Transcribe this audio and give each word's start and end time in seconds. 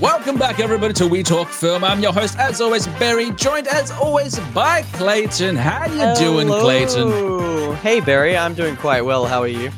Welcome 0.00 0.36
back, 0.36 0.58
everybody, 0.58 0.94
to 0.94 1.06
We 1.06 1.22
Talk 1.22 1.48
Film. 1.48 1.84
I'm 1.84 2.00
your 2.00 2.12
host, 2.12 2.38
as 2.38 2.60
always, 2.60 2.86
Barry, 2.98 3.30
joined 3.32 3.68
as 3.68 3.90
always 3.92 4.38
by 4.52 4.82
Clayton. 4.94 5.54
How 5.56 5.86
you 5.86 6.16
doing, 6.18 6.48
Clayton? 6.48 7.08
Hello. 7.08 7.72
Hey, 7.74 8.00
Barry. 8.00 8.36
I'm 8.36 8.54
doing 8.54 8.76
quite 8.76 9.02
well. 9.02 9.26
How 9.26 9.40
are 9.42 9.48
you? 9.48 9.70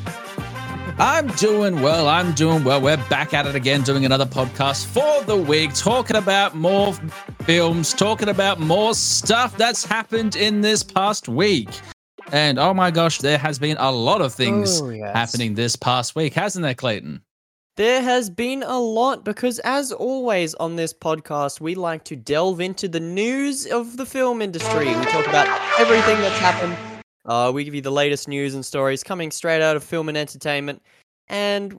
I'm 0.97 1.27
doing 1.33 1.81
well. 1.81 2.07
I'm 2.07 2.33
doing 2.33 2.63
well. 2.63 2.79
We're 2.81 2.97
back 3.09 3.33
at 3.33 3.45
it 3.45 3.55
again, 3.55 3.81
doing 3.83 4.05
another 4.05 4.25
podcast 4.25 4.85
for 4.85 5.23
the 5.25 5.35
week, 5.37 5.73
talking 5.73 6.15
about 6.15 6.55
more 6.55 6.93
films, 7.43 7.93
talking 7.93 8.29
about 8.29 8.59
more 8.59 8.95
stuff 8.95 9.57
that's 9.57 9.83
happened 9.85 10.35
in 10.35 10.61
this 10.61 10.81
past 10.81 11.27
week. 11.27 11.69
And 12.31 12.57
oh 12.57 12.73
my 12.73 12.89
gosh, 12.89 13.19
there 13.19 13.37
has 13.37 13.59
been 13.59 13.77
a 13.77 13.91
lot 13.91 14.21
of 14.21 14.33
things 14.33 14.81
Oh, 14.81 14.89
yes. 14.89 15.13
happening 15.15 15.53
this 15.55 15.75
past 15.75 16.15
week, 16.15 16.33
hasn't 16.33 16.63
there, 16.63 16.73
Clayton? 16.73 17.21
There 17.77 18.01
has 18.01 18.29
been 18.29 18.63
a 18.63 18.79
lot 18.79 19.25
because, 19.25 19.59
as 19.59 19.91
always 19.91 20.55
on 20.55 20.77
this 20.77 20.93
podcast, 20.93 21.59
we 21.59 21.75
like 21.75 22.05
to 22.05 22.15
delve 22.15 22.61
into 22.61 22.87
the 22.87 23.01
news 23.01 23.65
of 23.65 23.97
the 23.97 24.05
film 24.05 24.41
industry. 24.41 24.85
We 24.85 25.05
talk 25.05 25.27
about 25.27 25.49
everything 25.77 26.15
that's 26.21 26.39
happened. 26.39 26.77
Uh, 27.25 27.51
we 27.53 27.65
give 27.65 27.75
you 27.75 27.81
the 27.81 27.91
latest 27.91 28.29
news 28.29 28.53
and 28.53 28.65
stories 28.65 29.03
coming 29.03 29.29
straight 29.29 29.61
out 29.61 29.75
of 29.75 29.83
film 29.83 30.07
and 30.07 30.17
entertainment. 30.17 30.81
And 31.27 31.77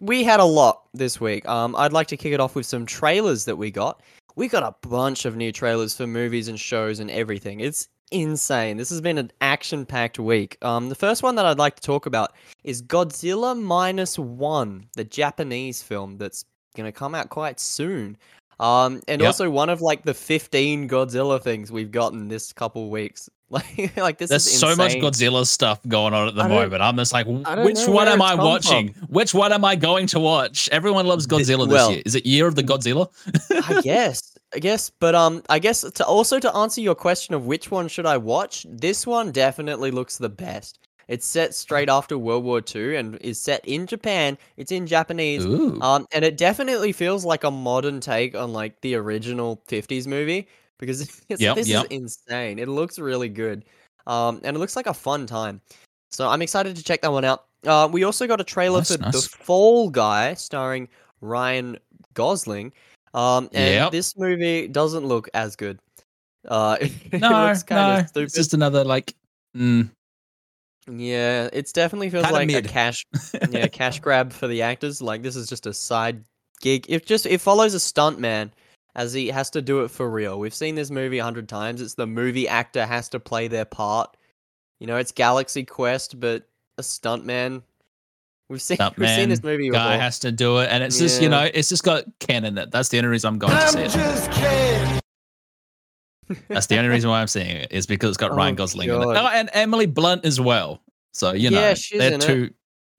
we 0.00 0.24
had 0.24 0.40
a 0.40 0.44
lot 0.44 0.84
this 0.94 1.20
week. 1.20 1.46
Um, 1.46 1.76
I'd 1.76 1.92
like 1.92 2.06
to 2.06 2.16
kick 2.16 2.32
it 2.32 2.40
off 2.40 2.54
with 2.54 2.64
some 2.64 2.86
trailers 2.86 3.44
that 3.44 3.56
we 3.56 3.70
got. 3.70 4.00
We 4.36 4.48
got 4.48 4.62
a 4.62 4.74
bunch 4.88 5.26
of 5.26 5.36
new 5.36 5.52
trailers 5.52 5.94
for 5.94 6.06
movies 6.06 6.48
and 6.48 6.58
shows 6.58 7.00
and 7.00 7.10
everything. 7.10 7.60
It's 7.60 7.86
insane. 8.10 8.76
This 8.76 8.90
has 8.90 9.00
been 9.00 9.18
an 9.18 9.30
action-packed 9.40 10.18
week. 10.18 10.56
Um, 10.62 10.88
the 10.88 10.94
first 10.94 11.22
one 11.22 11.34
that 11.36 11.46
I'd 11.46 11.58
like 11.58 11.76
to 11.76 11.82
talk 11.82 12.06
about 12.06 12.32
is 12.62 12.82
Godzilla 12.82 13.60
Minus 13.60 14.18
One, 14.18 14.86
the 14.94 15.04
Japanese 15.04 15.82
film 15.82 16.16
that's 16.18 16.44
gonna 16.76 16.92
come 16.92 17.14
out 17.14 17.28
quite 17.30 17.60
soon. 17.60 18.16
Um, 18.60 19.00
and 19.08 19.20
Yep. 19.20 19.26
also 19.26 19.50
one 19.50 19.68
of 19.68 19.80
like 19.80 20.04
the 20.04 20.14
fifteen 20.14 20.88
Godzilla 20.88 21.42
things 21.42 21.72
we've 21.72 21.90
gotten 21.90 22.28
this 22.28 22.52
couple 22.52 22.90
weeks. 22.90 23.28
Like, 23.50 23.96
like 23.96 24.18
this 24.18 24.30
There's 24.30 24.46
is 24.48 24.58
so 24.58 24.74
much. 24.74 24.94
Godzilla 24.94 25.46
stuff 25.46 25.78
going 25.86 26.12
on 26.12 26.26
at 26.26 26.34
the 26.34 26.48
moment. 26.48 26.82
I'm 26.82 26.96
just 26.96 27.12
like, 27.12 27.26
which 27.26 27.86
one 27.86 28.08
am 28.08 28.20
I 28.20 28.34
come 28.34 28.44
watching? 28.44 28.88
Which 29.08 29.32
one 29.32 29.52
am 29.52 29.64
I 29.64 29.76
going 29.76 30.08
to 30.08 30.18
watch? 30.18 30.68
Everyone 30.72 31.06
loves 31.06 31.26
Th- 31.28 31.40
Godzilla 31.42 31.66
this 31.68 31.72
well- 31.72 31.92
year. 31.92 32.02
Is 32.04 32.16
it 32.16 32.26
Year 32.26 32.48
of 32.48 32.56
the 32.56 32.64
Godzilla? 32.64 33.10
I 33.68 33.80
guess. 33.82 34.33
I 34.54 34.58
guess, 34.58 34.90
but 34.90 35.14
um, 35.14 35.42
I 35.48 35.58
guess 35.58 35.80
to 35.80 36.06
also 36.06 36.38
to 36.38 36.54
answer 36.54 36.80
your 36.80 36.94
question 36.94 37.34
of 37.34 37.46
which 37.46 37.70
one 37.70 37.88
should 37.88 38.06
I 38.06 38.16
watch, 38.16 38.64
this 38.68 39.06
one 39.06 39.32
definitely 39.32 39.90
looks 39.90 40.16
the 40.16 40.28
best. 40.28 40.78
It's 41.08 41.26
set 41.26 41.54
straight 41.54 41.88
after 41.88 42.16
World 42.16 42.44
War 42.44 42.62
II 42.74 42.96
and 42.96 43.16
is 43.16 43.40
set 43.40 43.66
in 43.66 43.86
Japan. 43.86 44.38
It's 44.56 44.72
in 44.72 44.86
Japanese. 44.86 45.44
Ooh. 45.44 45.78
Um, 45.82 46.06
and 46.12 46.24
it 46.24 46.38
definitely 46.38 46.92
feels 46.92 47.24
like 47.24 47.44
a 47.44 47.50
modern 47.50 48.00
take 48.00 48.34
on 48.34 48.52
like 48.52 48.80
the 48.80 48.94
original 48.94 49.62
'50s 49.68 50.06
movie 50.06 50.48
because 50.78 51.22
Yep, 51.28 51.56
this 51.56 51.68
yep. 51.68 51.86
is 51.90 51.90
insane. 51.90 52.58
It 52.58 52.68
looks 52.68 52.98
really 52.98 53.28
good, 53.28 53.64
um, 54.06 54.40
and 54.44 54.56
it 54.56 54.60
looks 54.60 54.76
like 54.76 54.86
a 54.86 54.94
fun 54.94 55.26
time. 55.26 55.60
So 56.10 56.28
I'm 56.28 56.42
excited 56.42 56.76
to 56.76 56.82
check 56.84 57.02
that 57.02 57.12
one 57.12 57.24
out. 57.24 57.46
Uh, 57.66 57.88
we 57.90 58.04
also 58.04 58.26
got 58.26 58.40
a 58.40 58.44
trailer 58.44 58.80
Nice, 58.80 58.92
for 58.92 58.98
The. 58.98 59.20
Fall 59.20 59.90
Guy, 59.90 60.34
starring 60.34 60.88
Ryan 61.20 61.78
Gosling. 62.14 62.72
Um, 63.14 63.48
and 63.54 63.74
Yep. 63.74 63.92
this 63.92 64.16
movie 64.16 64.68
doesn't 64.68 65.06
look 65.06 65.28
as 65.34 65.56
good. 65.56 65.78
Uh, 66.46 66.76
it 66.80 66.92
no, 67.12 67.54
kind 67.66 67.66
no. 67.70 67.94
of. 68.00 68.10
It's 68.16 68.34
just 68.34 68.54
another 68.54 68.84
like. 68.84 69.14
Mm, 69.56 69.88
Yeah, 70.90 71.48
it's 71.52 71.72
definitely 71.72 72.10
feels 72.10 72.24
Kinda 72.24 72.38
like 72.38 72.46
mid. 72.48 72.66
a 72.66 72.68
cash, 72.68 73.06
yeah, 73.50 73.68
cash 73.68 74.00
grab 74.00 74.32
for 74.32 74.48
the 74.48 74.62
actors. 74.62 75.00
Like 75.00 75.22
this 75.22 75.36
is 75.36 75.48
just 75.48 75.66
a 75.66 75.72
side 75.72 76.24
gig. 76.60 76.86
It 76.88 77.06
just 77.06 77.24
it 77.26 77.40
follows 77.40 77.72
a 77.74 77.80
stunt 77.80 78.18
man 78.18 78.52
as 78.96 79.12
he 79.12 79.28
has 79.28 79.48
to 79.50 79.62
do 79.62 79.84
it 79.84 79.90
for 79.90 80.10
real. 80.10 80.38
We've 80.38 80.54
seen 80.54 80.74
this 80.74 80.90
movie 80.90 81.18
a 81.18 81.24
hundred 81.24 81.48
times. 81.48 81.80
It's 81.80 81.94
the 81.94 82.06
movie 82.06 82.48
actor 82.48 82.84
has 82.84 83.08
to 83.10 83.20
play 83.20 83.48
their 83.48 83.64
part. 83.64 84.16
You 84.80 84.88
know, 84.88 84.96
it's 84.96 85.12
Galaxy 85.12 85.64
Quest, 85.64 86.18
but 86.20 86.48
a 86.78 86.82
stunt 86.82 87.24
man. 87.24 87.62
We've 88.48 88.60
seen 88.60 88.76
Stunt 88.76 88.96
we've 88.98 89.08
seen 89.08 89.28
this 89.28 89.42
man, 89.42 89.52
movie 89.52 89.70
guy 89.70 89.96
has 89.96 90.18
to 90.20 90.32
do 90.32 90.58
it, 90.58 90.68
and 90.70 90.82
it's 90.84 90.98
just 90.98 91.22
you 91.22 91.28
know, 91.28 91.48
it's 91.52 91.68
just 91.68 91.82
got 91.82 92.04
Ken 92.20 92.44
in 92.44 92.58
it. 92.58 92.70
That's 92.70 92.88
the 92.90 92.98
only 92.98 93.08
reason 93.08 93.28
I'm 93.28 93.38
going 93.38 93.52
to 93.52 93.68
see 93.90 93.98
it. 94.00 95.00
That's 96.48 96.66
the 96.66 96.78
only 96.78 96.88
reason 96.88 97.10
why 97.10 97.20
I'm 97.20 97.26
seeing 97.26 97.48
it 97.56 97.68
is 97.70 97.86
because 97.86 98.08
it's 98.10 98.16
got 98.16 98.30
Oh, 98.32 98.36
Ryan 98.36 98.54
Gosling 98.54 98.88
in 98.88 98.94
it. 98.94 99.04
Oh, 99.04 99.26
and 99.28 99.50
Emily 99.52 99.86
Blunt 99.86 100.24
as 100.24 100.40
well. 100.40 100.82
So 101.12 101.32
you 101.32 101.50
know, 101.50 101.60
Yeah, 101.60 101.74
they're 101.98 102.12
in 102.14 102.20
it. 102.20 102.24
two 102.24 102.50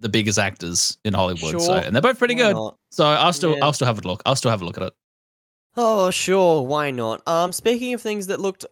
the 0.01 0.09
biggest 0.09 0.37
actors 0.37 0.97
in 1.05 1.13
Hollywood. 1.13 1.53
So 1.53 1.59
Sure, 1.59 1.77
and 1.77 1.95
they're 1.95 2.01
both 2.01 2.19
pretty 2.19 2.35
Why 2.35 2.41
good. 2.41 2.53
not? 2.55 2.77
So 2.91 3.05
I'll 3.05 3.33
still 3.33 3.55
Yeah. 3.57 3.65
I'll 3.65 3.73
still 3.73 3.87
have 3.87 4.03
a 4.03 4.07
look. 4.07 4.21
I'll 4.25 4.35
still 4.35 4.51
have 4.51 4.61
a 4.61 4.65
look 4.65 4.77
at 4.77 4.83
it. 4.83 4.93
Oh, 5.77 6.09
sure, 6.11 6.61
why 6.61 6.91
not? 6.91 7.21
Um, 7.27 7.51
speaking 7.51 7.93
of 7.93 8.01
things 8.01 8.27
that 8.27 8.39
looked 8.39 8.65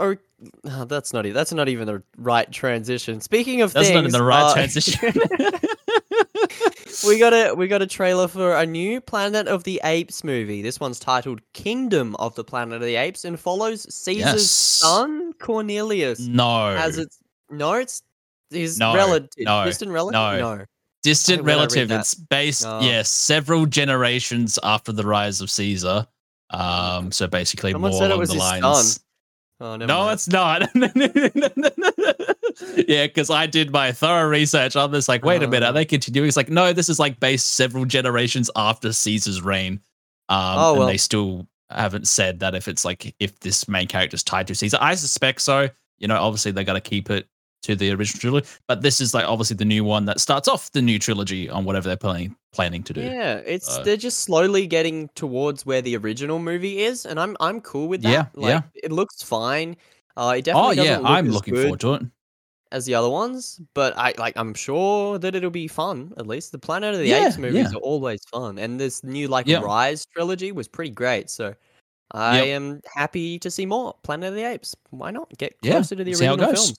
oh, 0.65 0.85
that's 0.85 1.13
not 1.13 1.25
that's 1.33 1.53
not 1.53 1.69
even 1.69 1.87
the 1.87 2.03
right 2.17 2.51
transition. 2.51 3.21
Speaking 3.21 3.61
of 3.61 3.73
That's 3.73 3.87
things, 3.87 3.95
not 3.95 4.05
in 4.05 4.11
the 4.11 4.23
right 4.23 4.43
uh, 4.43 4.53
transition. 4.53 5.13
we 7.07 7.19
got 7.19 7.33
a 7.33 7.53
we 7.53 7.67
got 7.67 7.81
a 7.81 7.87
trailer 7.87 8.27
for 8.27 8.55
a 8.55 8.65
new 8.65 9.01
Planet 9.01 9.47
of 9.47 9.63
the 9.63 9.79
Apes 9.83 10.23
movie. 10.23 10.61
This 10.61 10.79
one's 10.79 10.99
titled 10.99 11.41
Kingdom 11.53 12.15
of 12.17 12.35
the 12.35 12.43
Planet 12.43 12.75
of 12.75 12.87
the 12.87 12.95
Apes 12.95 13.25
and 13.25 13.39
follows 13.39 13.83
Caesar's 13.93 14.33
Yes. 14.33 14.51
son 14.51 15.33
Cornelius 15.39 16.19
no. 16.19 16.67
as 16.69 16.97
its 16.97 17.19
no, 17.49 17.73
it's 17.73 18.01
his 18.49 18.77
No, 18.79 18.93
relative, 18.95 19.45
no, 19.45 19.65
distant 19.65 19.91
relative. 19.91 20.39
no. 20.39 20.55
no. 20.55 20.65
distant 21.03 21.43
relative. 21.43 21.91
It's 21.91 22.15
based, 22.15 22.65
Oh. 22.65 22.79
yes, 22.81 23.09
several 23.09 23.65
generations 23.65 24.57
after 24.63 24.91
the 24.91 25.03
rise 25.03 25.41
of 25.41 25.49
Caesar. 25.51 26.07
Um, 26.49 27.11
so 27.11 27.27
basically 27.27 27.71
Someone 27.71 27.91
more 27.91 28.05
along 28.05 28.25
the 28.25 28.33
lines. 28.35 28.93
son. 28.93 29.03
Oh, 29.63 29.77
No, 29.77 29.87
mind. 29.87 30.13
it's 30.13 30.27
not. 30.27 30.61
yeah, 32.87 33.07
because 33.07 33.29
I 33.29 33.45
did 33.45 33.71
my 33.71 33.91
thorough 33.93 34.27
research 34.27 34.75
on 34.75 34.91
this. 34.91 35.07
Like, 35.07 35.23
wait 35.23 35.41
a 35.41 35.47
minute, 35.47 35.65
are 35.65 35.69
Oh. 35.69 35.73
they 35.73 35.85
continuing? 35.85 36.27
It's 36.27 36.35
like, 36.37 36.49
no, 36.49 36.73
this 36.73 36.89
is 36.89 36.99
like 36.99 37.19
based 37.19 37.53
several 37.53 37.85
generations 37.85 38.49
after 38.55 38.91
Caesar's 38.91 39.41
reign. 39.41 39.79
Um, 40.29 40.37
Oh, 40.57 40.69
and 40.71 40.79
well. 40.79 40.87
they 40.87 40.97
still 40.97 41.47
haven't 41.69 42.07
said 42.07 42.39
that 42.41 42.55
if 42.55 42.67
it's 42.67 42.83
like 42.85 43.15
if 43.19 43.39
this 43.39 43.67
main 43.67 43.87
character 43.87 44.15
is 44.15 44.23
tied 44.23 44.47
to 44.47 44.55
Caesar. 44.55 44.77
I 44.81 44.95
suspect 44.95 45.41
so. 45.41 45.69
You 45.97 46.07
know, 46.07 46.17
obviously 46.21 46.51
they 46.51 46.63
got 46.63 46.73
to 46.73 46.81
keep 46.81 47.09
it 47.09 47.27
to 47.63 47.75
the 47.75 47.91
original 47.91 48.19
trilogy, 48.19 48.47
but 48.67 48.81
this 48.81 49.01
is 49.01 49.13
like 49.13 49.25
obviously 49.25 49.55
the 49.55 49.65
new 49.65 49.83
one 49.83 50.05
that 50.05 50.19
starts 50.19 50.47
off 50.47 50.71
the 50.71 50.81
new 50.81 50.99
trilogy 50.99 51.49
on 51.49 51.65
whatever 51.65 51.87
they're 51.87 51.97
planning 51.97 52.35
planning 52.53 52.83
to 52.83 52.93
do. 52.93 53.01
Yeah, 53.01 53.35
it's 53.45 53.75
So- 53.75 53.83
they're 53.83 53.97
just 53.97 54.19
slowly 54.19 54.67
getting 54.67 55.09
towards 55.15 55.65
where 55.65 55.81
the 55.81 55.97
original 55.97 56.39
movie 56.39 56.83
is, 56.83 57.05
and 57.05 57.19
I'm 57.19 57.35
I'm 57.39 57.59
cool 57.61 57.87
with 57.87 58.01
that. 58.03 58.11
Yeah, 58.11 58.25
like, 58.35 58.49
yeah. 58.49 58.61
It 58.83 58.91
looks 58.91 59.23
fine. 59.23 59.75
Uh, 60.15 60.35
it 60.37 60.47
Oh 60.49 60.73
definitely 60.73 60.85
yeah, 60.85 60.97
look 60.99 61.09
I'm 61.09 61.29
looking 61.29 61.55
forward 61.55 61.79
to 61.79 61.93
it. 61.95 62.01
as 62.71 62.85
the 62.85 62.93
other 62.95 63.09
ones, 63.09 63.59
but 63.73 63.97
I 63.97 64.13
like 64.17 64.33
I'm 64.35 64.53
sure 64.53 65.17
that 65.19 65.33
it'll 65.35 65.49
be 65.49 65.67
fun. 65.67 66.13
At 66.17 66.27
least 66.27 66.51
the 66.51 66.59
Planet 66.59 66.93
of 66.93 66.99
the 66.99 67.07
Yeah, 67.07 67.27
Apes 67.27 67.37
movies 67.37 67.71
yeah. 67.71 67.77
are 67.77 67.81
always 67.81 68.21
fun, 68.31 68.59
and 68.59 68.79
this 68.79 69.03
new 69.03 69.27
like 69.27 69.47
Yeah. 69.47 69.61
Rise 69.61 70.05
trilogy 70.13 70.51
was 70.51 70.67
pretty 70.67 70.91
great. 70.91 71.29
So 71.29 71.55
I 72.11 72.37
Yep. 72.43 72.47
am 72.47 72.81
happy 72.93 73.39
to 73.39 73.49
see 73.49 73.65
more 73.65 73.95
Planet 74.03 74.29
of 74.29 74.35
the 74.35 74.43
Apes. 74.43 74.75
Why 74.91 75.09
not 75.09 75.29
get 75.39 75.55
Yeah, 75.63 75.71
closer 75.73 75.95
to 75.95 76.03
the 76.03 76.11
original 76.11 76.37
goes. 76.37 76.75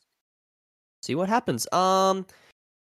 See 1.05 1.15
what 1.15 1.29
happens. 1.29 1.71
Um, 1.71 2.25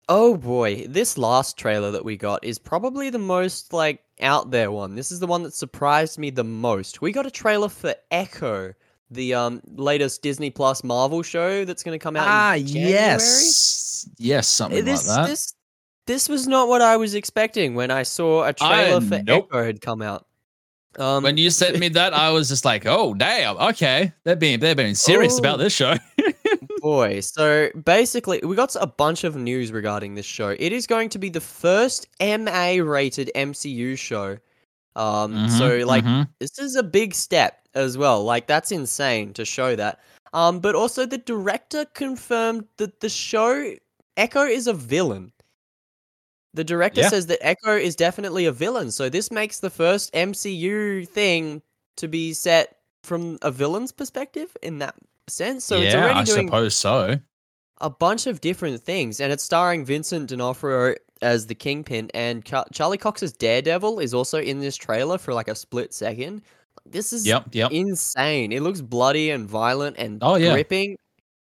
oh 0.07 0.37
boy, 0.37 0.85
this 0.87 1.17
last 1.17 1.57
trailer 1.57 1.91
that 1.91 2.05
we 2.05 2.15
got 2.15 2.41
is 2.41 2.57
probably 2.57 3.09
the 3.09 3.19
most 3.19 3.73
like 3.73 4.01
out 4.21 4.49
there 4.49 4.71
one. 4.71 4.95
This 4.95 5.11
is 5.11 5.19
the 5.19 5.27
one 5.27 5.43
that 5.43 5.53
surprised 5.53 6.17
me 6.17 6.29
the 6.29 6.45
most. 6.45 7.01
We 7.01 7.11
got 7.11 7.25
a 7.25 7.31
trailer 7.31 7.67
for 7.67 7.93
Echo, 8.09 8.73
the 9.11 9.33
um 9.33 9.61
latest 9.75 10.21
Disney 10.21 10.49
Plus 10.49 10.85
Marvel 10.85 11.21
show 11.21 11.65
that's 11.65 11.83
going 11.83 11.99
to 11.99 12.01
come 12.01 12.15
out. 12.15 12.27
Ah, 12.29 12.53
yes, 12.53 14.07
yes, 14.17 14.47
something 14.47 14.85
this 14.85 15.05
like 15.05 15.17
that. 15.17 15.27
this 15.27 15.53
this 16.05 16.29
was 16.29 16.47
not 16.47 16.69
what 16.69 16.81
I 16.81 16.95
was 16.95 17.13
expecting 17.13 17.75
when 17.75 17.91
I 17.91 18.03
saw 18.03 18.45
a 18.45 18.53
trailer 18.53 19.01
for 19.01 19.21
nope. 19.21 19.49
Echo 19.51 19.65
had 19.65 19.81
come 19.81 20.01
out. 20.01 20.25
Um, 20.97 21.23
when 21.23 21.35
you 21.37 21.49
sent 21.49 21.77
me 21.77 21.89
that, 21.89 22.13
I 22.13 22.31
was 22.31 22.47
just 22.47 22.63
like, 22.63 22.85
"Oh, 22.87 23.13
damn! 23.13 23.57
Okay, 23.57 24.13
they're 24.23 24.37
being 24.37 24.61
they're 24.61 24.75
being 24.75 24.95
serious 24.95 25.37
about 25.37 25.59
Oh. 25.59 25.63
this 25.63 25.73
show." 25.73 25.95
boy, 26.87 27.19
so 27.21 27.69
basically, 27.85 28.39
we 28.43 28.55
got 28.55 28.75
a 28.79 28.87
bunch 28.87 29.23
of 29.23 29.35
news 29.35 29.71
regarding 29.71 30.15
this 30.15 30.25
show. 30.25 30.49
It 30.59 30.71
is 30.73 30.87
going 30.87 31.09
to 31.09 31.19
be 31.19 31.29
the 31.29 31.41
first 31.41 32.07
MA-rated 32.19 33.31
MCU 33.35 33.95
show. 33.95 34.37
Um, 34.95 35.47
so 35.47 35.67
Mhm, 35.69 35.85
like 35.85 36.05
mhm. 36.05 36.27
this 36.39 36.57
is 36.59 36.75
a 36.75 36.83
big 36.83 37.13
step 37.13 37.67
as 37.75 37.97
well. 37.97 38.23
Like 38.23 38.47
that's 38.47 38.71
insane 38.71 39.33
to 39.33 39.45
show 39.45 39.75
that. 39.75 39.99
Um, 40.33 40.59
but 40.59 40.75
also 40.75 41.05
the 41.05 41.17
director 41.19 41.85
confirmed 41.93 42.65
that 42.77 42.99
the 43.01 43.09
show 43.09 43.73
Echo 44.17 44.43
is 44.43 44.67
a 44.67 44.73
villain. 44.73 45.31
The 46.53 46.63
director 46.63 47.01
Yeah. 47.01 47.09
says 47.09 47.27
that 47.27 47.45
Echo 47.45 47.75
is 47.75 47.95
definitely 47.95 48.45
a 48.45 48.51
villain. 48.51 48.91
So 48.91 49.09
this 49.09 49.31
makes 49.31 49.59
the 49.59 49.69
first 49.69 50.09
MCU 50.13 51.05
thing 51.05 51.61
to 51.97 52.07
be 52.07 52.33
set 52.33 52.77
from 53.03 53.37
a 53.41 53.51
villain's 53.51 53.91
perspective 53.91 54.55
in 54.61 54.79
that 54.79 54.95
sense. 55.29 55.63
So 55.65 55.77
it's 55.77 55.93
yeah, 55.93 56.03
already 56.03 56.19
I 56.19 56.23
doing 56.23 56.47
suppose 56.47 56.75
so. 56.75 57.15
a 57.81 57.89
bunch 57.89 58.27
of 58.27 58.41
different 58.41 58.81
things, 58.81 59.19
and 59.19 59.31
it's 59.31 59.43
starring 59.43 59.85
Vincent 59.85 60.29
D'Onofrio 60.29 60.95
as 61.21 61.47
the 61.47 61.55
Kingpin, 61.55 62.09
and 62.13 62.45
Char- 62.45 62.67
Charlie 62.73 62.97
Cox's 62.97 63.33
Daredevil 63.33 63.99
is 63.99 64.13
also 64.13 64.39
in 64.39 64.59
this 64.59 64.75
trailer 64.75 65.17
for 65.17 65.33
like 65.33 65.47
a 65.47 65.55
split 65.55 65.93
second. 65.93 66.41
This 66.85 67.11
is 67.11 67.25
Yep, 67.27 67.47
yep. 67.53 67.71
insane. 67.71 68.51
It 68.51 68.61
looks 68.61 68.81
bloody 68.81 69.31
and 69.31 69.47
violent 69.49 69.97
and 69.97 70.19
Oh, 70.21 70.35
yeah. 70.35 70.53
gripping. 70.53 70.95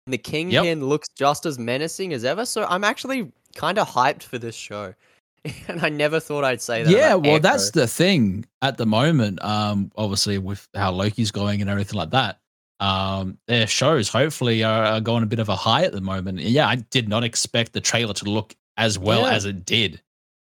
And 0.06 0.12
the 0.12 0.18
Kingpin 0.18 0.84
looks 0.84 1.08
just 1.16 1.46
as 1.46 1.58
menacing 1.58 2.12
as 2.12 2.24
ever. 2.24 2.46
So 2.46 2.64
I'm 2.68 2.84
actually 2.84 3.30
kind 3.54 3.78
of 3.78 3.88
hyped 3.88 4.22
for 4.22 4.38
this 4.38 4.54
show. 4.54 4.94
and 5.68 5.80
I 5.84 5.88
never 5.90 6.18
thought 6.20 6.42
I'd 6.42 6.60
say 6.60 6.82
that. 6.82 6.90
yeah 6.90 7.14
well 7.14 7.34
Echo. 7.36 7.42
that's 7.42 7.70
the 7.70 7.86
thing 7.86 8.44
at 8.62 8.78
the 8.78 8.86
moment 8.86 9.38
um 9.44 9.92
obviously 9.96 10.38
with 10.38 10.66
how 10.74 10.90
loki's 10.90 11.30
going 11.30 11.60
and 11.60 11.70
everything 11.70 11.96
like 11.96 12.10
that 12.10 12.40
um 12.80 13.38
their 13.46 13.66
shows 13.66 14.08
hopefully 14.08 14.62
are, 14.62 14.84
are 14.84 15.00
going 15.00 15.22
a 15.22 15.26
bit 15.26 15.38
of 15.38 15.48
a 15.48 15.56
high 15.56 15.84
at 15.84 15.92
the 15.92 16.00
moment. 16.00 16.38
Yeah 16.40 16.68
i 16.68 16.76
did 16.76 17.08
not 17.08 17.24
expect 17.24 17.72
the 17.72 17.80
trailer 17.80 18.14
to 18.14 18.24
look 18.26 18.54
as 18.76 18.98
well 18.98 19.22
Yeah. 19.22 19.32
as 19.32 19.44
it 19.46 19.64
did 19.64 20.00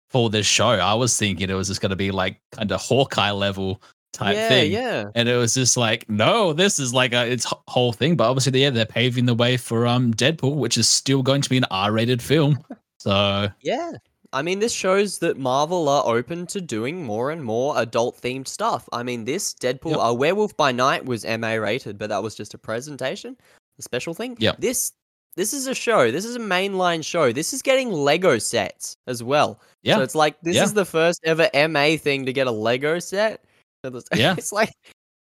for 0.10 0.30
this 0.30 0.46
show. 0.46 0.70
I 0.70 0.94
was 0.94 1.18
thinking 1.18 1.50
it 1.50 1.54
was 1.54 1.68
just 1.68 1.82
going 1.82 1.90
to 1.92 1.96
be 1.96 2.12
like 2.12 2.40
kind 2.52 2.72
of 2.72 2.82
hawkeye 2.82 3.32
level 3.32 3.82
type 4.14 4.36
yeah, 4.36 4.48
thing. 4.50 4.72
Yeah, 4.72 5.06
and 5.16 5.28
it 5.28 5.36
was 5.36 5.54
just 5.54 5.76
like 5.78 6.10
no 6.10 6.54
this 6.54 6.80
is 6.80 6.94
like 6.94 7.14
a 7.14 7.26
its 7.32 7.46
whole 7.68 7.92
thing. 7.94 8.16
But 8.16 8.30
obviously 8.30 8.62
yeah 8.62 8.70
they're 8.70 8.86
paving 8.86 9.26
the 9.26 9.34
way 9.34 9.58
for 9.58 9.88
um 9.88 10.14
deadpool 10.14 10.56
which 10.56 10.78
is 10.78 10.88
still 10.90 11.24
going 11.24 11.42
to 11.42 11.50
be 11.50 11.58
an 11.58 11.66
r-rated 11.72 12.22
film. 12.22 12.60
So 13.00 13.50
yeah. 13.62 13.92
I 14.36 14.42
mean, 14.42 14.60
this 14.60 14.74
shows 14.74 15.20
that 15.20 15.38
Marvel 15.38 15.88
are 15.90 16.04
open 16.06 16.46
to 16.48 16.60
doing 16.62 17.04
more 17.04 17.32
and 17.32 17.42
more 17.44 17.74
adult 17.80 18.22
themed 18.22 18.48
stuff. 18.48 18.88
I 18.92 19.02
mean, 19.02 19.24
this 19.26 19.54
Deadpool, 19.54 19.92
Yep. 19.92 20.00
uh, 20.00 20.14
Werewolf 20.14 20.58
by 20.58 20.72
Night 20.72 21.06
was 21.06 21.24
MA 21.26 21.54
rated, 21.56 21.98
but 21.98 22.10
that 22.10 22.22
was 22.22 22.36
just 22.36 22.54
a 22.54 22.58
presentation, 22.58 23.38
a 23.80 23.82
special 23.82 24.14
thing. 24.14 24.36
Yeah. 24.40 24.52
This 24.60 24.92
this 25.38 25.54
is 25.54 25.68
a 25.68 25.74
show. 25.76 26.12
This 26.12 26.24
is 26.26 26.36
a 26.38 26.40
mainline 26.40 27.04
show. 27.04 27.32
This 27.34 27.52
is 27.54 27.62
getting 27.62 27.92
Lego 27.92 28.38
sets 28.38 28.96
as 29.08 29.22
well. 29.24 29.60
yeah 29.84 29.96
So 29.96 30.02
it's 30.04 30.16
like 30.16 30.40
this 30.42 30.56
Yeah. 30.56 30.64
is 30.64 30.74
the 30.74 30.86
first 30.86 31.20
ever 31.26 31.50
MA 31.54 31.98
thing 31.98 32.26
to 32.26 32.32
get 32.34 32.48
a 32.48 32.52
Lego 32.52 33.00
set. 33.00 33.44
So 33.84 33.90
it's- 33.98 34.08
Yeah. 34.20 34.36
It's 34.38 34.52
like 34.54 34.72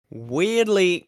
weirdly 0.09 1.07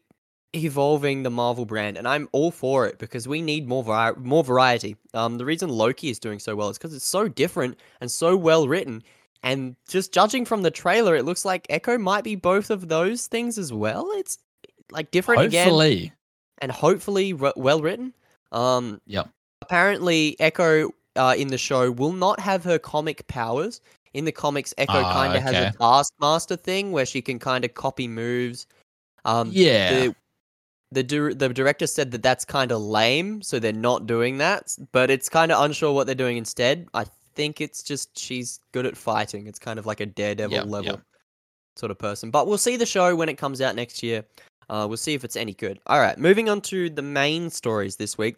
evolving 0.55 1.23
the 1.23 1.29
Marvel 1.29 1.65
brand, 1.65 1.97
and 1.97 2.07
I'm 2.07 2.27
all 2.31 2.51
for 2.51 2.85
it 2.87 2.99
because 2.99 3.27
we 3.27 3.41
need 3.41 3.67
more 3.67 3.83
vari- 3.83 4.15
more 4.17 4.43
variety. 4.43 4.95
Um, 5.13 5.37
the 5.37 5.45
reason 5.45 5.69
Loki 5.69 6.09
is 6.09 6.19
doing 6.19 6.39
so 6.39 6.55
well 6.55 6.69
is 6.69 6.77
because 6.77 6.93
it's 6.93 7.05
so 7.05 7.27
different 7.27 7.77
and 8.01 8.09
so 8.11 8.35
well 8.37 8.67
written. 8.67 9.03
And 9.43 9.75
just 9.89 10.13
judging 10.13 10.45
from 10.45 10.61
the 10.61 10.71
trailer, 10.71 11.15
it 11.15 11.25
looks 11.25 11.43
like 11.43 11.65
Echo 11.69 11.97
might 11.97 12.23
be 12.23 12.35
both 12.35 12.69
of 12.69 12.87
those 12.87 13.27
things 13.27 13.57
as 13.57 13.73
well. 13.73 14.07
It's 14.13 14.37
like 14.91 15.11
different 15.11 15.41
again 15.41 16.11
and 16.59 16.71
hopefully 16.71 17.33
r- 17.33 17.53
well 17.57 17.81
written. 17.81 18.13
Um, 18.51 19.01
Yep. 19.07 19.29
Apparently, 19.61 20.35
Echo 20.39 20.91
uh, 21.15 21.35
in 21.37 21.47
the 21.47 21.57
show 21.57 21.91
will 21.91 22.13
not 22.13 22.39
have 22.39 22.63
her 22.63 22.77
comic 22.77 23.25
powers. 23.27 23.81
In 24.13 24.25
the 24.25 24.31
comics, 24.31 24.73
Echo 24.77 24.93
Ah, 24.93 25.13
kind 25.13 25.35
of 25.35 25.41
has 25.41 25.55
okay. 25.55 25.65
a 25.67 25.71
Taskmaster 25.73 26.55
thing 26.55 26.91
where 26.91 27.05
she 27.05 27.21
can 27.21 27.39
kind 27.39 27.65
of 27.65 27.73
copy 27.73 28.07
moves. 28.07 28.67
Um, 29.25 29.49
yeah 29.51 29.89
the 30.07 30.15
the 30.93 31.03
dir- 31.03 31.33
the 31.33 31.49
director 31.49 31.87
said 31.87 32.11
that 32.11 32.23
that's 32.23 32.45
kind 32.45 32.71
of 32.71 32.81
lame, 32.81 33.41
so 33.41 33.59
they're 33.59 33.73
not 33.73 34.07
doing 34.07 34.37
that. 34.37 34.75
But 34.91 35.09
it's 35.09 35.29
kind 35.29 35.51
of 35.51 35.63
unsure 35.63 35.93
what 35.93 36.05
they're 36.05 36.15
doing 36.15 36.37
instead. 36.37 36.87
I 36.93 37.05
think 37.35 37.61
it's 37.61 37.83
just 37.83 38.17
she's 38.17 38.59
good 38.71 38.85
at 38.85 38.95
fighting. 38.97 39.47
It's 39.47 39.59
kind 39.59 39.79
of 39.79 39.85
like 39.85 39.99
a 39.99 40.05
Daredevil 40.05 40.55
Yep, 40.55 40.65
level 40.67 40.91
yep. 40.91 41.01
sort 41.75 41.91
of 41.91 41.97
person. 41.97 42.31
But 42.31 42.47
we'll 42.47 42.57
see 42.57 42.77
the 42.77 42.85
show 42.85 43.15
when 43.15 43.29
it 43.29 43.37
comes 43.37 43.61
out 43.61 43.75
next 43.75 44.03
year. 44.03 44.23
Uh, 44.69 44.85
we'll 44.87 44.97
see 44.97 45.13
if 45.13 45.23
it's 45.23 45.35
any 45.35 45.53
good. 45.53 45.79
All 45.87 45.99
right, 45.99 46.17
moving 46.17 46.49
on 46.49 46.61
to 46.61 46.89
the 46.89 47.01
main 47.01 47.49
stories 47.49 47.95
this 47.95 48.17
week. 48.17 48.37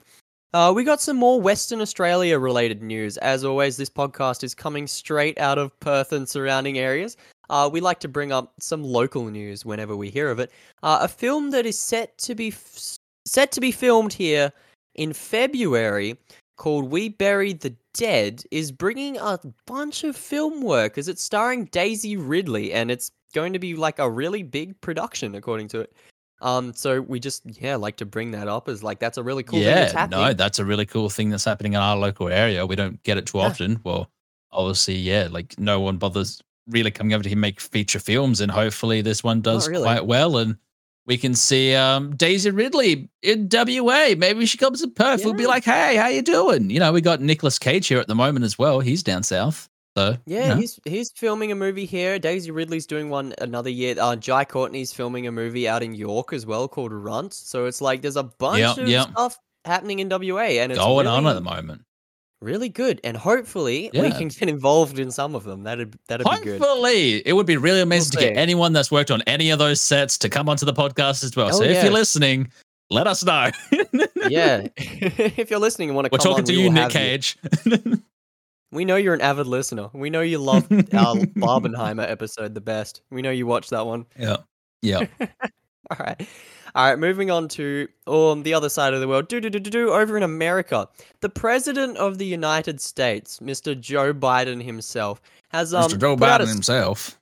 Uh, 0.53 0.71
we 0.73 0.85
got 0.85 1.01
some 1.01 1.17
more 1.17 1.41
Western 1.41 1.81
Australia 1.81 2.39
related 2.39 2.81
news. 2.81 3.17
As 3.17 3.43
always, 3.43 3.75
this 3.75 3.89
podcast 3.89 4.41
is 4.43 4.55
coming 4.55 4.87
straight 4.87 5.37
out 5.37 5.57
of 5.57 5.77
Perth 5.81 6.13
and 6.13 6.27
surrounding 6.27 6.77
areas. 6.77 7.17
Uh, 7.49 7.69
we 7.71 7.79
like 7.81 7.99
to 8.01 8.07
bring 8.07 8.31
up 8.31 8.53
some 8.59 8.83
local 8.83 9.25
news 9.25 9.65
whenever 9.65 9.95
we 9.95 10.09
hear 10.09 10.29
of 10.29 10.39
it. 10.39 10.51
Uh, 10.83 10.99
a 11.01 11.07
film 11.07 11.51
that 11.51 11.65
is 11.65 11.77
set 11.77 12.17
to 12.19 12.35
be 12.35 12.49
f- 12.49 12.97
set 13.25 13.51
to 13.53 13.61
be 13.61 13.71
filmed 13.71 14.13
here 14.13 14.51
in 14.95 15.13
February, 15.13 16.17
called 16.57 16.89
"We 16.89 17.09
Buried 17.09 17.59
the 17.61 17.75
Dead," 17.93 18.43
is 18.51 18.71
bringing 18.71 19.17
a 19.17 19.39
bunch 19.67 20.03
of 20.03 20.15
film 20.15 20.61
workers. 20.61 21.07
it's 21.07 21.23
starring 21.23 21.65
Daisy 21.65 22.17
Ridley, 22.17 22.73
and 22.73 22.89
it's 22.89 23.11
going 23.33 23.53
to 23.53 23.59
be 23.59 23.75
like 23.75 23.99
a 23.99 24.09
really 24.09 24.43
big 24.43 24.79
production, 24.81 25.35
according 25.35 25.67
to 25.69 25.81
it. 25.81 25.93
Um, 26.41 26.73
so 26.73 26.99
we 27.01 27.19
just 27.19 27.43
yeah 27.61 27.75
like 27.77 27.95
to 27.97 28.05
bring 28.05 28.31
that 28.31 28.47
up 28.47 28.67
as 28.67 28.83
like 28.83 28.99
that's 28.99 29.17
a 29.17 29.23
really 29.23 29.43
cool 29.43 29.59
thing 29.59 29.69
that's 29.73 29.93
yeah, 29.93 29.99
happening. 29.99 30.19
no, 30.19 30.33
that's 30.33 30.59
a 30.59 30.65
really 30.65 30.85
cool 30.85 31.09
thing 31.09 31.29
that's 31.29 31.45
happening 31.45 31.73
in 31.73 31.79
our 31.79 31.95
local 31.97 32.27
area. 32.27 32.65
We 32.65 32.75
don't 32.75 33.01
get 33.03 33.17
it 33.17 33.25
too 33.25 33.37
Yeah. 33.37 33.45
often. 33.45 33.79
Well, 33.83 34.09
obviously, 34.51 34.95
yeah, 34.95 35.27
like 35.31 35.57
no 35.57 35.79
one 35.79 35.97
bothers 35.97 36.41
really 36.67 36.91
coming 36.91 37.13
over 37.13 37.23
to 37.23 37.29
here 37.29 37.37
make 37.37 37.59
feature 37.59 37.99
films, 37.99 38.41
and 38.41 38.51
hopefully 38.51 39.01
this 39.01 39.23
one 39.23 39.41
does 39.41 39.67
really. 39.67 39.83
quite 39.83 40.05
well, 40.05 40.37
and 40.37 40.57
we 41.07 41.17
can 41.17 41.35
see 41.35 41.75
um, 41.75 42.15
Daisy 42.15 42.49
Ridley 42.51 43.09
in 43.21 43.47
WA. 43.51 44.15
Maybe 44.17 44.45
she 44.47 44.57
comes 44.57 44.81
to 44.81 44.87
Perth. 44.87 45.23
We'll 45.23 45.33
be 45.35 45.45
like, 45.47 45.63
hey, 45.63 45.95
how 45.97 46.07
you 46.07 46.21
doing? 46.23 46.69
You 46.71 46.79
know, 46.79 46.91
we 46.91 47.01
got 47.01 47.21
Nicolas 47.21 47.59
Cage 47.59 47.87
here 47.87 47.99
at 47.99 48.07
the 48.07 48.15
moment 48.15 48.43
as 48.45 48.57
well. 48.57 48.79
He's 48.79 49.03
down 49.03 49.21
south, 49.21 49.69
so 49.95 50.11
you 50.25 50.35
Yeah, 50.37 50.49
know. 50.49 50.55
he's 50.55 50.79
he's 50.85 51.11
filming 51.11 51.51
a 51.51 51.55
movie 51.55 51.85
here. 51.85 52.17
Daisy 52.17 52.49
Ridley's 52.51 52.87
doing 52.87 53.09
one 53.09 53.35
another 53.39 53.69
year. 53.69 53.95
Uh, 53.99 54.15
Jai 54.15 54.45
Courtney's 54.45 54.91
filming 54.93 55.27
a 55.27 55.31
movie 55.31 55.67
out 55.67 55.83
in 55.83 55.93
York 55.93 56.33
as 56.33 56.45
well 56.47 56.67
called 56.67 56.91
Runt. 56.91 57.33
So 57.33 57.65
it's 57.65 57.81
like 57.81 58.01
there's 58.01 58.15
a 58.15 58.23
bunch 58.23 58.59
Yep, 58.61 58.77
of 58.79 58.87
yep. 58.87 59.09
stuff 59.11 59.37
happening 59.63 59.99
in 59.99 60.09
WA, 60.09 60.39
and 60.59 60.71
it's 60.71 60.79
going 60.79 61.05
really, 61.05 61.17
on 61.17 61.27
at 61.27 61.33
the 61.33 61.41
moment. 61.41 61.83
Really 62.41 62.69
good. 62.69 63.01
And 63.03 63.17
hopefully 63.17 63.89
we 63.93 64.11
can 64.11 64.27
get 64.27 64.49
involved 64.49 64.99
in 64.99 65.11
some 65.11 65.35
of 65.35 65.43
them. 65.43 65.63
That'd 65.63 65.97
that'd 66.07 66.25
be 66.25 66.43
good. 66.43 66.61
Hopefully, 66.61 67.25
it 67.25 67.33
would 67.33 67.45
be 67.45 67.57
really 67.57 67.81
amazing 67.81 68.11
to 68.11 68.17
get 68.17 68.37
anyone 68.37 68.73
that's 68.73 68.91
worked 68.91 69.11
on 69.11 69.21
any 69.23 69.49
of 69.49 69.59
those 69.59 69.81
sets 69.81 70.17
to 70.19 70.29
come 70.29 70.49
onto 70.49 70.65
the 70.65 70.73
podcast 70.73 71.23
as 71.23 71.35
well. 71.35 71.47
Oh, 71.47 71.59
so 71.59 71.63
if 71.63 71.83
you're 71.83 71.93
listening, 71.93 72.51
let 72.89 73.07
us 73.07 73.23
know. 73.23 73.49
yeah, 74.29 74.67
if 74.77 75.49
you're 75.49 75.59
listening 75.59 75.89
and 75.89 75.95
want 75.95 76.05
to 76.05 76.09
We're 76.11 76.19
talking 76.19 76.39
on, 76.39 76.45
to 76.45 76.55
we 76.55 76.63
you, 76.63 76.69
Nick 76.69 76.91
have 76.91 76.93
you. 76.93 76.99
Cage. 76.99 77.37
We 78.71 78.83
know 78.83 78.97
you're 78.97 79.13
an 79.13 79.21
avid 79.21 79.47
listener. 79.47 79.89
We 79.93 80.09
know 80.09 80.19
you 80.19 80.37
love 80.37 80.69
our 80.69 81.15
Barbenheimer 81.15 82.09
episode 82.09 82.53
the 82.53 82.59
best. 82.59 83.03
We 83.09 83.21
know 83.21 83.31
you 83.31 83.47
watched 83.47 83.69
that 83.69 83.85
one. 83.85 84.05
yeah, 84.19 84.37
yeah. 84.81 85.05
All 85.21 85.97
right. 85.97 86.27
All 86.75 86.89
right, 86.89 86.99
moving 86.99 87.31
on 87.31 87.47
to 87.49 87.87
um, 88.05 88.43
the 88.43 88.53
other 88.53 88.67
side 88.67 88.93
of 88.93 88.99
the 88.99 89.07
world. 89.07 89.29
Do, 89.29 89.39
do, 89.39 89.49
do, 89.49 89.59
do, 89.59 89.69
do, 89.69 89.89
over 89.93 90.17
in 90.17 90.23
America. 90.23 90.89
The 91.21 91.29
President 91.29 91.95
of 91.95 92.17
the 92.17 92.25
United 92.25 92.81
States, 92.81 93.39
Mr. 93.39 93.79
Joe 93.79 94.13
Biden 94.13 94.61
himself, 94.61 95.21
has 95.49 95.73
um, 95.73 95.89
Mr. 95.89 95.97
Joe 95.99 96.17
Biden 96.17 96.41
a 96.43 96.47
himself. 96.47 97.17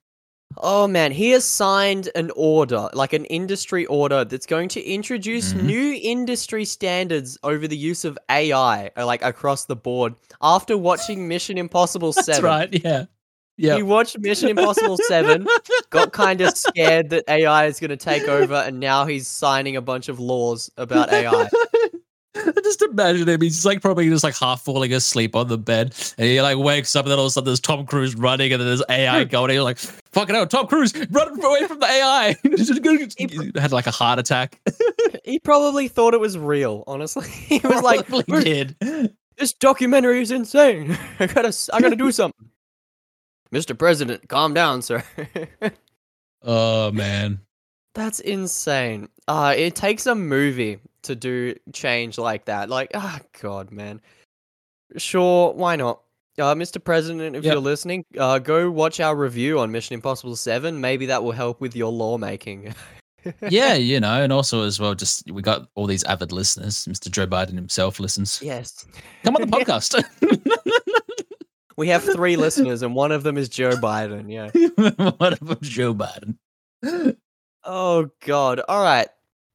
Oh 0.58 0.88
man, 0.88 1.12
he 1.12 1.32
has 1.32 1.46
signed 1.46 2.10
an 2.16 2.32
order, 2.36 2.90
like 2.94 3.14
an 3.14 3.26
industry 3.26 3.86
order, 3.88 4.24
that's 4.26 4.46
going 4.46 4.70
to 4.70 4.82
introduce 4.82 5.54
Mhm. 5.54 5.64
new 5.64 6.00
industry 6.02 6.66
standards 6.66 7.38
over 7.44 7.68
the 7.68 7.78
use 7.78 8.06
of 8.06 8.18
AI, 8.30 8.92
like 8.98 9.24
across 9.24 9.66
the 9.66 9.76
board. 9.76 10.16
After 10.42 10.78
watching 10.78 11.28
Mission 11.28 11.58
Impossible 11.58 12.12
That's 12.26 12.42
right. 12.42 12.70
Yeah, 12.84 13.06
yeah. 13.58 13.76
he 13.76 13.84
watched 13.84 14.18
Mission 14.20 14.50
Impossible 14.50 14.98
7, 15.08 15.46
got 15.90 16.12
kind 16.14 16.42
of 16.42 16.58
scared 16.58 17.10
that 17.12 17.24
AI 17.28 17.66
is 17.66 17.80
going 17.80 17.90
to 17.92 17.98
take 17.98 18.24
over, 18.28 18.56
and 18.56 18.80
now 18.80 19.06
he's 19.06 19.28
signing 19.28 19.76
a 19.76 19.82
bunch 19.82 20.10
of 20.10 20.20
laws 20.20 20.70
about 20.78 21.12
AI. 21.12 21.50
just 22.64 22.82
imagine 22.82 23.30
him. 23.30 23.42
He's 23.42 23.66
like 23.66 23.82
probably 23.82 24.10
just 24.10 24.24
like 24.24 24.36
half 24.36 24.62
falling 24.62 24.92
asleep 24.94 25.36
on 25.36 25.48
the 25.48 25.58
bed, 25.58 25.94
and 26.18 26.28
he 26.28 26.42
like 26.42 26.58
wakes 26.58 26.96
up, 26.96 27.06
and 27.06 27.12
then 27.12 27.20
all 27.20 27.26
of 27.26 27.30
a 27.30 27.32
sudden 27.32 27.46
there's 27.46 27.60
Tom 27.60 27.86
Cruise 27.86 28.16
running, 28.16 28.52
and 28.52 28.60
then 28.60 28.68
there's 28.68 28.84
AI 28.90 29.24
going. 29.26 29.52
And 29.52 29.56
you're 29.56 29.64
like, 29.64 29.78
"Fucking 29.78 30.34
hell, 30.34 30.48
Tom 30.48 30.68
Cruise, 30.68 30.94
run 31.12 31.44
away 31.44 31.68
from 31.68 31.80
the 31.80 31.86
AI!" 31.86 32.36
he 33.18 33.60
had 33.60 33.72
like 33.72 33.86
a 33.88 33.92
heart 33.92 34.18
attack. 34.20 34.60
he 35.24 35.40
probably 35.40 35.88
thought 35.88 36.14
it 36.14 36.20
was 36.20 36.38
real, 36.38 36.84
honestly. 36.88 37.30
He 37.30 37.60
was 37.60 37.84
like, 37.84 38.08
Probably 38.08 38.26
"Where's- 38.28 38.44
did. 38.44 39.16
this 39.38 39.54
documentary 39.54 40.22
is 40.22 40.32
insane. 40.32 40.98
I 41.20 41.28
gotta, 41.28 41.54
I 41.72 41.82
gotta 41.82 41.96
do 41.96 42.12
something. 42.12 42.50
Mr. 43.54 43.78
President, 43.78 44.28
calm 44.28 44.54
down, 44.54 44.82
sir. 44.82 45.04
Oh 46.46 46.92
man. 46.92 47.40
That's 47.96 48.20
insane. 48.20 49.08
Uh, 49.30 49.54
it 49.56 49.76
takes 49.76 50.06
a 50.08 50.14
movie 50.16 50.80
to 51.04 51.16
do 51.16 51.56
change 51.72 52.18
like 52.18 52.46
that. 52.46 52.70
Like, 52.70 52.92
ah, 52.96 53.20
God, 53.42 53.72
man. 53.72 54.02
Sure, 54.98 55.54
why 55.54 55.78
not? 55.78 56.02
Uh, 56.38 56.54
Mr. 56.56 56.84
President, 56.84 57.36
if 57.38 57.46
Yep. 57.46 57.54
you're 57.54 57.62
listening, 57.62 58.04
uh, 58.18 58.40
go 58.40 58.70
watch 58.70 59.00
our 59.00 59.16
review 59.16 59.60
on 59.60 59.72
Mission 59.72 59.94
Impossible 59.94 60.36
7. 60.36 60.82
Maybe 60.82 61.06
that 61.06 61.24
will 61.24 61.32
help 61.32 61.62
with 61.62 61.76
your 61.76 61.92
lawmaking. 61.94 62.74
yeah, 63.50 63.76
you 63.76 64.00
know, 64.02 64.22
and 64.24 64.34
also 64.34 64.64
as 64.66 64.80
well, 64.82 64.96
just 64.96 65.32
we 65.32 65.42
got 65.42 65.70
all 65.76 65.86
these 65.88 66.04
avid 66.04 66.32
listeners. 66.34 66.86
Mr. 66.90 67.10
Joe 67.10 67.28
Biden 67.28 67.54
himself 67.54 68.00
listens. 68.02 68.42
yes. 68.44 68.86
Come 69.24 69.36
on 69.38 69.44
the 69.44 69.48
podcast. 69.58 69.96
We 71.78 71.88
have 71.90 72.04
three 72.04 72.36
listeners, 72.36 72.82
and 72.82 72.94
one 72.96 73.12
of 73.12 73.24
them 73.24 73.38
is 73.38 73.50
Joe 73.50 73.72
Biden. 73.72 74.32
Yeah. 74.32 74.50
what 75.18 75.42
about 75.42 75.62
Joe 75.62 75.94
Biden? 75.94 76.38
Oh 77.64 78.10
God! 78.26 78.62
All 78.68 78.84
right. 78.84 79.08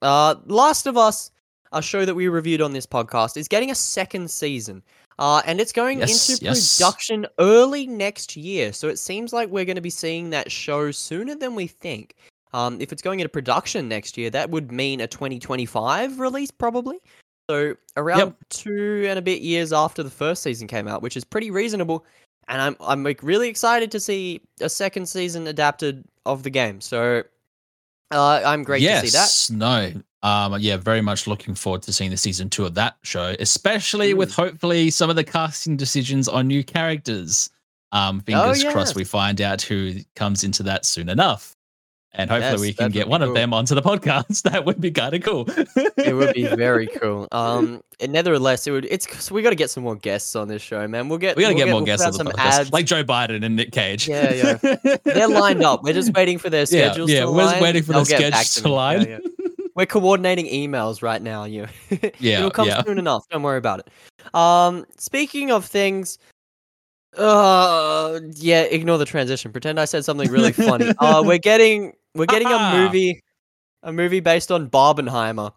Uh, 0.03 0.37
Last 0.47 0.87
of 0.87 0.97
Us, 0.97 1.31
a 1.73 1.83
show 1.83 2.05
that 2.05 2.15
we 2.15 2.29
reviewed 2.29 2.63
on 2.63 2.73
this 2.73 2.87
podcast, 2.87 3.37
is 3.37 3.49
getting 3.49 3.71
a 3.71 3.75
second 3.75 4.31
season. 4.31 4.83
Uh, 5.19 5.43
and 5.47 5.61
it's 5.61 5.73
going 5.73 5.99
Yes, 5.99 6.31
into 6.31 6.45
yes. 6.45 6.79
production 6.79 7.27
early 7.41 7.89
next 7.89 8.37
year. 8.37 8.73
So 8.73 8.89
it 8.89 9.01
seems 9.01 9.33
like 9.33 9.49
we're 9.49 9.65
going 9.65 9.75
to 9.75 9.83
be 9.83 9.91
seeing 9.91 10.31
that 10.31 10.51
show 10.53 10.93
sooner 10.93 11.35
than 11.35 11.57
we 11.57 11.67
think. 11.67 12.15
Um, 12.53 12.81
if 12.81 12.93
it's 12.93 13.03
going 13.03 13.19
into 13.19 13.29
production 13.29 13.89
next 13.89 14.17
year, 14.17 14.31
that 14.31 14.51
would 14.51 14.71
mean 14.71 15.01
a 15.01 15.09
2025 15.09 16.21
release, 16.21 16.53
probably. 16.53 16.99
So 17.51 17.75
around 17.97 18.19
Yep. 18.19 18.35
two 18.51 19.07
and 19.09 19.19
a 19.19 19.23
bit 19.23 19.41
years 19.41 19.73
after 19.73 20.03
the 20.03 20.11
first 20.11 20.43
season 20.43 20.69
came 20.69 20.87
out, 20.87 21.01
which 21.03 21.17
is 21.17 21.25
pretty 21.25 21.51
reasonable. 21.51 22.05
And 22.49 22.61
I'm 22.61 22.77
I'm 22.81 23.03
like 23.05 23.23
really 23.23 23.49
excited 23.49 23.91
to 23.93 24.01
see 24.01 24.41
a 24.61 24.69
second 24.69 25.07
season 25.09 25.47
adapted 25.47 26.05
of 26.27 26.43
the 26.43 26.51
game. 26.51 26.81
So 26.81 27.23
uh, 28.11 28.43
I'm 28.45 28.63
great 28.65 28.83
yes, 28.83 29.03
to 29.03 29.09
see 29.11 29.55
that. 29.55 29.59
no. 29.59 30.03
Um, 30.29 30.57
yeah, 30.59 30.77
very 30.79 31.01
much 31.01 31.27
looking 31.29 31.55
forward 31.55 31.83
to 31.83 31.93
seeing 31.93 32.11
the 32.11 32.17
season 32.17 32.51
two 32.51 32.65
of 32.67 32.75
that 32.75 32.97
show, 33.03 33.37
especially 33.39 34.13
Mm. 34.15 34.17
with 34.17 34.35
hopefully 34.35 34.91
some 34.91 35.11
of 35.11 35.17
the 35.17 35.23
casting 35.25 35.77
decisions 35.77 36.27
on 36.27 36.49
new 36.49 36.65
characters. 36.65 37.51
Um, 37.93 38.21
fingers 38.21 38.63
yes. 38.63 38.73
crossed 38.73 38.97
we 38.97 39.05
find 39.05 39.41
out 39.41 39.63
who 39.63 39.95
comes 40.17 40.43
into 40.45 40.63
that 40.65 40.85
soon 40.85 41.09
enough. 41.09 41.55
And 42.15 42.31
hopefully 42.31 42.51
Yes, 42.53 42.61
we 42.61 42.73
can 42.73 42.91
get 42.91 43.07
one 43.07 43.21
cool. 43.21 43.29
of 43.29 43.35
them 43.35 43.53
onto 43.53 43.75
the 43.75 43.83
podcast. 43.83 44.43
That 44.51 44.65
would 44.65 44.81
be 44.81 44.91
kind 44.91 45.15
of 45.15 45.23
cool. 45.23 45.45
It 45.97 46.15
would 46.17 46.35
be 46.35 46.47
very 46.47 46.87
cool. 47.01 47.29
Um, 47.33 47.83
and 48.01 48.13
nevertheless, 48.13 48.67
it 48.67 48.71
would. 48.71 48.87
It's 48.87 49.07
so 49.23 49.35
we 49.35 49.43
got 49.43 49.51
to 49.51 49.57
get 49.57 49.69
some 49.71 49.83
more 49.85 49.95
guests 49.95 50.35
on 50.35 50.49
this 50.49 50.63
show, 50.63 50.89
man. 50.89 51.09
We'll 51.09 51.19
get. 51.19 51.37
we 51.37 51.43
gotta 51.43 51.55
we'll 51.55 51.65
get 51.67 51.71
more 51.71 51.81
we'll 51.81 51.87
guests 51.87 52.07
on 52.07 52.13
the 52.13 52.19
some 52.19 52.27
podcast, 52.29 52.61
ads. 52.61 52.73
like 52.73 52.87
Joe 52.87 53.05
Biden 53.05 53.45
and 53.45 53.57
Nick 53.57 53.73
Cage. 53.73 54.09
Yeah, 54.09 54.59
yeah. 54.63 54.97
They're 55.05 55.29
lined 55.29 55.63
up. 55.63 55.83
We're 55.83 55.93
just 55.93 56.15
waiting 56.15 56.39
for 56.39 56.49
their 56.49 56.65
schedules. 56.67 57.11
yeah, 57.11 57.21
to 57.21 57.31
we're 57.33 57.43
just 57.51 57.61
waiting 57.61 57.83
for 57.83 57.93
the 57.93 58.05
get 58.05 58.35
schedules 58.35 58.55
to 58.55 58.63
to 58.63 58.69
me. 58.69 59.11
Yeah, 59.11 59.19
yeah. 59.23 59.47
We're 59.75 59.87
coordinating 59.87 60.47
emails 60.47 61.03
right 61.03 61.21
now. 61.23 61.45
You. 61.45 61.67
Yeah, 62.19 62.39
It'll 62.39 62.51
come 62.51 62.69
yeah. 62.69 62.83
soon 62.85 62.99
enough. 62.99 63.29
Don't 63.31 63.43
worry 63.43 63.59
about 63.59 63.81
it. 63.81 64.35
Um, 64.35 64.87
speaking 64.97 65.51
of 65.53 65.65
things. 65.67 66.19
Uh, 67.17 68.21
yeah. 68.35 68.63
Ignore 68.63 68.99
the 68.99 69.05
transition. 69.05 69.53
Pretend 69.53 69.79
I 69.81 69.85
said 69.85 70.05
something 70.05 70.31
really 70.31 70.53
funny. 70.53 70.93
Uh, 70.99 71.23
we're 71.25 71.39
getting 71.39 71.95
we're 72.15 72.27
getting 72.27 72.49
a 72.49 72.73
movie, 72.73 73.23
a 73.83 73.93
movie 73.93 74.21
based 74.21 74.51
on 74.51 74.69
Barbenheimer, 74.69 75.53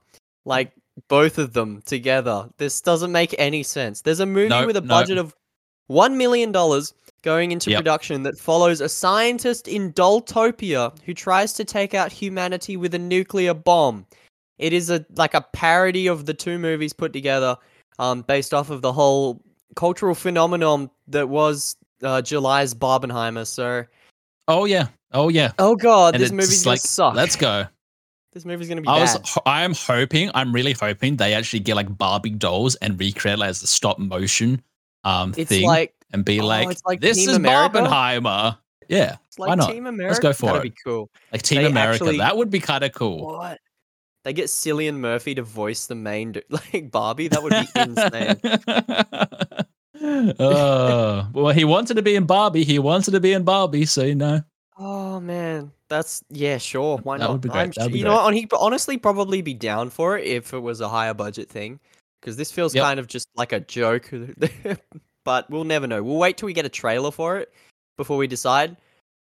like 0.46 0.74
both 1.08 1.38
of 1.38 1.54
them 1.54 1.82
together. 1.86 2.50
This 2.58 2.82
doesn't 2.82 3.12
make 3.12 3.34
any 3.38 3.64
sense. 3.64 4.02
There's 4.02 4.20
a 4.20 4.26
movie 4.26 4.66
with 4.66 4.78
a 4.78 4.82
budget 4.82 5.18
of 5.18 5.36
one 5.88 6.18
million 6.18 6.52
dollars 6.52 6.94
going 7.24 7.52
into 7.52 7.70
Yep. 7.70 7.80
production 7.80 8.24
that 8.24 8.38
follows 8.38 8.82
a 8.82 8.90
scientist 8.90 9.68
in 9.68 9.94
Doltopia 9.94 10.98
who 11.06 11.14
tries 11.14 11.54
to 11.54 11.66
take 11.66 11.94
out 11.94 12.12
humanity 12.12 12.78
with 12.78 12.94
a 12.96 13.00
nuclear 13.00 13.54
bomb. 13.54 14.06
It 14.58 14.74
is 14.74 14.90
a 14.90 15.06
like 15.16 15.34
a 15.34 15.42
parody 15.42 16.08
of 16.08 16.26
the 16.26 16.34
two 16.34 16.58
movies 16.58 16.94
put 16.94 17.14
together, 17.14 17.58
um, 18.00 18.22
based 18.24 18.54
off 18.54 18.70
of 18.70 18.82
the 18.82 18.94
whole 18.94 19.42
cultural 19.76 20.16
phenomenon 20.16 20.90
that 21.08 21.30
was 21.30 21.76
uh, 22.04 22.22
July's 22.22 22.74
Barbenheimer. 22.74 23.46
So, 23.46 23.86
Oh 24.48 24.66
yeah. 24.66 24.88
Oh 25.14 25.30
yeah. 25.30 25.52
oh 25.60 25.76
god, 25.76 26.16
And 26.16 26.24
this 26.24 26.32
movie's 26.32 26.64
gonna 26.64 26.74
like, 26.74 26.80
suck. 26.82 27.16
let's 27.16 27.36
go. 27.36 27.66
This 28.34 28.46
movie's 28.46 28.70
gonna 28.70 28.82
be 28.82 28.88
I 28.88 29.02
was, 29.02 29.18
bad. 29.18 29.28
ho- 29.28 29.42
I 29.46 29.64
am 29.64 29.74
hoping, 29.74 30.32
I'm 30.34 30.54
really 30.54 30.72
hoping 30.74 31.18
they 31.18 31.34
actually 31.34 31.60
get 31.60 31.76
like 31.76 31.98
Barbie 31.98 32.30
dolls 32.30 32.76
and 32.76 32.98
recreate 33.00 33.40
it 33.40 33.44
as 33.44 33.62
a 33.64 33.68
stop 33.68 34.00
motion 34.00 34.62
um 35.04 35.34
It's 35.36 35.50
thing 35.50 35.66
like 35.66 35.94
and 36.14 36.24
be 36.24 36.40
oh, 36.40 36.46
like, 36.46 36.70
it's 36.70 36.82
like 36.86 37.02
this 37.02 37.18
Team 37.18 37.30
is 37.30 37.36
America? 37.36 37.80
Barbenheimer. 37.80 38.58
Yeah, 38.88 39.18
it's 39.28 39.40
like 39.40 39.50
why 39.50 39.56
not? 39.56 39.72
Team 39.72 39.88
America. 39.88 40.22
go 40.22 40.34
for 40.34 40.46
That'd 40.48 40.66
it. 40.66 40.76
be 40.76 40.82
cool. 40.86 41.10
like 41.32 41.42
Team 41.42 41.62
They 41.64 41.68
America. 41.70 42.04
actually- 42.06 42.18
that 42.20 42.38
would 42.38 42.50
be 42.50 42.60
kind 42.60 42.84
of 42.84 42.92
cool. 42.94 43.26
What? 43.26 43.60
They 44.24 44.34
get 44.34 44.46
Cillian 44.48 44.98
Murphy 44.98 45.34
to 45.36 45.42
voice 45.42 45.88
the 45.88 45.96
main 45.96 46.34
d- 46.34 46.44
like 46.50 46.92
Barbie. 46.92 47.28
That 47.30 47.42
would 47.42 47.52
be 47.52 47.68
insane. 47.76 48.38
oh, 50.40 51.28
well, 51.34 51.54
he 51.54 51.64
wanted 51.66 51.96
to 51.96 52.02
be 52.02 52.16
in 52.16 52.26
Barbie. 52.26 52.64
He 52.64 52.80
wanted 52.80 53.12
to 53.12 53.20
be 53.20 53.34
in 53.34 53.44
Barbie, 53.44 53.86
so 53.86 54.04
you 54.04 54.16
know. 54.16 54.42
Oh 54.84 55.20
man, 55.20 55.72
that's 55.90 56.24
yeah, 56.30 56.58
sure. 56.58 56.98
Why 57.04 57.18
That 57.20 57.26
not? 57.26 57.32
would 57.34 57.42
be 57.42 57.50
great, 57.50 57.62
I'm 57.62 57.70
that 57.72 57.84
would 57.84 57.90
sh- 57.92 57.94
be 57.94 58.00
you 58.00 58.06
know 58.06 58.16
what? 58.16 58.34
He'd 58.34 58.52
honestly 58.54 58.98
probably 58.98 59.44
be 59.44 59.54
down 59.54 59.92
for 59.92 60.18
it 60.18 60.26
if 60.26 60.54
it 60.54 60.60
was 60.60 60.82
a 60.82 60.90
higher 60.90 61.14
budget 61.14 61.50
thing, 61.50 61.80
because 62.20 62.36
this 62.36 62.52
feels 62.52 62.74
Yep. 62.74 62.84
kind 62.84 63.00
of 63.00 63.06
just 63.08 63.28
like 63.36 63.52
a 63.52 63.60
joke. 63.60 64.10
but 65.24 65.48
we'll 65.52 65.66
never 65.66 65.86
know. 65.86 66.02
We'll 66.02 66.18
wait 66.18 66.38
till 66.38 66.48
we 66.48 66.54
get 66.54 66.66
a 66.66 66.70
trailer 66.70 67.12
for 67.12 67.38
it 67.38 67.54
before 67.96 68.18
we 68.18 68.26
decide. 68.26 68.76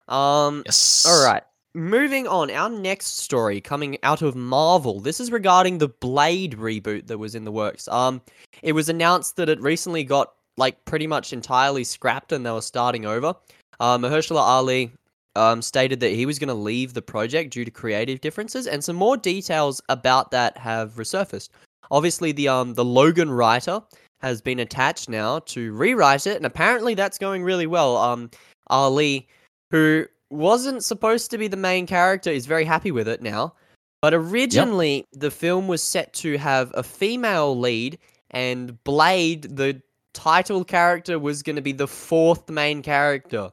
Um, 0.07 0.63
Yes. 0.67 1.05
all 1.09 1.25
right. 1.25 1.43
Moving 1.75 2.27
on, 2.29 2.51
our 2.51 2.69
next 2.71 3.19
story 3.19 3.61
coming 3.61 3.97
out 4.05 4.23
of 4.23 4.35
Marvel. 4.37 5.01
This 5.01 5.19
is 5.21 5.31
regarding 5.33 5.79
the 5.79 5.89
Blade 5.89 6.53
reboot 6.59 7.07
that 7.09 7.19
was 7.19 7.35
in 7.35 7.45
the 7.45 7.53
works. 7.53 7.87
Um, 7.89 8.21
it 8.63 8.73
was 8.73 8.89
announced 8.89 9.37
that 9.37 9.49
it 9.49 9.61
recently 9.61 10.05
got 10.05 10.33
like 10.57 10.85
pretty 10.85 11.07
much 11.09 11.33
entirely 11.33 11.85
scrapped 11.85 12.33
and 12.33 12.45
they 12.47 12.51
were 12.51 12.61
starting 12.61 13.05
over. 13.07 13.35
Um, 13.79 14.03
Mahershala 14.03 14.41
Ali 14.41 14.93
um, 15.37 15.63
stated 15.63 16.01
that 16.01 16.13
he 16.13 16.27
was 16.27 16.39
going 16.39 16.49
to 16.49 16.55
leave 16.55 16.95
the 16.95 17.03
project 17.03 17.53
due 17.53 17.65
to 17.65 17.71
creative 17.71 18.21
differences, 18.21 18.67
and 18.67 18.83
some 18.83 18.97
more 18.97 19.17
details 19.17 19.81
about 19.89 20.31
that 20.31 20.57
have 20.59 20.95
resurfaced. 20.95 21.51
Obviously, 21.91 22.33
the 22.33 22.49
um 22.49 22.75
the 22.75 22.85
Logan 22.85 23.31
writer 23.31 23.83
has 24.21 24.41
been 24.41 24.59
attached 24.59 25.09
now 25.09 25.39
to 25.41 25.73
rewrite 25.73 26.27
it, 26.27 26.37
and 26.37 26.47
apparently 26.47 26.95
that's 26.95 27.19
going 27.19 27.43
really 27.43 27.67
well. 27.67 27.97
Um, 27.97 28.31
Ali, 28.69 29.29
who 29.71 30.07
wasn't 30.31 30.85
supposed 30.85 31.31
to 31.31 31.39
be 31.39 31.49
the 31.49 31.57
main 31.57 31.87
character, 31.87 32.31
is 32.31 32.47
very 32.47 32.65
happy 32.65 32.91
with 32.91 33.09
it 33.09 33.23
now. 33.23 33.55
But 34.03 34.15
originally, 34.15 35.07
the 35.13 35.31
film 35.31 35.69
was 35.69 35.83
set 35.83 36.13
to 36.15 36.39
have 36.39 36.71
a 36.75 36.83
female 36.83 37.59
lead, 37.59 37.99
and 38.31 38.83
Blade, 38.85 39.43
the 39.57 39.83
title 40.15 40.65
character, 40.65 41.19
was 41.19 41.43
going 41.43 41.57
to 41.57 41.63
be 41.63 41.73
the 41.73 41.89
fourth 41.89 42.49
main 42.49 42.83
character, 42.83 43.51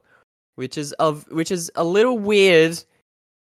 which 0.58 0.76
is 0.76 0.92
of 0.94 1.24
which 1.30 1.52
is 1.52 1.70
a 1.76 1.84
little 1.84 2.18
weird. 2.18 2.82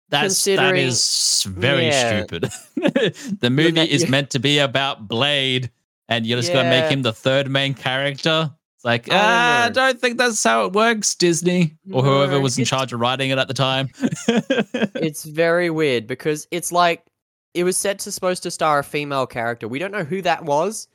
That's 0.10 0.44
that 0.44 0.76
is 0.76 1.44
very 1.48 1.88
Yeah. 1.88 2.26
stupid. 2.26 2.52
the 3.40 3.50
movie 3.50 3.80
is 3.80 4.04
yeah. 4.04 4.10
meant 4.10 4.32
to 4.32 4.40
be 4.40 4.60
about 4.60 5.08
Blade, 5.08 5.72
and 6.10 6.28
you're 6.28 6.40
just 6.40 6.52
gonna 6.52 6.70
make 6.70 6.92
him 6.92 7.02
the 7.02 7.14
third 7.14 7.50
main 7.50 7.74
character. 7.74 8.52
It's 8.76 8.86
like, 8.86 9.10
I 9.10 9.12
don't 9.12 9.22
ah, 9.22 9.64
I 9.66 9.70
don't 9.70 10.00
think 10.02 10.18
that's 10.18 10.44
how 10.44 10.66
it 10.66 10.74
works, 10.74 11.16
Disney, 11.16 11.78
or 11.92 12.04
whoever 12.04 12.40
was 12.40 12.58
in 12.58 12.66
charge 12.66 12.92
of 12.92 13.00
writing 13.00 13.30
it 13.30 13.38
at 13.38 13.48
the 13.48 13.54
time. 13.54 13.90
it's 14.28 15.24
very 15.24 15.70
weird 15.70 16.06
because 16.06 16.48
it's 16.52 16.72
like 16.72 17.06
it 17.54 17.64
was 17.64 17.78
set 17.78 18.00
to 18.00 18.12
supposed 18.12 18.44
to 18.44 18.52
star 18.52 18.80
a 18.80 18.84
female 18.84 19.26
character. 19.28 19.68
We 19.68 19.80
don't 19.80 19.92
know 19.92 20.04
who 20.04 20.22
that 20.24 20.44
was. 20.44 20.88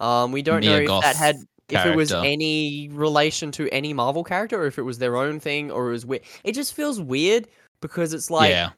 Um, 0.00 0.32
we 0.32 0.40
don't 0.42 0.64
know 0.64 0.70
Mia 0.70 0.82
if 0.82 0.86
Goth 0.86 1.02
that 1.02 1.16
had 1.16 1.36
if 1.72 1.86
it 1.86 1.96
was 1.96 2.12
any 2.12 2.88
relation 2.92 3.50
to 3.52 3.68
any 3.70 3.92
Marvel 3.92 4.24
character, 4.24 4.60
or 4.62 4.66
if 4.66 4.78
it 4.78 4.82
was 4.82 4.98
their 4.98 5.16
own 5.16 5.40
thing, 5.40 5.70
or 5.70 5.88
it 5.88 5.92
was 5.92 6.06
weird. 6.06 6.22
It 6.44 6.52
just 6.52 6.74
feels 6.74 7.00
weird 7.00 7.48
because 7.80 8.12
it's 8.12 8.30
like 8.30 8.50
yeah, 8.50 8.70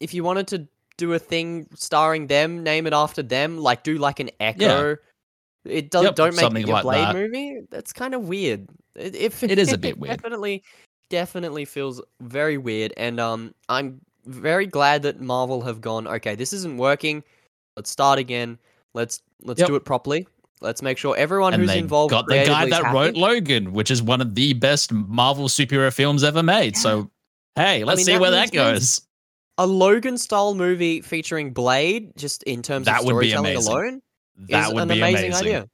if 0.00 0.14
you 0.14 0.24
wanted 0.24 0.46
to 0.48 0.68
do 0.96 1.12
a 1.14 1.18
thing 1.18 1.66
starring 1.74 2.26
them, 2.26 2.62
name 2.62 2.86
it 2.86 2.92
after 2.92 3.22
them, 3.22 3.58
like 3.58 3.82
do 3.82 3.98
like 3.98 4.20
an 4.20 4.30
Echo. 4.40 4.96
It 5.64 5.90
does 5.90 6.04
Yep, 6.04 6.14
don't 6.16 6.36
make 6.36 6.64
it 6.64 6.68
a 6.68 6.72
like 6.72 6.82
Blade 6.82 7.04
that. 7.08 7.14
movie. 7.14 7.60
That's 7.70 7.92
kind 7.92 8.14
of 8.14 8.26
weird. 8.28 8.68
It, 8.94 9.14
it, 9.14 9.42
It 9.42 9.58
is 9.58 9.72
a 9.72 9.78
bit 9.86 9.98
weird. 9.98 10.16
Definitely, 10.16 10.62
definitely 11.10 11.64
feels 11.64 12.00
very 12.20 12.58
weird. 12.58 12.94
And 12.96 13.20
um, 13.20 13.54
I'm 13.68 14.00
very 14.26 14.66
glad 14.66 15.02
that 15.02 15.20
Marvel 15.20 15.60
have 15.62 15.80
gone. 15.80 16.06
Okay, 16.06 16.34
this 16.34 16.52
isn't 16.52 16.78
working. 16.78 17.22
Let's 17.76 17.90
start 17.90 18.18
again. 18.18 18.58
Let's 18.94 19.22
let's 19.42 19.60
Yep. 19.60 19.68
do 19.68 19.76
it 19.76 19.84
properly. 19.84 20.26
Let's 20.60 20.82
make 20.82 20.98
sure 20.98 21.16
everyone 21.16 21.54
and 21.54 21.62
who's 21.62 21.74
involved. 21.74 22.10
got 22.10 22.26
the 22.26 22.44
guy 22.44 22.68
that 22.68 22.84
happy. 22.84 22.94
wrote 22.94 23.14
Logan, 23.14 23.72
which 23.72 23.90
is 23.90 24.02
one 24.02 24.20
of 24.20 24.34
the 24.34 24.52
best 24.54 24.92
Marvel 24.92 25.48
superhero 25.48 25.92
films 25.92 26.24
ever 26.24 26.42
made. 26.42 26.76
So, 26.76 27.10
hey, 27.56 27.84
let's 27.84 27.98
mean, 27.98 28.06
see 28.06 28.12
that 28.12 28.20
where 28.20 28.30
that 28.30 28.52
goes. 28.52 29.02
a 29.58 29.66
Logan 29.66 30.18
style 30.18 30.54
movie 30.54 31.00
featuring 31.00 31.52
Blade, 31.52 32.12
just 32.16 32.42
in 32.44 32.62
terms 32.62 32.86
That 32.86 33.00
of 33.00 33.06
would 33.06 33.20
be 33.20 33.30
storytelling 33.30 33.56
alone. 33.56 34.02
That 34.48 34.68
is 34.68 34.74
would 34.74 34.82
an 34.82 34.88
be 34.88 34.98
amazing, 34.98 35.26
amazing. 35.32 35.46
idea. 35.46 35.68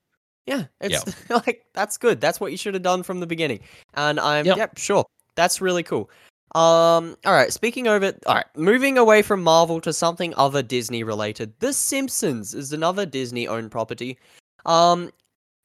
Yeah, 0.47 0.65
it's 0.81 1.31
like 1.31 1.65
that's 1.75 1.97
good. 1.97 2.21
That's 2.21 2.39
what 2.41 2.51
you 2.51 2.59
should 2.59 2.75
have 2.75 2.83
done 2.83 3.03
from 3.03 3.21
the 3.21 3.27
beginning. 3.27 3.61
And 3.95 4.21
I'm 4.21 4.45
Yep. 4.47 4.57
yep, 4.57 4.79
sure. 4.79 5.05
That's 5.37 5.61
really 5.61 5.83
cool. 5.83 6.11
Um 6.55 7.17
all 7.25 7.33
right, 7.33 7.53
speaking 7.53 7.89
of 7.89 8.03
it, 8.03 8.23
all 8.27 8.35
right, 8.37 8.45
moving 8.57 8.97
away 8.99 9.23
from 9.23 9.43
Marvel 9.43 9.81
to 9.81 9.93
something 9.93 10.33
other 10.37 10.63
Disney 10.63 11.03
related. 11.03 11.53
The 11.61 11.73
Simpsons 11.73 12.55
is 12.55 12.73
another 12.73 13.05
Disney 13.07 13.49
owned 13.49 13.71
property. 13.71 14.19
Um 14.67 15.11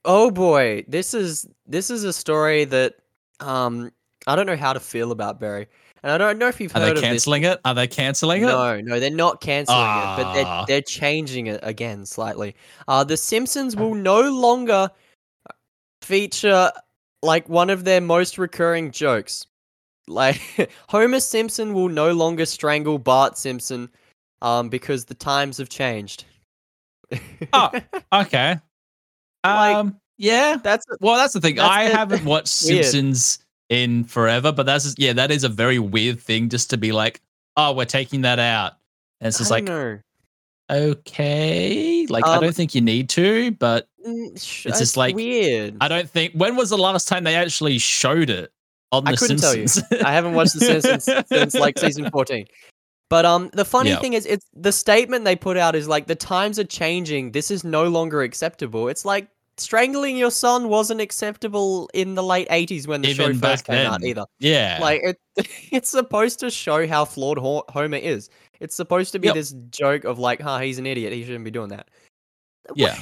oh 0.06 0.32
boy, 0.32 0.84
this 0.88 1.14
is 1.14 1.48
this 1.68 1.90
is 1.90 2.04
a 2.04 2.14
story 2.14 2.66
that 2.66 2.96
um 3.40 3.92
I 4.28 4.36
don't 4.36 4.46
know 4.46 4.58
how 4.58 4.74
to 4.74 4.80
feel 4.80 5.12
about 5.12 5.40
Barry. 5.40 5.68
And 6.02 6.12
I 6.14 6.18
don't 6.18 6.38
know 6.38 6.48
if 6.48 6.62
you've 6.62 6.74
Are 6.76 6.80
heard 6.80 6.86
they 6.86 6.92
of 6.92 6.96
this. 7.02 7.02
canceling 7.26 7.44
it? 7.44 7.60
Are 7.66 7.74
they 7.74 7.88
canceling 7.88 8.44
it? 8.44 8.46
No, 8.48 8.80
no, 8.80 9.00
they're 9.02 9.10
not 9.10 9.42
canceling 9.42 9.80
it, 9.80 10.16
but 10.16 10.26
Ah. 10.28 10.64
they're 10.66 10.66
they're 10.78 10.82
changing 10.82 11.48
it 11.48 11.60
again 11.64 12.06
slightly. 12.06 12.56
Uh, 12.88 13.04
the 13.04 13.18
Simpsons 13.18 13.76
will 13.76 13.94
no 13.96 14.30
longer 14.30 14.90
feature 16.02 16.72
like 17.22 17.50
one 17.50 17.70
of 17.70 17.84
their 17.84 18.00
most 18.02 18.38
recurring 18.38 18.92
jokes. 18.92 19.46
Like 20.08 20.40
Homer 20.88 21.20
Simpson 21.20 21.74
will 21.74 21.90
no 21.90 22.12
longer 22.14 22.46
strangle 22.46 22.98
Bart 22.98 23.38
Simpson, 23.38 23.90
um, 24.42 24.70
because 24.70 25.06
the 25.06 25.14
times 25.16 25.58
have 25.58 25.70
changed. 25.70 26.24
Oh, 27.54 27.72
Okay. 28.14 28.58
Like- 29.44 29.76
Um, 29.76 30.00
Yeah. 30.18 30.58
That's 30.62 30.86
Well, 31.00 31.16
that's 31.16 31.34
the 31.34 31.42
thing. 31.42 31.56
That's 31.56 31.70
I 31.70 31.88
the- 31.90 31.96
haven't 31.96 32.26
watched. 32.26 32.48
Simpsons 32.50 33.40
in 33.70 34.04
forever, 34.04 34.52
but 34.52 34.66
that's 34.66 34.84
just, 34.84 35.00
yeah, 35.00 35.14
that 35.14 35.32
is 35.32 35.44
a 35.44 35.50
very 35.50 35.78
weird 35.80 36.20
thing 36.20 36.50
just 36.50 36.70
to 36.72 36.78
be 36.78 36.92
like, 36.92 37.22
oh, 37.56 37.74
we're 37.74 37.86
taking 37.86 38.22
that 38.22 38.40
out. 38.40 38.74
And 39.22 39.28
it's 39.28 39.38
just 39.38 39.52
I 39.52 39.56
like, 39.56 39.64
know. 39.66 40.00
okay, 40.70 42.06
like 42.10 42.26
I 42.26 42.36
Um, 42.36 42.42
don't 42.44 42.56
think 42.56 42.74
you 42.76 42.82
need 42.82 43.10
to, 43.10 43.52
but 43.52 43.88
it's 44.04 44.46
just 44.64 44.98
like- 44.98 45.16
weird. 45.16 45.76
I 45.82 45.88
don't 45.88 46.10
think. 46.10 46.34
When 46.34 46.56
was 46.56 46.70
the 46.70 46.78
last 46.78 47.08
time 47.08 47.24
they 47.24 47.36
actually 47.36 47.78
showed 47.78 48.30
it 48.30 48.52
on 48.92 49.04
the 49.04 49.12
I 49.12 49.16
couldn't 49.16 49.38
tell 49.38 49.56
you. 49.56 49.68
Simpsons? 49.68 50.02
I 50.04 50.12
haven't 50.14 50.34
watched 50.34 50.54
The 50.56 50.62
Simpsons 50.82 51.28
since 51.30 51.54
like 51.60 51.78
season 51.78 52.10
14. 52.10 52.46
But 53.10 53.26
um, 53.26 53.50
the 53.54 53.66
funny 53.66 53.90
Yeah. 53.90 54.00
thing 54.00 54.14
is, 54.14 54.26
it's 54.28 54.46
the 54.54 54.72
statement 54.72 55.26
they 55.26 55.36
put 55.36 55.58
out 55.58 55.76
is 55.76 55.88
like 55.88 56.06
the 56.08 56.16
times 56.16 56.60
are 56.60 56.64
changing. 56.64 57.32
This 57.32 57.50
is 57.52 57.64
no 57.64 57.88
longer 57.88 58.22
acceptable. 58.22 58.88
It's 58.88 59.04
like 59.04 59.28
strangling 59.58 60.16
your 60.16 60.32
son 60.32 60.70
wasn't 60.70 61.02
acceptable 61.02 61.90
in 61.94 62.14
the 62.16 62.24
late 62.24 62.48
80s 62.50 62.88
when 62.88 63.02
the 63.02 63.10
Even 63.10 63.34
show 63.34 63.40
first 63.40 63.66
came 63.66 63.86
out 63.86 64.04
either. 64.04 64.26
yeah, 64.40 64.78
Like 64.80 65.02
it, 65.04 65.18
it's 65.72 65.90
supposed 65.90 66.40
to 66.42 66.52
show 66.52 66.88
how 66.88 67.04
flawed 67.04 67.38
Ho- 67.40 67.66
Homer 67.70 67.98
is. 67.98 68.30
It's 68.60 68.76
supposed 68.76 69.12
to 69.14 69.20
be 69.20 69.28
Yep. 69.28 69.36
this 69.36 69.52
joke 69.72 70.04
of 70.04 70.20
like, 70.20 70.40
"Huh, 70.42 70.60
he's 70.60 70.78
an 70.80 70.86
idiot. 70.86 71.12
He 71.14 71.24
shouldn't 71.24 71.46
be 71.46 71.52
doing 71.52 71.70
that." 71.70 71.88
Yeah. 72.76 73.00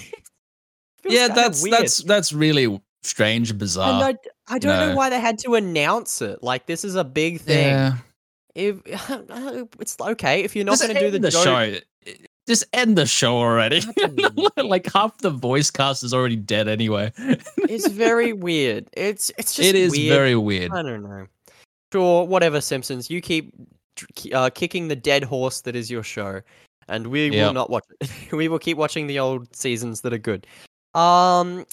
Yeah, 1.03 1.27
that's 1.29 1.61
weird. 1.63 1.73
that's 1.73 2.03
that's 2.03 2.31
really 2.33 2.81
strange, 3.03 3.57
bizarre. 3.57 3.93
And 4.07 4.17
I, 4.49 4.53
I 4.55 4.59
don't 4.59 4.77
know 4.79 4.89
no. 4.89 4.95
why 4.95 5.09
they 5.09 5.19
had 5.19 5.37
to 5.39 5.55
announce 5.55 6.21
it. 6.21 6.41
Like 6.43 6.65
this 6.67 6.83
is 6.83 6.95
a 6.95 7.03
big 7.03 7.41
thing. 7.41 7.67
Yeah. 7.67 7.93
If, 8.57 8.81
it's 9.79 9.95
okay 10.01 10.43
if 10.43 10.55
you're 10.55 10.65
not 10.65 10.79
going 10.79 10.93
to 10.93 10.99
do 10.99 11.11
the, 11.11 11.19
the 11.19 11.29
joke. 11.29 11.43
show. 11.43 11.77
Just 12.47 12.63
end 12.73 12.97
the 12.97 13.05
show 13.05 13.37
already. 13.37 13.81
Like 14.57 14.91
half 14.91 15.17
the 15.19 15.29
voice 15.29 15.69
cast 15.69 16.03
is 16.03 16.13
already 16.13 16.35
dead 16.35 16.67
anyway. 16.67 17.13
It's 17.57 17.87
very 17.87 18.33
weird. 18.33 18.89
It's 18.93 19.31
it's 19.37 19.55
just 19.55 19.69
it 19.69 19.75
is 19.75 19.91
weird. 19.91 20.13
very 20.13 20.35
weird. 20.35 20.71
I 20.73 20.81
don't 20.81 21.03
know. 21.03 21.27
Sure, 21.93 22.25
whatever, 22.25 22.59
Simpsons. 22.59 23.09
You 23.09 23.21
keep 23.21 23.53
uh, 24.33 24.49
kicking 24.49 24.87
the 24.87 24.95
dead 24.95 25.23
horse 25.23 25.61
that 25.61 25.75
is 25.75 25.89
your 25.91 26.03
show, 26.03 26.41
and 26.87 27.07
we 27.07 27.29
will 27.29 27.53
not 27.53 27.69
watch 27.69 27.85
it. 28.01 28.31
we 28.31 28.47
will 28.47 28.59
keep 28.59 28.77
watching 28.77 29.07
the 29.07 29.19
old 29.19 29.55
seasons 29.55 30.01
that 30.01 30.11
are 30.13 30.17
good. 30.17 30.47
Um, 30.95 31.65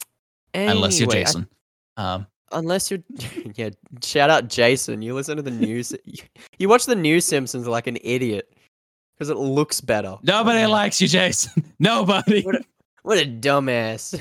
Unless 0.54 1.00
you're 1.00 1.08
anyway, 1.10 1.22
I- 1.22 1.24
Jason. 1.24 1.48
Um, 1.96 2.26
unless 2.54 2.90
you're, 2.90 3.00
yeah. 3.54 3.70
Shout 4.02 4.30
out 4.30 4.48
Jason. 4.48 5.02
You 5.02 5.14
listen 5.14 5.36
to 5.36 5.42
the 5.42 5.50
news. 5.50 5.94
you, 6.04 6.22
you 6.58 6.68
watch 6.68 6.86
the 6.86 6.96
new 6.96 7.20
Simpsons 7.20 7.66
like 7.66 7.86
an 7.86 7.98
idiot 8.02 8.52
because 9.14 9.30
it 9.30 9.36
looks 9.36 9.80
better. 9.80 10.16
nobody 10.22 10.66
likes 10.70 11.00
you, 11.00 11.08
Jason. 11.08 11.64
Nobody. 11.78 12.42
What 12.42 12.62
What 13.02 13.18
a 13.18 13.26
dumbass. 13.26 14.20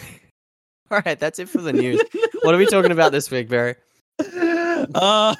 All 0.91 1.01
right, 1.05 1.19
that's 1.19 1.39
it 1.39 1.49
for 1.49 1.59
the 1.61 1.73
news. 1.73 2.01
what 2.41 2.53
are 2.53 2.57
we 2.57 2.65
talking 2.67 2.91
about 2.91 3.11
this 3.11 3.31
week, 3.31 3.49
Barry? 3.49 3.75
Oh 4.95 5.35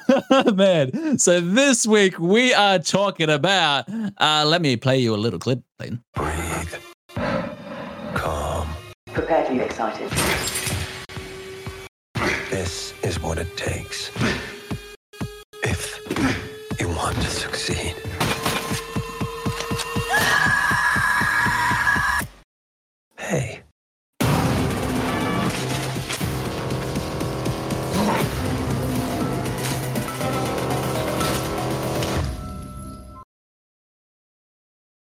man! 0.54 1.18
So 1.18 1.40
this 1.40 1.86
week 1.86 2.18
we 2.18 2.54
are 2.54 2.78
talking 2.78 3.28
about. 3.30 3.88
Uh, 4.18 4.44
let 4.46 4.62
me 4.62 4.76
play 4.76 4.98
you 4.98 5.14
a 5.14 5.16
little 5.16 5.38
clip. 5.38 5.62
Clayton. 5.78 6.02
Breathe. 6.14 6.74
Calm. 8.14 8.68
Prepare 9.12 9.46
to 9.46 9.52
be 9.52 9.60
excited. 9.60 10.63
This 12.54 12.94
is 13.02 13.18
what 13.18 13.38
it 13.38 13.56
takes. 13.56 14.12
If 15.64 15.98
you 16.78 16.86
want 16.86 17.16
to 17.16 17.26
succeed. 17.26 17.96
Hey. 23.18 23.64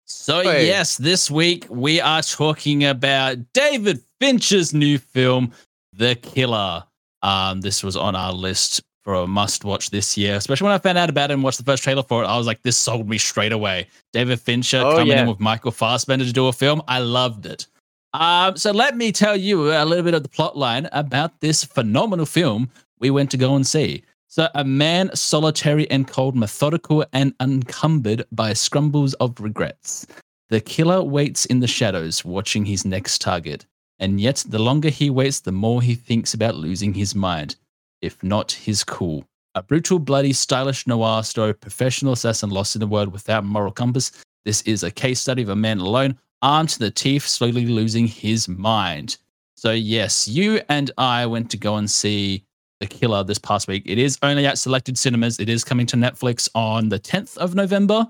So 0.05 0.43
Hey. 0.43 0.67
yes, 0.67 0.97
this 0.97 1.31
week 1.31 1.67
we 1.71 2.01
are 2.01 2.23
talking 2.23 2.85
about 2.85 3.37
David 3.53 4.01
Fincher's 4.19 4.75
new 4.75 4.99
film, 4.99 5.53
The 5.93 6.17
Killer. 6.17 6.83
Um, 7.23 7.61
this 7.61 7.83
was 7.83 7.97
on 7.97 8.15
our 8.15 8.33
list 8.33 8.83
for 9.03 9.15
a 9.15 9.27
must-watch 9.27 9.91
this 9.91 10.17
year, 10.17 10.35
especially 10.35 10.65
when 10.67 10.75
I 10.75 10.79
found 10.79 10.99
out 10.99 11.09
about 11.09 11.31
it 11.31 11.35
and 11.35 11.43
watched 11.43 11.59
the 11.59 11.65
first 11.65 11.85
trailer 11.85 12.03
for 12.03 12.25
it. 12.25 12.27
I 12.27 12.37
was 12.37 12.47
like, 12.47 12.63
this 12.63 12.77
sold 12.77 13.09
me 13.09 13.19
straight 13.19 13.53
away. 13.53 13.87
David 14.13 14.41
Fincher 14.41 14.83
Oh, 14.85 14.93
coming 14.97 15.09
yeah. 15.09 15.23
in 15.23 15.29
with 15.29 15.39
Michael 15.39 15.71
Fassbender 15.71 16.25
to 16.25 16.33
do 16.33 16.49
a 16.49 16.53
film. 16.53 16.83
I 16.89 16.99
loved 16.99 17.47
it. 17.47 17.67
Um, 18.15 18.57
so 18.57 18.73
let 18.73 18.97
me 18.97 19.13
tell 19.13 19.37
you 19.37 19.71
a 19.73 19.85
little 19.85 20.05
bit 20.05 20.15
of 20.15 20.23
the 20.23 20.29
plot 20.29 20.57
line 20.57 20.89
about 20.93 21.41
this 21.41 21.63
phenomenal 21.65 22.27
film 22.27 22.71
we 22.99 23.11
went 23.11 23.31
to 23.31 23.37
go 23.37 23.55
and 23.55 23.67
see. 23.67 24.03
So, 24.29 24.49
a 24.55 24.65
man 24.65 25.15
solitary 25.15 25.89
and 25.91 26.07
cold, 26.09 26.35
methodical 26.35 27.05
and 27.13 27.33
unencumbered 27.41 28.27
by 28.33 28.53
scrumbles 28.53 29.15
of 29.21 29.39
regrets. 29.41 30.07
The 30.51 30.61
killer 30.61 31.03
waits 31.03 31.45
in 31.47 31.61
the 31.61 31.67
shadows, 31.67 32.25
watching 32.25 32.65
his 32.65 32.85
next 32.85 33.21
target. 33.21 33.67
And 33.99 34.21
yet, 34.21 34.45
the 34.47 34.59
longer 34.59 34.91
he 34.91 35.09
waits, 35.09 35.41
the 35.41 35.53
more 35.53 35.81
he 35.81 35.95
thinks 35.95 36.35
about 36.35 36.55
losing 36.55 36.95
his 36.95 37.15
mind, 37.15 37.57
if 38.03 38.23
not 38.23 38.53
his 38.53 38.85
cool. 38.85 39.27
A 39.55 39.63
brutal, 39.63 39.99
bloody, 39.99 40.35
stylish 40.35 40.87
noir 40.87 41.23
story, 41.23 41.55
professional 41.55 42.13
assassin 42.13 42.51
lost 42.51 42.77
in 42.77 42.83
a 42.83 42.87
world 42.87 43.11
without 43.11 43.45
moral 43.45 43.73
compass. 43.73 44.13
This 44.45 44.61
is 44.63 44.83
a 44.83 44.91
case 44.91 45.21
study 45.21 45.43
of 45.43 45.49
a 45.49 45.57
man 45.57 45.79
alone, 45.79 46.19
armed 46.43 46.69
to 46.71 46.79
the 46.79 46.91
teeth, 46.91 47.27
slowly 47.27 47.67
losing 47.67 48.07
his 48.07 48.49
mind. 48.49 49.17
So, 49.57 49.73
yes, 49.73 50.29
you 50.29 50.61
and 50.69 50.91
I 50.99 51.25
went 51.25 51.51
to 51.53 51.57
go 51.57 51.77
and 51.77 51.91
see 51.91 52.45
The 52.81 52.87
Killer 52.87 53.25
this 53.25 53.39
past 53.39 53.67
week. 53.67 53.85
It 53.87 53.97
is 53.97 54.19
only 54.23 54.45
at 54.45 54.59
selected 54.59 54.99
cinemas. 54.99 55.41
It 55.41 55.49
is 55.49 55.65
coming 55.65 55.87
to 55.87 55.97
Netflix 55.97 56.51
on 56.55 56.91
the 56.91 56.99
10th 57.01 57.39
of 57.39 57.55
November. 57.55 58.07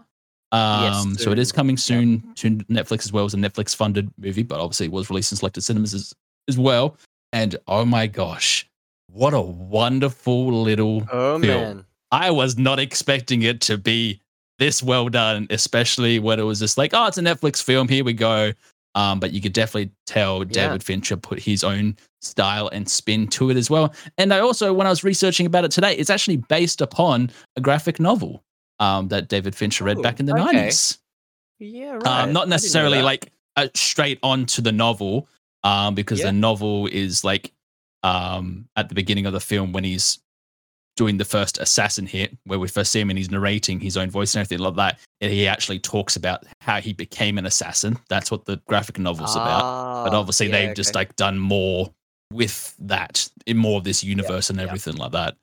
Yes, 0.53 1.05
Um, 1.05 1.15
so 1.17 1.33
it 1.33 1.39
is 1.39 1.53
coming 1.53 1.77
soon 1.77 2.23
to 2.37 2.51
Netflix 2.71 3.05
as 3.05 3.13
well 3.13 3.25
as 3.25 3.35
a 3.35 3.37
Netflix 3.37 3.75
funded 3.75 4.11
movie, 4.19 4.43
but 4.43 4.61
obviously 4.61 4.87
it 4.87 4.93
was 4.93 5.11
released 5.11 5.33
in 5.33 5.37
selected 5.39 5.63
cinemas 5.63 5.93
as, 5.93 6.13
as 6.49 6.57
well. 6.59 6.97
And 7.33 7.57
oh 7.67 7.85
my 7.85 8.07
gosh, 8.07 8.67
what 9.11 9.35
a 9.35 9.41
wonderful 9.41 10.63
little 10.63 11.07
Oh 11.13 11.39
film. 11.39 11.41
man. 11.41 11.85
I 12.13 12.31
was 12.31 12.57
not 12.57 12.79
expecting 12.79 13.43
it 13.43 13.61
to 13.63 13.77
be 13.77 14.21
this 14.59 14.83
well 14.83 15.09
done, 15.09 15.47
especially 15.51 16.19
when 16.19 16.39
it 16.39 16.45
was 16.45 16.61
just 16.61 16.79
like, 16.79 16.93
oh, 16.95 17.07
it's 17.07 17.19
a 17.19 17.23
Netflix 17.23 17.63
film. 17.63 17.89
Here 17.89 18.05
we 18.05 18.13
go. 18.13 18.53
Um, 18.95 19.21
but 19.21 19.33
you 19.33 19.43
could 19.43 19.53
definitely 19.53 19.91
tell 20.07 20.43
David 20.45 20.83
Fincher 20.83 21.19
put 21.19 21.39
his 21.39 21.63
own 21.63 21.97
style 22.23 22.69
and 22.69 22.89
spin 22.89 23.27
to 23.29 23.51
it 23.51 23.57
as 23.59 23.69
well. 23.69 23.93
And 24.17 24.33
I 24.33 24.39
also, 24.39 24.73
when 24.73 24.87
I 24.87 24.91
was 24.91 25.05
researching 25.05 25.45
about 25.45 25.65
it 25.65 25.71
today, 25.71 25.95
it's 25.97 26.09
actually 26.09 26.39
based 26.39 26.81
upon 26.81 27.31
a 27.57 27.61
graphic 27.61 28.01
novel 28.01 28.43
um, 28.79 29.09
that 29.09 29.29
David 29.29 29.55
Fincher 29.55 29.85
read 29.85 29.99
Oh, 29.99 30.03
back 30.03 30.21
in 30.21 30.27
the 30.27 30.35
okay. 30.35 30.69
90s. 30.69 30.99
Yeah, 31.59 31.93
right. 31.93 32.07
Um, 32.07 32.33
didn't 32.35 32.49
necessarily 32.49 33.03
like 33.03 33.33
uh, 33.57 33.69
straight 33.75 34.19
onto 34.23 34.61
the 34.62 34.73
novel, 34.73 35.29
um, 35.65 35.95
because 35.95 36.19
Yeah. 36.21 36.27
the 36.27 36.33
novel 36.33 36.87
is 36.89 37.25
like 37.25 37.53
um, 38.03 38.69
at 38.77 38.89
the 38.89 38.95
beginning 38.95 39.27
of 39.27 39.33
the 39.33 39.41
film 39.41 39.73
when 39.73 39.83
he's 39.85 40.19
doing 40.97 41.17
the 41.19 41.25
first 41.25 41.59
assassin 41.59 42.07
hit, 42.07 42.37
where 42.45 42.59
we 42.59 42.69
first 42.69 42.91
see 42.93 43.01
him 43.01 43.11
and 43.11 43.19
he's 43.19 43.31
narrating 43.31 43.81
his 43.81 43.97
own 43.97 44.11
voice 44.11 44.35
and 44.35 44.41
everything 44.41 44.62
like 44.65 44.77
that. 44.77 44.99
And 45.21 45.31
he 45.33 45.47
actually 45.47 45.79
talks 45.79 46.17
about 46.17 46.45
how 46.61 46.81
he 46.81 46.93
became 46.93 47.37
an 47.39 47.45
assassin. 47.47 47.99
That's 48.09 48.31
what 48.31 48.45
the 48.47 48.57
graphic 48.67 48.99
novel's 48.99 49.35
about. 49.35 49.61
But 50.05 50.15
Ah, 50.15 50.19
obviously, 50.19 50.47
yeah, 50.49 50.67
they've 50.67 50.77
just 50.77 50.95
like 50.95 51.15
done 51.17 51.39
more 51.39 51.93
with 52.33 52.75
that 52.81 53.29
in 53.47 53.57
more 53.57 53.77
of 53.79 53.85
this 53.85 54.03
universe 54.05 54.49
and 54.51 54.59
yeah. 54.59 54.65
everything 54.67 54.97
like 54.97 55.12
that. 55.12 55.37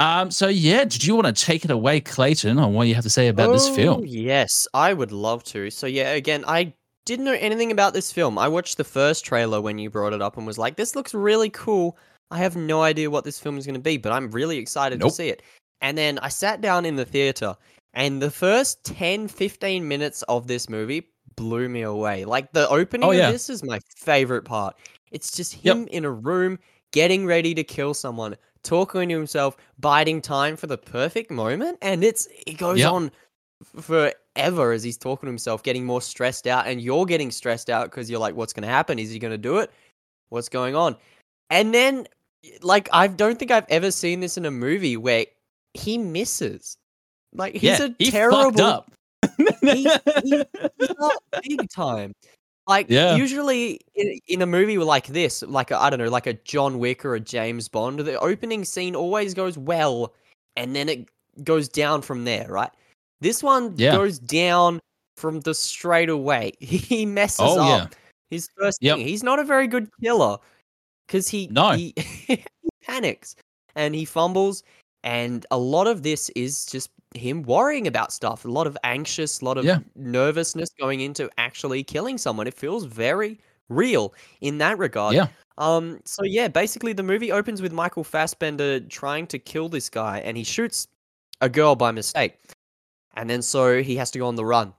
Um, 0.00 0.30
so 0.30 0.48
yeah, 0.48 0.84
did 0.84 1.04
you 1.04 1.14
want 1.14 1.26
to 1.34 1.44
take 1.44 1.64
it 1.64 1.70
away, 1.70 2.00
Clayton, 2.00 2.58
on 2.58 2.72
what 2.72 2.88
you 2.88 2.94
have 2.94 3.04
to 3.04 3.10
say 3.10 3.28
about 3.28 3.52
this 3.52 3.68
Oh, 3.68 3.74
film? 3.74 4.02
Yes, 4.06 4.66
I 4.74 4.92
would 4.94 5.12
love 5.12 5.44
to. 5.44 5.70
So 5.70 5.86
yeah, 5.86 6.10
again, 6.12 6.42
I 6.48 6.72
didn't 7.04 7.26
know 7.26 7.36
anything 7.38 7.70
about 7.70 7.92
this 7.92 8.10
film. 8.10 8.38
I 8.38 8.48
watched 8.48 8.78
the 8.78 8.84
first 8.84 9.24
trailer 9.24 9.60
when 9.60 9.78
you 9.78 9.90
brought 9.90 10.12
it 10.14 10.22
up 10.22 10.36
and 10.38 10.46
was 10.46 10.56
like, 10.58 10.76
"This 10.76 10.96
looks 10.96 11.12
really 11.14 11.50
cool." 11.50 11.98
I 12.30 12.38
have 12.38 12.56
no 12.56 12.82
idea 12.82 13.10
what 13.10 13.24
this 13.24 13.38
film 13.38 13.58
is 13.58 13.66
going 13.66 13.74
to 13.74 13.80
be, 13.80 13.98
but 13.98 14.12
I'm 14.12 14.30
really 14.30 14.56
excited 14.58 15.00
Nope. 15.00 15.10
to 15.10 15.14
see 15.16 15.28
it. 15.28 15.42
And 15.82 15.98
then 15.98 16.18
I 16.20 16.28
sat 16.30 16.60
down 16.60 16.86
in 16.86 16.96
the 16.96 17.04
theater, 17.04 17.56
and 17.92 18.22
the 18.22 18.30
first 18.30 18.84
10, 18.84 19.28
15 19.28 19.86
minutes 19.86 20.22
of 20.28 20.46
this 20.46 20.68
movie 20.68 21.08
blew 21.36 21.68
me 21.68 21.82
away. 21.82 22.24
Like 22.24 22.52
the 22.52 22.68
opening 22.68 23.06
Oh, 23.08 23.10
yeah. 23.12 23.26
of 23.28 23.32
this 23.32 23.50
is 23.50 23.62
my 23.64 23.80
favorite 23.96 24.44
part. 24.44 24.76
It's 25.10 25.32
just 25.32 25.62
Yep. 25.64 25.76
him 25.76 25.88
in 25.88 26.04
a 26.04 26.10
room 26.10 26.58
getting 26.92 27.26
ready 27.26 27.54
to 27.54 27.64
kill 27.64 27.94
someone, 27.94 28.36
talking 28.62 29.08
to 29.08 29.14
himself, 29.14 29.56
biding 29.78 30.20
time 30.20 30.56
for 30.56 30.66
the 30.66 30.78
perfect 30.78 31.30
moment, 31.30 31.78
and 31.82 32.04
it's 32.04 32.28
it 32.46 32.58
goes 32.58 32.78
Yep. 32.78 32.92
on 32.92 33.10
forever 33.80 34.72
as 34.72 34.82
he's 34.82 34.96
talking 34.96 35.26
to 35.26 35.30
himself, 35.30 35.62
getting 35.62 35.84
more 35.84 36.00
stressed 36.02 36.46
out, 36.46 36.66
and 36.66 36.80
you're 36.80 37.06
getting 37.06 37.30
stressed 37.30 37.70
out 37.70 37.86
because 37.90 38.10
you're 38.10 38.20
like, 38.20 38.34
"What's 38.34 38.52
going 38.52 38.62
to 38.62 38.68
happen? 38.68 38.98
Is 38.98 39.10
he 39.10 39.18
going 39.18 39.32
to 39.32 39.38
do 39.38 39.58
it? 39.58 39.70
What's 40.30 40.48
going 40.48 40.74
on?" 40.76 40.96
And 41.50 41.74
then, 41.74 42.06
like, 42.62 42.88
I 42.92 43.06
don't 43.08 43.38
think 43.38 43.50
I've 43.50 43.66
ever 43.68 43.90
seen 43.90 44.20
this 44.20 44.36
in 44.36 44.46
a 44.46 44.50
movie 44.50 44.96
where 44.96 45.26
he 45.74 45.98
misses. 45.98 46.76
Like, 47.34 47.54
he's 47.54 47.62
yeah, 47.78 47.84
a 47.86 47.94
he 47.98 48.10
terrible 48.10 48.42
fucked 48.44 48.60
up. 48.60 48.92
he- 49.62 49.82
he- 50.24 50.44
He's 50.78 50.92
not 50.98 51.22
big 51.42 51.68
time. 51.70 52.12
Like 52.70 52.86
Yeah. 52.88 53.16
usually 53.16 53.80
in, 53.96 54.18
in 54.28 54.42
a 54.42 54.46
movie 54.46 54.78
like 54.78 55.08
this, 55.08 55.42
like 55.42 55.72
I 55.72 55.86
I 55.86 55.90
don't 55.90 55.98
know, 55.98 56.08
like 56.08 56.28
a 56.28 56.34
John 56.34 56.78
Wick 56.78 57.04
or 57.04 57.16
a 57.16 57.20
James 57.20 57.68
Bond, 57.68 57.98
the 57.98 58.16
opening 58.20 58.64
scene 58.64 58.94
always 58.94 59.34
goes 59.34 59.58
well, 59.58 60.14
and 60.54 60.74
then 60.76 60.88
it 60.88 61.08
goes 61.42 61.68
down 61.68 62.00
from 62.00 62.24
there, 62.24 62.46
right? 62.48 62.70
This 63.20 63.42
one 63.42 63.74
Yeah. 63.76 63.96
goes 63.96 64.20
down 64.20 64.78
from 65.16 65.40
the 65.40 65.52
straight 65.52 66.08
away. 66.10 66.52
He 66.60 67.04
messes 67.04 67.40
Oh, 67.40 67.56
yeah. 67.66 67.84
up 67.84 67.96
his 68.30 68.48
first 68.56 68.78
Yep. 68.80 68.98
thing. 68.98 69.06
He's 69.08 69.24
not 69.24 69.40
a 69.40 69.44
very 69.44 69.66
good 69.66 69.88
killer 70.00 70.38
because 71.08 71.28
he 71.28 71.48
No. 71.50 71.72
he, 71.72 71.92
he 72.28 72.44
panics 72.82 73.34
and 73.74 73.96
he 73.96 74.04
fumbles, 74.04 74.62
and 75.02 75.44
a 75.50 75.58
lot 75.58 75.88
of 75.88 76.04
this 76.04 76.30
is 76.36 76.66
just 76.66 76.90
him 77.14 77.42
worrying 77.42 77.86
about 77.86 78.12
stuff. 78.12 78.44
A 78.44 78.48
lot 78.48 78.66
of 78.66 78.76
anxious, 78.84 79.40
a 79.40 79.44
lot 79.44 79.58
of 79.58 79.64
Yeah. 79.64 79.78
nervousness 79.96 80.70
going 80.78 81.00
into 81.00 81.28
actually 81.38 81.82
killing 81.84 82.18
someone. 82.18 82.46
It 82.46 82.54
feels 82.54 82.84
very 82.84 83.40
real 83.68 84.14
in 84.40 84.58
that 84.58 84.78
regard. 84.78 85.14
Yeah. 85.14 85.28
Um. 85.58 86.00
So 86.04 86.22
yeah, 86.24 86.48
basically 86.48 86.92
the 86.92 87.02
movie 87.02 87.32
opens 87.32 87.60
with 87.62 87.72
Michael 87.72 88.04
Fassbender 88.04 88.80
trying 88.80 89.26
to 89.28 89.38
kill 89.38 89.68
this 89.68 89.88
guy, 89.90 90.20
and 90.20 90.36
he 90.36 90.44
shoots 90.44 90.88
a 91.40 91.48
girl 91.48 91.74
by 91.76 91.90
mistake, 91.92 92.38
and 93.16 93.28
then 93.30 93.42
so 93.42 93.82
he 93.82 93.96
has 93.96 94.10
to 94.12 94.18
go 94.18 94.26
on 94.28 94.36
the 94.36 94.44
run, 94.46 94.74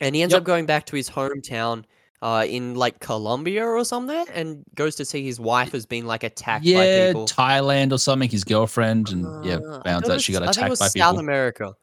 and 0.00 0.14
he 0.16 0.22
ends 0.22 0.32
Yep. 0.34 0.40
up 0.42 0.44
going 0.46 0.66
back 0.66 0.86
to 0.86 0.96
his 0.96 1.10
hometown. 1.10 1.84
Uh, 2.24 2.42
in 2.48 2.74
like 2.74 3.00
Colombia 3.00 3.62
or 3.66 3.84
something, 3.84 4.24
and 4.32 4.64
goes 4.74 4.94
to 4.96 5.04
see 5.04 5.22
his 5.22 5.38
wife 5.38 5.72
has 5.72 5.84
been 5.84 6.06
like 6.06 6.24
attacked 6.24 6.64
by 6.64 6.70
Yeah, 6.70 7.08
people. 7.08 7.26
Thailand 7.26 7.92
or 7.92 7.98
something. 7.98 8.30
His 8.30 8.44
girlfriend, 8.44 9.10
and 9.10 9.44
yeah, 9.44 9.56
Uh, 9.56 9.80
I 9.84 9.90
found 9.90 10.08
out 10.10 10.22
she 10.22 10.32
got 10.32 10.42
I 10.42 10.46
think 10.46 10.56
it 10.56 10.58
attacked 10.60 10.70
was 10.70 10.78
by 10.80 10.86
South 10.86 10.94
people. 11.12 11.18
America. 11.20 11.74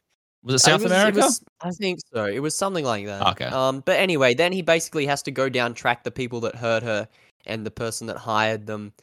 Was 0.43 0.55
it 0.55 0.59
South 0.65 0.81
it 0.81 0.85
was- 0.85 0.91
America? 0.91 1.19
It 1.19 1.21
was, 1.21 1.43
I 1.61 1.69
think 1.69 1.99
so. 2.11 2.25
It 2.25 2.39
was 2.39 2.55
something 2.57 2.83
like 2.83 3.05
that. 3.05 3.21
Okay. 3.33 3.45
Um, 3.45 3.81
but 3.85 3.97
anyway, 3.99 4.33
then 4.33 4.51
he 4.51 4.63
basically 4.63 5.05
has 5.05 5.21
to 5.21 5.31
go 5.31 5.47
down 5.47 5.75
track 5.75 6.03
the 6.03 6.09
people 6.09 6.39
that 6.39 6.55
hurt 6.55 6.81
her 6.81 7.07
and 7.45 7.63
the 7.63 7.69
person 7.69 8.07
that 8.07 8.17
hired 8.17 8.65
them. 8.65 8.93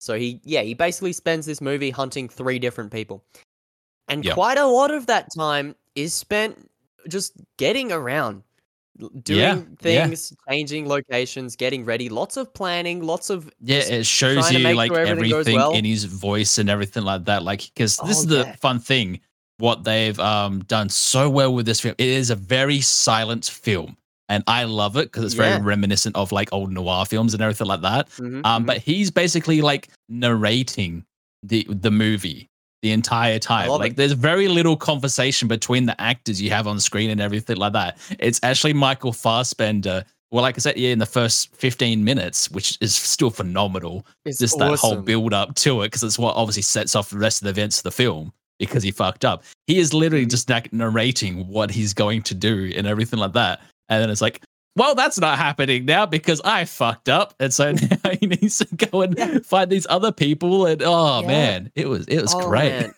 So 0.00 0.16
he, 0.18 0.40
yeah, 0.44 0.62
he 0.62 0.72
basically 0.72 1.12
spends 1.12 1.44
this 1.44 1.60
movie 1.60 1.90
hunting 1.90 2.26
three 2.30 2.58
different 2.58 2.90
people, 2.90 3.22
and 4.08 4.24
Yeah. 4.24 4.32
quite 4.32 4.56
a 4.56 4.64
lot 4.66 4.90
of 4.90 5.04
that 5.08 5.28
time 5.36 5.76
is 5.94 6.14
spent 6.14 6.70
just 7.06 7.32
getting 7.58 7.92
around, 7.92 8.44
doing 9.22 9.38
Yeah, 9.40 9.54
yeah. 9.82 10.06
things, 10.06 10.32
changing 10.48 10.88
locations, 10.88 11.56
getting 11.56 11.84
ready. 11.84 12.08
Lots 12.08 12.36
of 12.36 12.52
planning. 12.54 13.02
Lots 13.02 13.30
of 13.30 13.50
Yeah, 13.60 13.78
it 13.78 14.06
shows 14.06 14.50
you 14.52 14.60
like 14.74 14.90
sure 14.90 14.98
everything 15.00 15.32
everything 15.32 15.56
well. 15.56 15.72
in 15.72 15.84
his 15.84 16.04
voice 16.04 16.58
and 16.58 16.68
everything 16.70 17.04
like 17.04 17.24
that. 17.24 17.42
Like, 17.42 17.62
because 17.74 17.96
this 17.98 18.18
Oh, 18.18 18.20
is 18.20 18.26
the 18.26 18.38
yeah. 18.46 18.56
fun 18.56 18.78
thing. 18.78 19.20
What 19.58 19.84
they've 19.84 20.18
um 20.20 20.60
done 20.64 20.88
so 20.88 21.30
well 21.30 21.54
with 21.54 21.66
this 21.66 21.80
film. 21.80 21.94
It 21.98 22.08
is 22.08 22.30
a 22.30 22.34
very 22.36 22.80
silent 22.80 23.46
film, 23.46 23.96
and 24.28 24.44
I 24.46 24.64
love 24.64 24.96
it 24.96 25.10
because 25.10 25.24
it's 25.24 25.34
Yeah. 25.34 25.50
very 25.56 25.62
reminiscent 25.62 26.14
of 26.16 26.30
like 26.32 26.52
old 26.52 26.70
noir 26.72 27.06
films 27.06 27.32
and 27.32 27.42
everything 27.42 27.66
like 27.66 27.80
that. 27.82 28.08
Mhm, 28.10 28.44
Um, 28.44 28.62
mhm. 28.62 28.66
but 28.66 28.78
he's 28.78 29.10
basically 29.10 29.62
like 29.62 29.88
narrating 30.10 31.04
the 31.42 31.66
the 31.70 31.90
movie 31.90 32.50
the 32.86 32.92
entire 32.92 33.38
time. 33.40 33.68
Like 33.68 33.92
it. 33.92 33.96
there's 33.96 34.12
very 34.12 34.46
little 34.46 34.76
conversation 34.76 35.48
between 35.48 35.86
the 35.86 36.00
actors 36.00 36.40
you 36.40 36.50
have 36.50 36.68
on 36.68 36.78
screen 36.78 37.10
and 37.10 37.20
everything 37.20 37.56
like 37.56 37.72
that. 37.72 37.98
It's 38.20 38.38
actually 38.44 38.74
Michael 38.74 39.12
Fassbender. 39.12 40.04
Well, 40.30 40.42
like 40.42 40.56
I 40.56 40.60
said, 40.60 40.76
yeah, 40.76 40.90
in 40.90 40.98
the 41.00 41.06
first 41.06 41.54
15 41.56 42.02
minutes, 42.04 42.48
which 42.50 42.78
is 42.80 42.94
still 42.94 43.30
phenomenal. 43.30 44.06
it's 44.24 44.38
just 44.38 44.58
that 44.58 44.78
whole 44.78 44.96
build 44.96 45.32
up 45.34 45.54
to 45.56 45.82
it, 45.82 45.86
because 45.86 46.02
it's 46.04 46.18
what 46.18 46.36
obviously 46.36 46.62
sets 46.62 46.94
off 46.94 47.10
the 47.10 47.18
rest 47.18 47.42
of 47.42 47.44
the 47.44 47.50
events 47.50 47.78
of 47.78 47.84
the 47.84 47.90
film 47.90 48.32
because 48.58 48.82
he 48.82 48.90
fucked 48.90 49.24
up. 49.24 49.42
He 49.66 49.78
is 49.78 49.92
literally 49.92 50.26
Mhm. 50.26 50.30
just 50.30 50.48
like 50.48 50.72
narrating 50.72 51.46
what 51.48 51.70
he's 51.70 51.92
going 51.92 52.22
to 52.22 52.34
do 52.34 52.72
and 52.76 52.86
everything 52.86 53.18
like 53.18 53.32
that. 53.34 53.60
And 53.88 54.00
then 54.02 54.10
it's 54.10 54.20
like, 54.22 54.40
well, 54.76 54.94
that's 54.94 55.18
not 55.18 55.38
happening 55.38 55.84
now 55.84 56.06
because 56.06 56.40
I 56.44 56.64
fucked 56.64 57.08
up. 57.08 57.34
And 57.40 57.52
so 57.52 57.72
now 58.04 58.10
he 58.20 58.26
needs 58.26 58.58
to 58.58 58.76
go 58.76 59.02
and 59.02 59.16
Yeah. 59.18 59.38
find 59.40 59.70
these 59.70 59.86
other 59.90 60.12
people. 60.12 60.66
And 60.66 60.82
oh 60.84 61.22
Yeah. 61.22 61.26
man, 61.26 61.72
it 61.74 61.88
was 61.88 62.06
it 62.06 62.20
was 62.22 62.34
Oh, 62.34 62.48
great. 62.48 62.90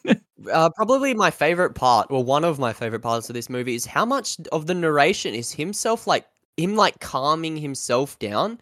Uh, 0.53 0.71
probably 0.71 1.15
my 1.15 1.31
favorite 1.31 1.75
part, 1.75 2.07
or 2.11 2.23
one 2.23 2.45
of 2.45 2.59
my 2.59 2.73
favorite 2.73 3.01
parts 3.01 3.29
of 3.29 3.35
this 3.35 3.51
movie, 3.51 3.75
is 3.75 3.85
how 3.87 4.05
much 4.05 4.37
of 4.53 4.67
the 4.67 4.75
narration 4.75 5.35
is 5.35 5.51
himself, 5.53 6.07
like 6.07 6.27
him, 6.57 6.77
like 6.77 7.01
calming 7.01 7.57
himself 7.57 8.17
down, 8.21 8.61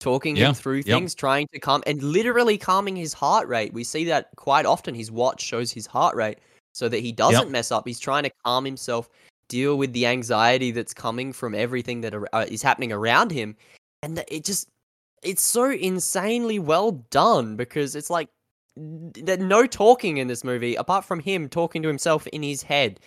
talking 0.00 0.36
Yeah, 0.36 0.48
him 0.48 0.54
through 0.54 0.76
yep. 0.78 0.84
things, 0.86 1.14
trying 1.14 1.46
to 1.52 1.58
calm, 1.60 1.82
and 1.86 2.02
literally 2.02 2.56
calming 2.56 2.96
his 2.96 3.12
heart 3.12 3.46
rate. 3.46 3.74
We 3.74 3.84
see 3.84 4.04
that 4.06 4.30
quite 4.36 4.64
often. 4.64 4.94
His 4.94 5.10
watch 5.10 5.42
shows 5.42 5.70
his 5.70 5.86
heart 5.86 6.16
rate 6.16 6.38
so 6.72 6.88
that 6.88 7.00
he 7.00 7.12
doesn't 7.12 7.50
mess 7.50 7.70
up. 7.72 7.86
He's 7.86 8.00
trying 8.00 8.22
to 8.24 8.30
calm 8.44 8.64
himself, 8.64 9.10
deal 9.48 9.78
with 9.78 9.92
the 9.92 10.06
anxiety 10.06 10.70
that's 10.70 10.94
coming 10.94 11.32
from 11.32 11.54
everything 11.54 12.00
that 12.02 12.14
uh, 12.14 12.46
is 12.48 12.62
happening 12.62 12.92
around 12.92 13.30
him, 13.30 13.56
and 14.02 14.22
it 14.28 14.44
just. 14.44 14.68
It's 15.20 15.42
so 15.42 15.72
insanely 15.72 16.60
well 16.60 16.92
done 17.10 17.56
because 17.56 17.96
it's 17.96 18.08
like 18.08 18.28
there's 18.76 19.40
no 19.40 19.66
talking 19.66 20.18
in 20.18 20.28
this 20.28 20.44
movie 20.44 20.76
apart 20.76 21.04
from 21.04 21.18
him 21.18 21.48
talking 21.48 21.82
to 21.82 21.88
himself 21.88 22.26
in 22.28 22.42
his 22.42 22.62
head. 22.62 23.00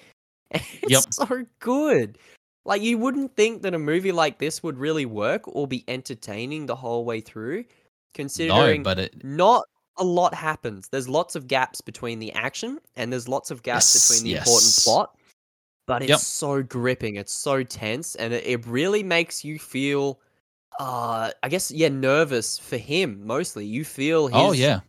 It's 0.84 0.91
Yep. 0.91 1.13
so 1.13 1.45
good. 1.60 2.17
Like 2.65 2.82
you 2.82 2.97
wouldn't 2.97 3.36
think 3.38 3.62
that 3.62 3.73
a 3.73 3.80
movie 3.80 4.12
like 4.12 4.39
this 4.39 4.62
would 4.62 4.77
really 4.77 5.06
work 5.06 5.43
or 5.47 5.67
be 5.67 5.86
entertaining 5.88 6.65
the 6.65 6.75
whole 6.75 7.06
way 7.06 7.21
through, 7.21 7.60
no, 7.60 7.65
considering 8.13 8.84
but 8.84 8.99
it 8.99 9.23
not 9.23 9.63
a 9.97 10.04
lot 10.04 10.34
happens. 10.34 10.89
There's 10.89 11.08
lots 11.08 11.36
of 11.36 11.47
gaps 11.47 11.80
between 11.80 12.19
the 12.19 12.34
action 12.34 12.80
and 12.97 13.12
there's 13.12 13.30
lots 13.30 13.51
of 13.51 13.63
gaps 13.63 13.95
Yes, 13.95 14.10
between 14.10 14.23
the 14.34 14.38
important 14.38 14.75
plot. 14.84 15.15
But 15.91 16.04
it's 16.04 16.10
Yep. 16.10 16.19
so 16.19 16.63
gripping, 16.63 17.17
it's 17.17 17.34
so 17.34 17.63
tense, 17.63 18.15
and 18.15 18.34
it, 18.34 18.45
it 18.47 18.65
really 18.65 19.04
makes 19.04 19.43
you 19.43 19.60
feel 19.60 20.21
uh 20.80 21.32
I 21.43 21.49
guess 21.49 21.69
yeah, 21.69 21.89
nervous 21.89 22.58
for 22.58 22.77
him 22.77 23.27
mostly. 23.27 23.65
You 23.65 23.84
feel 23.84 24.27
his 24.27 24.38
oh 24.38 24.54
yeah. 24.54 24.80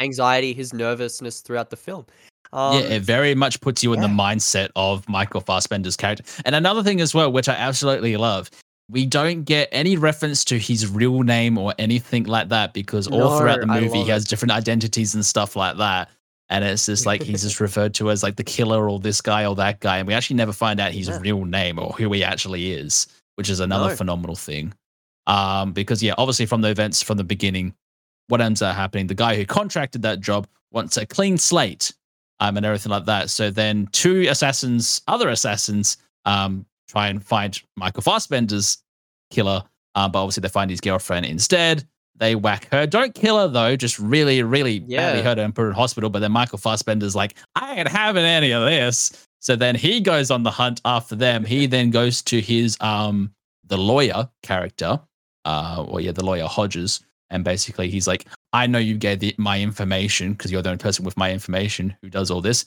anxiety, 0.00 0.52
his 0.52 0.72
nervousness 0.72 1.42
throughout 1.42 1.70
the 1.70 1.76
film. 1.76 2.06
Um, 2.52 2.74
yeah, 2.74 2.96
it 2.96 3.02
very 3.02 3.36
much 3.36 3.60
puts 3.60 3.84
you 3.84 3.92
in 3.92 4.00
the 4.00 4.08
mindset 4.08 4.70
of 4.74 5.08
Michael 5.08 5.42
Fassbender's 5.42 5.96
character. 5.96 6.24
And 6.44 6.56
another 6.56 6.82
thing 6.82 7.00
as 7.00 7.14
well, 7.14 7.30
which 7.30 7.48
I 7.48 7.54
absolutely 7.54 8.16
love, 8.16 8.50
we 8.90 9.06
don't 9.06 9.44
get 9.44 9.68
any 9.70 9.96
reference 9.96 10.44
to 10.46 10.58
his 10.58 10.90
real 10.90 11.22
name 11.22 11.56
or 11.56 11.72
anything 11.78 12.24
like 12.24 12.48
that 12.48 12.74
because 12.74 13.06
all 13.06 13.30
No, 13.30 13.38
throughout 13.38 13.60
the 13.60 13.66
movie 13.66 14.02
he 14.02 14.10
has 14.10 14.24
different 14.24 14.50
identities 14.50 15.14
and 15.14 15.24
stuff 15.24 15.54
like 15.54 15.76
that. 15.76 16.10
And 16.48 16.64
it's 16.64 16.86
just 16.86 17.06
like 17.06 17.22
he's 17.22 17.42
just 17.42 17.60
referred 17.68 17.94
to 17.94 18.10
as 18.10 18.22
like 18.22 18.36
the 18.36 18.44
killer 18.44 18.88
or 18.88 19.00
this 19.00 19.20
guy 19.20 19.46
or 19.46 19.54
that 19.56 19.80
guy. 19.80 19.98
And 19.98 20.06
we 20.06 20.14
actually 20.14 20.36
never 20.36 20.52
find 20.52 20.78
out 20.80 20.92
his 20.92 21.08
Yeah. 21.08 21.18
real 21.20 21.44
name 21.44 21.78
or 21.78 21.90
who 21.92 22.12
he 22.12 22.22
actually 22.22 22.72
is, 22.72 23.06
which 23.34 23.50
is 23.50 23.60
another 23.60 23.88
No. 23.88 23.96
phenomenal 23.96 24.36
thing. 24.36 24.72
Um, 25.26 25.72
because 25.72 26.02
yeah, 26.02 26.14
obviously 26.18 26.46
from 26.46 26.60
the 26.60 26.68
events 26.68 27.02
from 27.02 27.16
the 27.16 27.24
beginning, 27.24 27.74
what 28.28 28.40
ends 28.40 28.62
up 28.62 28.76
happening, 28.76 29.06
the 29.08 29.14
guy 29.14 29.34
who 29.36 29.44
contracted 29.44 30.02
that 30.02 30.20
job 30.20 30.46
wants 30.72 30.96
a 30.96 31.06
clean 31.06 31.36
slate 31.38 31.92
um, 32.38 32.56
and 32.56 32.64
everything 32.66 32.90
like 32.90 33.06
that. 33.06 33.30
So 33.30 33.50
then 33.50 33.88
two 33.92 34.26
assassins, 34.28 35.00
other 35.08 35.28
assassins, 35.30 35.96
um, 36.26 36.64
try 36.88 37.08
and 37.08 37.24
find 37.24 37.60
Michael 37.76 38.02
Fassbender's 38.02 38.78
killer, 39.30 39.64
uh, 39.96 40.08
but 40.08 40.20
obviously 40.22 40.42
they 40.42 40.48
find 40.48 40.70
his 40.70 40.80
girlfriend 40.80 41.26
instead. 41.26 41.84
They 42.18 42.34
whack 42.34 42.68
her. 42.72 42.86
Don't 42.86 43.14
kill 43.14 43.38
her 43.38 43.48
though. 43.48 43.76
Just 43.76 43.98
really, 43.98 44.42
really 44.42 44.80
badly 44.80 45.22
hurt 45.22 45.38
her 45.38 45.44
and 45.44 45.54
put 45.54 45.62
her 45.62 45.68
in 45.68 45.74
hospital. 45.74 46.08
But 46.10 46.20
then 46.20 46.32
Michael 46.32 46.58
Fassbender's 46.58 47.14
like, 47.14 47.34
I 47.54 47.74
ain't 47.74 47.88
having 47.88 48.24
any 48.24 48.52
of 48.52 48.64
this. 48.64 49.26
So 49.40 49.54
then 49.54 49.74
he 49.74 50.00
goes 50.00 50.30
on 50.30 50.42
the 50.42 50.50
hunt 50.50 50.80
after 50.84 51.14
them. 51.14 51.44
He 51.44 51.66
then 51.66 51.90
goes 51.90 52.22
to 52.22 52.40
his 52.40 52.76
um 52.80 53.32
the 53.68 53.76
lawyer 53.76 54.28
character, 54.42 55.00
uh, 55.44 55.84
or 55.86 56.00
yeah, 56.00 56.12
the 56.12 56.24
lawyer 56.24 56.46
Hodges, 56.46 57.00
and 57.30 57.44
basically 57.44 57.90
he's 57.90 58.06
like, 58.06 58.26
I 58.52 58.66
know 58.66 58.78
you 58.78 58.96
gave 58.96 59.20
the, 59.20 59.34
my 59.38 59.60
information 59.60 60.32
because 60.32 60.52
you're 60.52 60.62
the 60.62 60.70
only 60.70 60.78
person 60.78 61.04
with 61.04 61.16
my 61.16 61.32
information 61.32 61.96
who 62.00 62.08
does 62.08 62.30
all 62.30 62.40
this. 62.40 62.64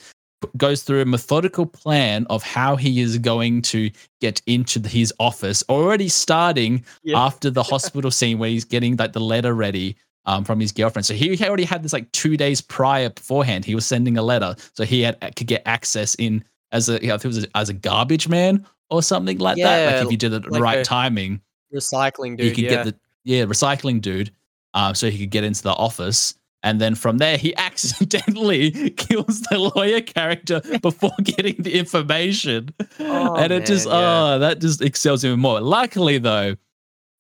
Goes 0.58 0.84
through 0.84 1.02
a 1.02 1.06
methodical 1.06 1.66
plan 1.66 2.26
of 2.30 2.44
how 2.44 2.76
he 2.78 3.02
is 3.02 3.18
going 3.18 3.62
to 3.64 3.92
get 4.22 4.42
into 4.46 4.80
his 4.88 5.14
office, 5.20 5.64
already 5.70 6.08
starting 6.08 6.86
Yeah. 7.04 7.20
after 7.20 7.50
the 7.50 7.64
hospital 7.64 8.10
scene 8.10 8.40
where 8.40 8.50
he's 8.50 8.64
getting 8.66 8.96
like 8.96 9.14
the 9.14 9.20
letter 9.20 9.54
ready 9.54 9.98
um, 10.26 10.44
from 10.46 10.60
his 10.60 10.72
girlfriend. 10.72 11.06
So 11.06 11.14
he 11.14 11.44
already 11.46 11.66
had 11.66 11.84
this 11.84 11.92
like 11.92 12.12
two 12.14 12.38
days 12.38 12.62
prior 12.62 13.10
beforehand. 13.10 13.66
He 13.66 13.76
was 13.76 13.86
sending 13.86 14.18
a 14.18 14.22
letter, 14.22 14.56
so 14.74 14.86
he 14.86 15.02
had 15.02 15.20
could 15.36 15.48
get 15.48 15.64
access 15.66 16.16
in 16.16 16.44
as 16.72 16.88
a 16.88 16.96
I 16.96 17.00
think 17.18 17.26
it 17.26 17.28
was 17.28 17.48
as 17.56 17.70
a 17.70 17.74
garbage 17.74 18.30
man 18.30 18.66
or 18.90 19.04
something 19.04 19.40
like 19.40 19.58
that. 19.58 19.80
Yeah, 19.80 19.96
Like 19.98 20.06
if 20.06 20.12
you 20.12 20.18
did 20.18 20.34
it 20.34 20.38
at 20.38 20.44
the 20.44 20.52
like 20.52 20.62
right 20.62 20.86
timing, 20.86 21.42
recycling 21.74 22.38
dude. 22.38 22.46
he 22.46 22.52
could 22.52 22.64
yeah. 22.64 22.70
get 22.70 22.86
the 22.86 22.96
yeah 23.24 23.44
recycling 23.44 24.02
dude, 24.02 24.32
um, 24.74 24.96
so 24.96 25.10
he 25.10 25.18
could 25.20 25.32
get 25.32 25.44
into 25.44 25.64
the 25.64 25.74
office. 25.74 26.36
And 26.64 26.80
then 26.82 26.96
from 26.96 27.18
there, 27.20 27.38
he 27.38 27.56
accidentally 28.04 28.90
kills 28.92 29.42
the 29.44 29.72
lawyer 29.76 30.02
character 30.02 30.62
before 30.82 31.12
getting 31.24 31.56
the 31.62 31.78
information. 31.78 32.70
Oh, 33.00 33.36
and 33.36 33.52
it 33.54 33.66
just, 33.66 33.88
man, 33.88 33.96
yeah. 33.96 34.34
oh, 34.36 34.40
that 34.40 34.60
just 34.60 34.82
excels 34.82 35.24
even 35.24 35.40
more. 35.40 35.62
Luckily, 35.62 36.18
though, 36.18 36.56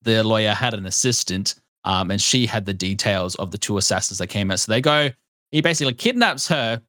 the 0.01 0.23
lawyer 0.23 0.53
had 0.53 0.73
an 0.73 0.85
assistant, 0.85 1.55
um, 1.85 2.11
and 2.11 2.21
she 2.21 2.45
had 2.45 2.65
the 2.65 2.73
details 2.73 3.35
of 3.35 3.51
the 3.51 3.57
two 3.57 3.77
assassins 3.77 4.17
that 4.19 4.27
came 4.27 4.51
out. 4.51 4.59
So 4.59 4.71
they 4.71 4.81
go, 4.81 5.09
he 5.51 5.61
basically 5.61 5.93
kidnaps 5.93 6.47
her, 6.49 6.81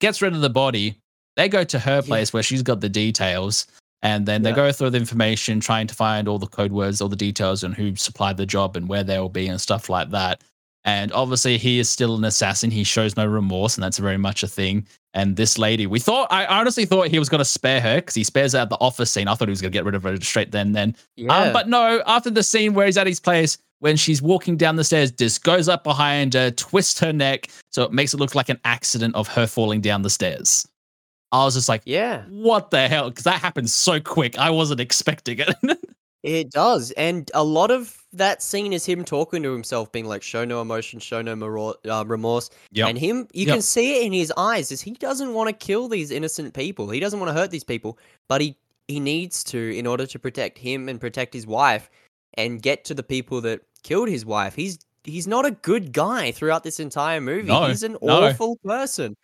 gets 0.00 0.20
rid 0.22 0.34
of 0.34 0.40
the 0.40 0.50
body. 0.50 0.96
They 1.36 1.48
go 1.48 1.64
to 1.64 1.78
her 1.78 1.96
Yeah. 1.96 2.00
place 2.02 2.32
where 2.32 2.42
she's 2.42 2.62
got 2.62 2.80
the 2.80 2.88
details. 2.88 3.66
And 4.04 4.26
then 4.26 4.42
they 4.42 4.50
go 4.52 4.72
through 4.72 4.90
the 4.90 4.98
information, 4.98 5.60
trying 5.60 5.86
to 5.86 5.94
find 5.94 6.26
all 6.26 6.40
the 6.40 6.48
code 6.48 6.72
words, 6.72 7.00
all 7.00 7.08
the 7.08 7.14
details, 7.14 7.62
and 7.62 7.72
who 7.72 7.94
supplied 7.94 8.36
the 8.36 8.44
job 8.44 8.76
and 8.76 8.88
where 8.88 9.04
they'll 9.04 9.28
be 9.28 9.46
and 9.46 9.60
stuff 9.60 9.88
like 9.88 10.10
that. 10.10 10.42
And 10.84 11.12
obviously, 11.12 11.58
he 11.58 11.78
is 11.78 11.88
still 11.88 12.16
an 12.16 12.24
assassin. 12.24 12.70
He 12.70 12.82
shows 12.82 13.16
no 13.16 13.24
remorse, 13.24 13.76
and 13.76 13.84
that's 13.84 13.98
very 13.98 14.16
much 14.16 14.42
a 14.42 14.48
thing. 14.48 14.86
And 15.14 15.36
this 15.36 15.56
lady, 15.58 15.86
we 15.86 16.00
thought, 16.00 16.26
I 16.32 16.46
honestly 16.46 16.86
thought 16.86 17.08
he 17.08 17.18
was 17.20 17.28
going 17.28 17.38
to 17.38 17.44
spare 17.44 17.80
her 17.80 17.96
because 17.96 18.14
he 18.14 18.24
spares 18.24 18.52
her 18.54 18.58
at 18.60 18.68
the 18.70 18.78
office 18.80 19.10
scene. 19.10 19.28
I 19.28 19.34
thought 19.34 19.46
he 19.46 19.50
was 19.50 19.60
going 19.60 19.70
to 19.70 19.76
get 19.76 19.84
rid 19.84 19.94
of 19.94 20.02
her 20.02 20.18
straight 20.20 20.50
then. 20.50 20.72
Then, 20.72 20.96
Yeah. 21.16 21.36
um, 21.36 21.52
but 21.52 21.68
no, 21.68 22.02
after 22.06 22.30
the 22.30 22.42
scene 22.42 22.74
where 22.74 22.86
he's 22.86 22.96
at 22.96 23.06
his 23.06 23.20
place, 23.20 23.58
when 23.78 23.96
she's 23.96 24.22
walking 24.22 24.56
down 24.56 24.76
the 24.76 24.84
stairs, 24.84 25.12
just 25.12 25.44
goes 25.44 25.68
up 25.68 25.84
behind 25.84 26.34
her, 26.34 26.50
twists 26.50 26.98
her 27.00 27.12
neck, 27.12 27.48
so 27.70 27.82
it 27.84 27.92
makes 27.92 28.14
it 28.14 28.18
look 28.20 28.34
like 28.34 28.48
an 28.48 28.58
accident 28.64 29.14
of 29.14 29.28
her 29.28 29.46
falling 29.46 29.80
down 29.80 30.02
the 30.02 30.10
stairs. 30.10 30.66
I 31.30 31.44
was 31.44 31.54
just 31.54 31.68
like, 31.68 31.82
yeah. 31.84 32.22
what 32.28 32.70
the 32.70 32.88
hell? 32.88 33.08
Because 33.08 33.24
that 33.24 33.40
happened 33.40 33.70
so 33.70 34.00
quick. 34.00 34.38
I 34.38 34.50
wasn't 34.50 34.80
expecting 34.80 35.38
it. 35.40 35.48
It 36.22 36.52
does, 36.52 36.92
and 36.92 37.28
a 37.34 37.42
lot 37.42 37.72
of 37.72 37.98
that 38.12 38.42
scene 38.42 38.72
is 38.72 38.86
him 38.86 39.04
talking 39.04 39.42
to 39.42 39.52
himself, 39.52 39.90
being 39.90 40.06
like, 40.06 40.22
"Show 40.22 40.44
no 40.44 40.60
emotion, 40.60 41.00
show 41.00 41.20
no 41.20 41.74
uh, 41.88 42.04
remorse," 42.06 42.48
Yep. 42.70 42.88
and 42.90 42.98
him, 42.98 43.28
you 43.32 43.46
Yep. 43.46 43.54
can 43.56 43.62
see 43.62 43.96
it 44.00 44.06
in 44.06 44.12
his 44.12 44.32
eyes, 44.36 44.70
is 44.70 44.80
he 44.80 44.92
doesn't 44.92 45.34
want 45.34 45.48
to 45.48 45.52
kill 45.52 45.88
these 45.88 46.12
innocent 46.12 46.54
people. 46.54 46.88
He 46.90 47.00
doesn't 47.00 47.18
want 47.18 47.30
to 47.30 47.34
hurt 47.34 47.50
these 47.50 47.64
people, 47.64 47.98
but 48.28 48.40
he 48.40 48.56
he 48.86 49.00
needs 49.00 49.42
to 49.44 49.76
in 49.76 49.84
order 49.86 50.06
to 50.06 50.18
protect 50.18 50.58
him 50.58 50.88
and 50.88 51.00
protect 51.00 51.34
his 51.34 51.46
wife, 51.46 51.90
and 52.34 52.62
get 52.62 52.84
to 52.84 52.94
the 52.94 53.02
people 53.02 53.40
that 53.40 53.62
killed 53.82 54.08
his 54.08 54.24
wife. 54.24 54.54
He's 54.54 54.78
he's 55.02 55.26
not 55.26 55.44
a 55.44 55.50
good 55.50 55.92
guy 55.92 56.30
throughout 56.30 56.62
this 56.62 56.78
entire 56.78 57.20
movie. 57.20 57.48
No, 57.48 57.64
he's 57.66 57.82
an 57.82 57.96
no. 58.00 58.28
awful 58.28 58.58
person, 58.64 59.16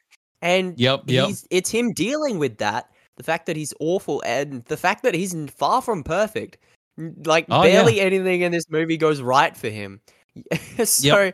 and 0.42 0.76
Yep, 0.80 1.02
yep. 1.06 1.28
he's 1.28 1.46
it's 1.50 1.70
him 1.70 1.92
dealing 1.92 2.40
with 2.40 2.58
that. 2.58 2.90
The 3.18 3.22
fact 3.22 3.46
that 3.46 3.54
he's 3.56 3.74
awful 3.78 4.20
and 4.26 4.64
the 4.64 4.76
fact 4.76 5.04
that 5.04 5.14
he's 5.14 5.32
far 5.50 5.80
from 5.80 6.02
perfect. 6.02 6.58
Like 6.98 7.46
Oh, 7.48 7.62
yeah. 7.64 7.72
barely 7.72 8.00
anything 8.00 8.40
in 8.42 8.52
this 8.52 8.68
movie 8.68 8.96
goes 8.96 9.22
right 9.22 9.56
for 9.56 9.68
him. 9.70 10.00
so 10.84 11.32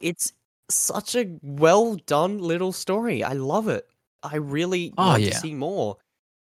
it's 0.00 0.32
such 0.70 1.14
a 1.16 1.26
well 1.42 1.96
done 2.06 2.38
little 2.38 2.72
story. 2.72 3.22
I 3.24 3.32
love 3.32 3.68
it. 3.68 3.86
I 4.22 4.36
really 4.36 4.92
Oh, 4.96 5.06
want 5.08 5.22
yeah. 5.22 5.30
to 5.30 5.36
see 5.36 5.54
more 5.54 5.96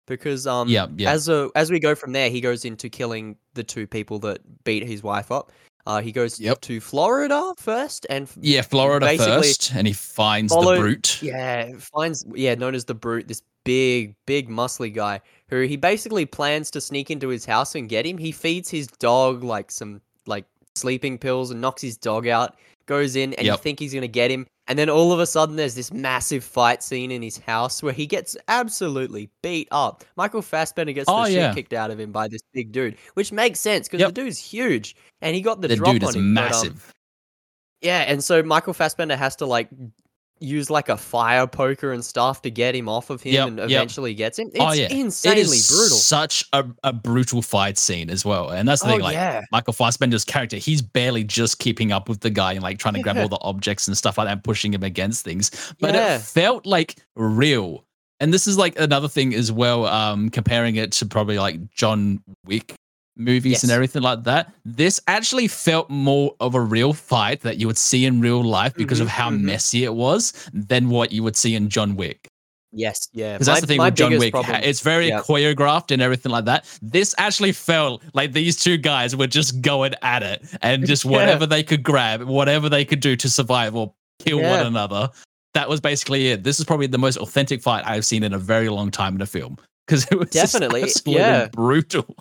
because 0.07 0.45
um 0.45 0.67
Yep, 0.67 0.91
yep. 0.97 1.09
as 1.13 1.29
a 1.29 1.49
as 1.55 1.71
we 1.71 1.79
go 1.79 1.95
from 1.95 2.11
there, 2.11 2.29
he 2.29 2.41
goes 2.41 2.65
into 2.65 2.89
killing 2.89 3.37
the 3.53 3.63
two 3.63 3.87
people 3.87 4.19
that 4.19 4.39
beat 4.65 4.83
his 4.85 5.01
wife 5.03 5.31
up. 5.31 5.51
Uh, 5.87 6.01
he 6.01 6.11
goes 6.11 6.39
Yep. 6.39 6.61
to 6.61 6.79
Florida 6.81 7.53
first 7.57 8.05
and 8.09 8.29
yeah, 8.41 8.61
Florida 8.61 9.17
first, 9.17 9.71
and 9.73 9.87
he 9.87 9.93
finds 9.93 10.53
followed- 10.53 10.75
the 10.75 10.81
brute. 10.81 11.19
yeah, 11.23 11.71
finds 11.77 12.25
yeah, 12.35 12.53
known 12.55 12.75
as 12.75 12.85
the 12.85 12.93
brute, 12.93 13.27
this 13.27 13.41
big, 13.63 14.15
big 14.27 14.49
muscly 14.49 14.93
guy 14.93 15.21
who 15.49 15.61
he 15.61 15.75
basically 15.77 16.25
plans 16.25 16.69
to 16.71 16.81
sneak 16.81 17.09
into 17.11 17.27
his 17.29 17.45
house 17.45 17.75
and 17.75 17.89
get 17.89 18.05
him. 18.05 18.17
He 18.17 18.31
feeds 18.31 18.69
his 18.69 18.87
dog 18.87 19.43
like 19.43 19.71
some 19.71 20.01
like 20.25 20.45
sleeping 20.75 21.17
pills 21.17 21.51
and 21.51 21.59
knocks 21.59 21.81
his 21.81 21.97
dog 21.97 22.27
out, 22.27 22.55
goes 22.85 23.15
in 23.15 23.33
and 23.33 23.45
Yep. 23.45 23.57
you 23.57 23.61
think 23.63 23.79
he's 23.79 23.93
gonna 23.93 24.07
get 24.07 24.29
him, 24.31 24.45
and 24.67 24.77
then 24.77 24.89
all 24.89 25.11
of 25.11 25.19
a 25.19 25.25
sudden 25.25 25.55
there's 25.55 25.75
this 25.75 25.91
massive 25.91 26.43
fight 26.43 26.81
scene 26.83 27.11
in 27.11 27.21
his 27.21 27.37
house 27.37 27.81
where 27.83 27.93
he 27.93 28.05
gets 28.07 28.37
absolutely 28.47 29.29
beat 29.41 29.67
up. 29.71 30.03
Michael 30.15 30.41
Fassbender 30.41 30.93
gets 30.93 31.05
Oh, 31.09 31.25
the 31.25 31.31
yeah. 31.31 31.47
shit 31.49 31.55
kicked 31.55 31.73
out 31.73 31.89
of 31.91 31.99
him 31.99 32.11
by 32.11 32.27
this 32.27 32.41
big 32.53 32.71
dude, 32.71 32.95
which 33.15 33.31
makes 33.31 33.59
sense 33.59 33.87
because 33.87 33.99
Yep. 34.01 34.09
the 34.09 34.21
dude's 34.21 34.37
huge 34.37 34.95
and 35.21 35.35
he 35.35 35.41
got 35.41 35.61
the, 35.61 35.67
The 35.67 35.75
drop 35.75 35.93
dude 35.93 36.03
on 36.03 36.09
is 36.09 36.15
him. 36.15 36.33
but, 36.35 36.41
um, 36.43 36.49
massive. 36.49 36.93
yeah, 37.81 38.01
and 38.07 38.23
so 38.23 38.43
Michael 38.43 38.73
Fassbender 38.73 39.15
has 39.15 39.35
to 39.37 39.45
like 39.45 39.69
use 40.39 40.69
like 40.69 40.89
a 40.89 40.97
fire 40.97 41.47
poker 41.47 41.91
and 41.91 42.03
stuff 42.03 42.41
to 42.43 42.51
get 42.51 42.75
him 42.75 42.87
off 42.89 43.09
of 43.09 43.21
him 43.21 43.33
Yep, 43.33 43.47
and 43.47 43.57
yep. 43.57 43.69
eventually 43.69 44.13
gets 44.13 44.39
him. 44.39 44.49
It's 44.53 44.59
oh 44.59 44.71
yeah, 44.73 44.87
insanely 44.91 45.41
it 45.41 45.47
is 45.47 45.69
brutal. 45.69 45.97
Such 45.97 46.45
a, 46.53 46.65
a 46.83 46.93
brutal 46.93 47.41
fight 47.41 47.77
scene 47.77 48.09
as 48.09 48.23
well, 48.25 48.49
and 48.49 48.67
that's 48.67 48.81
the 48.81 48.89
oh 48.89 48.91
thing. 48.91 49.01
Like 49.01 49.13
yeah. 49.13 49.43
Michael 49.51 49.73
Fassbender's 49.73 50.25
character, 50.25 50.57
he's 50.57 50.81
barely 50.81 51.23
just 51.23 51.59
keeping 51.59 51.91
up 51.91 52.09
with 52.09 52.21
the 52.21 52.29
guy 52.29 52.53
and 52.53 52.63
like 52.63 52.79
trying 52.79 52.95
to 52.95 53.01
grab 53.01 53.17
all 53.17 53.29
the 53.29 53.39
objects 53.41 53.87
and 53.87 53.97
stuff 53.97 54.17
like 54.17 54.27
that, 54.27 54.33
and 54.33 54.43
pushing 54.43 54.73
him 54.73 54.83
against 54.83 55.23
things. 55.25 55.73
But 55.79 55.93
Yeah. 55.93 56.15
it 56.15 56.21
felt 56.21 56.65
like 56.65 56.95
real. 57.15 57.85
And 58.21 58.33
this 58.33 58.47
is 58.47 58.57
like 58.57 58.77
another 58.79 59.07
thing 59.07 59.33
as 59.33 59.51
well, 59.51 59.85
um, 59.85 60.29
comparing 60.29 60.75
it 60.75 60.91
to 60.93 61.05
probably 61.05 61.39
like 61.39 61.69
John 61.71 62.21
Wick 62.45 62.75
movies 63.19 63.61
and 63.63 63.71
everything 63.71 64.01
like 64.01 64.23
that. 64.23 64.51
This 64.65 64.99
actually 65.07 65.47
felt 65.47 65.89
more 65.89 66.35
of 66.39 66.55
a 66.55 66.61
real 66.61 66.93
fight 66.93 67.41
that 67.41 67.57
you 67.57 67.67
would 67.67 67.77
see 67.77 68.05
in 68.05 68.21
real 68.21 68.43
life 68.43 68.73
because 68.75 68.99
of 68.99 69.07
Mhm, 69.07 69.11
how 69.11 69.29
mhm. 69.29 69.41
messy 69.41 69.83
it 69.83 69.93
was 69.93 70.33
than 70.53 70.89
what 70.89 71.11
you 71.11 71.21
would 71.23 71.35
see 71.35 71.53
in 71.55 71.69
John 71.69 71.95
Wick. 71.95 72.27
Yes, 72.71 73.07
yeah. 73.13 73.33
Because 73.33 73.47
that's 73.47 73.61
the 73.61 73.67
thing 73.67 73.79
with 73.81 73.95
John 73.95 74.17
Wick. 74.19 74.31
problem- 74.31 74.61
It's 74.63 74.79
very 74.81 75.07
Yeah. 75.07 75.21
choreographed 75.21 75.91
and 75.91 76.01
everything 76.03 76.31
like 76.31 76.45
that. 76.45 76.65
This 76.81 77.15
actually 77.17 77.51
felt 77.51 78.03
like 78.13 78.33
these 78.33 78.55
two 78.55 78.77
guys 78.77 79.15
were 79.15 79.25
just 79.27 79.61
going 79.61 79.95
at 80.03 80.21
it 80.23 80.43
and 80.61 80.85
just 80.85 81.03
Yeah. 81.05 81.11
whatever 81.11 81.45
they 81.47 81.63
could 81.63 81.81
grab, 81.83 82.21
whatever 82.23 82.69
they 82.69 82.85
could 82.85 82.99
do 82.99 83.15
to 83.15 83.29
survive 83.29 83.75
or 83.75 83.93
kill 84.23 84.41
one 84.41 84.65
another. 84.65 85.09
That 85.55 85.67
was 85.67 85.81
basically 85.81 86.27
it. 86.29 86.43
This 86.43 86.59
is 86.59 86.65
probably 86.65 86.85
the 86.85 86.99
most 86.99 87.17
authentic 87.17 87.63
fight 87.63 87.83
I've 87.87 88.05
seen 88.05 88.21
in 88.23 88.33
a 88.33 88.37
very 88.37 88.69
long 88.69 88.91
time 88.91 89.15
in 89.15 89.21
a 89.21 89.25
film 89.25 89.57
because 89.87 90.05
it 90.11 90.19
was 90.19 90.29
just 90.29 90.53
Definitely, 90.53 90.83
absolutely 90.83 91.21
yeah. 91.23 91.47
brutal. 91.47 92.15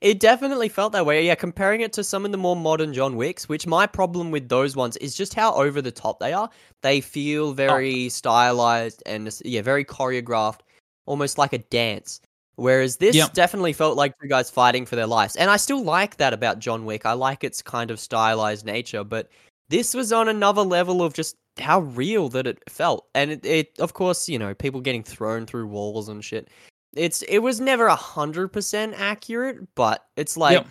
It 0.00 0.20
definitely 0.20 0.68
felt 0.68 0.92
that 0.92 1.06
way. 1.06 1.26
Yeah, 1.26 1.34
comparing 1.34 1.80
it 1.80 1.92
to 1.94 2.04
some 2.04 2.24
of 2.24 2.32
the 2.32 2.38
more 2.38 2.56
modern 2.56 2.92
John 2.92 3.16
Wicks, 3.16 3.48
which 3.48 3.66
my 3.66 3.86
problem 3.86 4.30
with 4.30 4.48
those 4.48 4.76
ones 4.76 4.96
is 4.98 5.16
just 5.16 5.34
how 5.34 5.54
over 5.54 5.82
the 5.82 5.90
top 5.90 6.20
they 6.20 6.32
are. 6.32 6.48
They 6.82 7.00
feel 7.00 7.46
oh. 7.48 7.52
very 7.52 8.08
stylized 8.08 9.02
and 9.06 9.32
yeah, 9.44 9.62
very 9.62 9.84
choreographed, 9.84 10.60
almost 11.06 11.38
like 11.38 11.52
a 11.52 11.58
dance. 11.58 12.20
Whereas 12.56 12.96
this 12.96 13.14
Yep. 13.14 13.34
definitely 13.34 13.72
felt 13.72 13.96
like 13.96 14.14
two 14.20 14.28
guys 14.28 14.50
fighting 14.50 14.86
for 14.86 14.96
their 14.96 15.06
lives. 15.06 15.36
And 15.36 15.50
I 15.50 15.56
still 15.56 15.82
like 15.82 16.16
that 16.16 16.32
about 16.32 16.58
John 16.58 16.84
Wick. 16.84 17.04
I 17.04 17.12
like 17.12 17.44
its 17.44 17.60
kind 17.60 17.90
of 17.90 18.00
stylized 18.00 18.64
nature, 18.64 19.04
but 19.04 19.28
this 19.68 19.92
was 19.94 20.12
on 20.12 20.28
another 20.28 20.62
level 20.62 21.02
of 21.02 21.12
just 21.12 21.36
how 21.58 21.80
real 21.80 22.28
that 22.30 22.46
it 22.46 22.62
felt. 22.70 23.08
And 23.14 23.30
it, 23.30 23.44
it 23.44 23.78
of 23.78 23.92
course, 23.92 24.28
you 24.28 24.38
know, 24.38 24.54
people 24.54 24.80
getting 24.80 25.02
thrown 25.02 25.46
through 25.46 25.66
walls 25.66 26.08
and 26.08 26.24
shit. 26.24 26.48
It's 26.96 27.22
it 27.22 27.38
was 27.38 27.60
never 27.60 27.86
a 27.86 27.96
hundred 27.96 28.48
percent 28.48 28.94
accurate, 28.96 29.58
but 29.74 30.04
it's 30.16 30.36
like 30.36 30.54
Yep. 30.54 30.66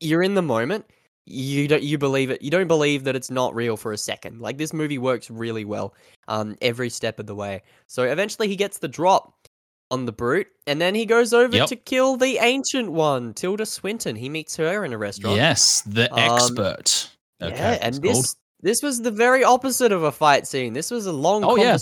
you're 0.00 0.22
in 0.22 0.34
the 0.34 0.42
moment. 0.42 0.84
You 1.26 1.68
don't 1.68 1.82
you 1.82 1.98
believe 1.98 2.30
it. 2.30 2.42
You 2.42 2.50
don't 2.50 2.66
believe 2.68 3.04
that 3.04 3.14
it's 3.14 3.30
not 3.30 3.54
real 3.54 3.76
for 3.76 3.92
a 3.92 3.98
second. 3.98 4.40
Like 4.40 4.58
this 4.58 4.72
movie 4.72 4.98
works 4.98 5.30
really 5.30 5.64
well, 5.64 5.94
um, 6.26 6.56
every 6.60 6.90
step 6.90 7.18
of 7.20 7.26
the 7.26 7.34
way. 7.34 7.62
So 7.86 8.02
eventually 8.02 8.48
he 8.48 8.56
gets 8.56 8.78
the 8.78 8.88
drop 8.88 9.34
on 9.92 10.06
the 10.06 10.12
brute, 10.12 10.48
and 10.66 10.80
then 10.80 10.94
he 10.94 11.04
goes 11.06 11.32
over 11.34 11.54
Yep. 11.56 11.68
to 11.68 11.76
kill 11.76 12.16
the 12.16 12.38
ancient 12.38 12.90
one, 12.90 13.34
Tilda 13.34 13.66
Swinton. 13.66 14.16
He 14.16 14.28
meets 14.30 14.56
her 14.56 14.84
in 14.84 14.92
a 14.92 14.98
restaurant. 14.98 15.36
Yes, 15.36 15.82
the 15.86 16.10
Um, 16.12 16.18
expert. 16.18 17.10
Okay, 17.42 17.54
Yeah, 17.54 17.78
and 17.82 17.94
called. 18.02 18.02
this 18.16 18.36
this 18.64 18.80
was 18.82 19.02
the 19.02 19.10
very 19.10 19.42
opposite 19.44 19.90
of 19.92 20.04
a 20.04 20.12
fight 20.12 20.46
scene. 20.46 20.72
This 20.72 20.90
was 20.90 21.06
a 21.06 21.12
long 21.12 21.42
Oh, 21.44 21.56
yeah. 21.56 21.76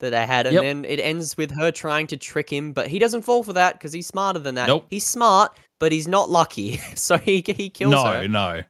That 0.00 0.10
they 0.10 0.26
had, 0.26 0.46
and 0.46 0.54
Yep. 0.54 0.62
then 0.62 0.84
it 0.84 1.00
ends 1.00 1.36
with 1.36 1.50
her 1.52 1.70
trying 1.70 2.06
to 2.08 2.16
trick 2.16 2.50
him, 2.50 2.72
but 2.72 2.88
he 2.88 2.98
doesn't 2.98 3.22
fall 3.22 3.42
for 3.42 3.52
that 3.54 3.74
because 3.74 3.92
he's 3.92 4.06
smarter 4.06 4.38
than 4.38 4.54
that. 4.56 4.66
Nope. 4.68 4.86
He's 4.90 5.06
smart, 5.06 5.56
but 5.80 5.92
he's 5.92 6.06
not 6.08 6.30
lucky, 6.30 6.76
so 6.94 7.16
he 7.18 7.42
he 7.46 7.70
kills 7.70 7.92
no, 7.92 8.04
her. 8.04 8.28
no. 8.28 8.62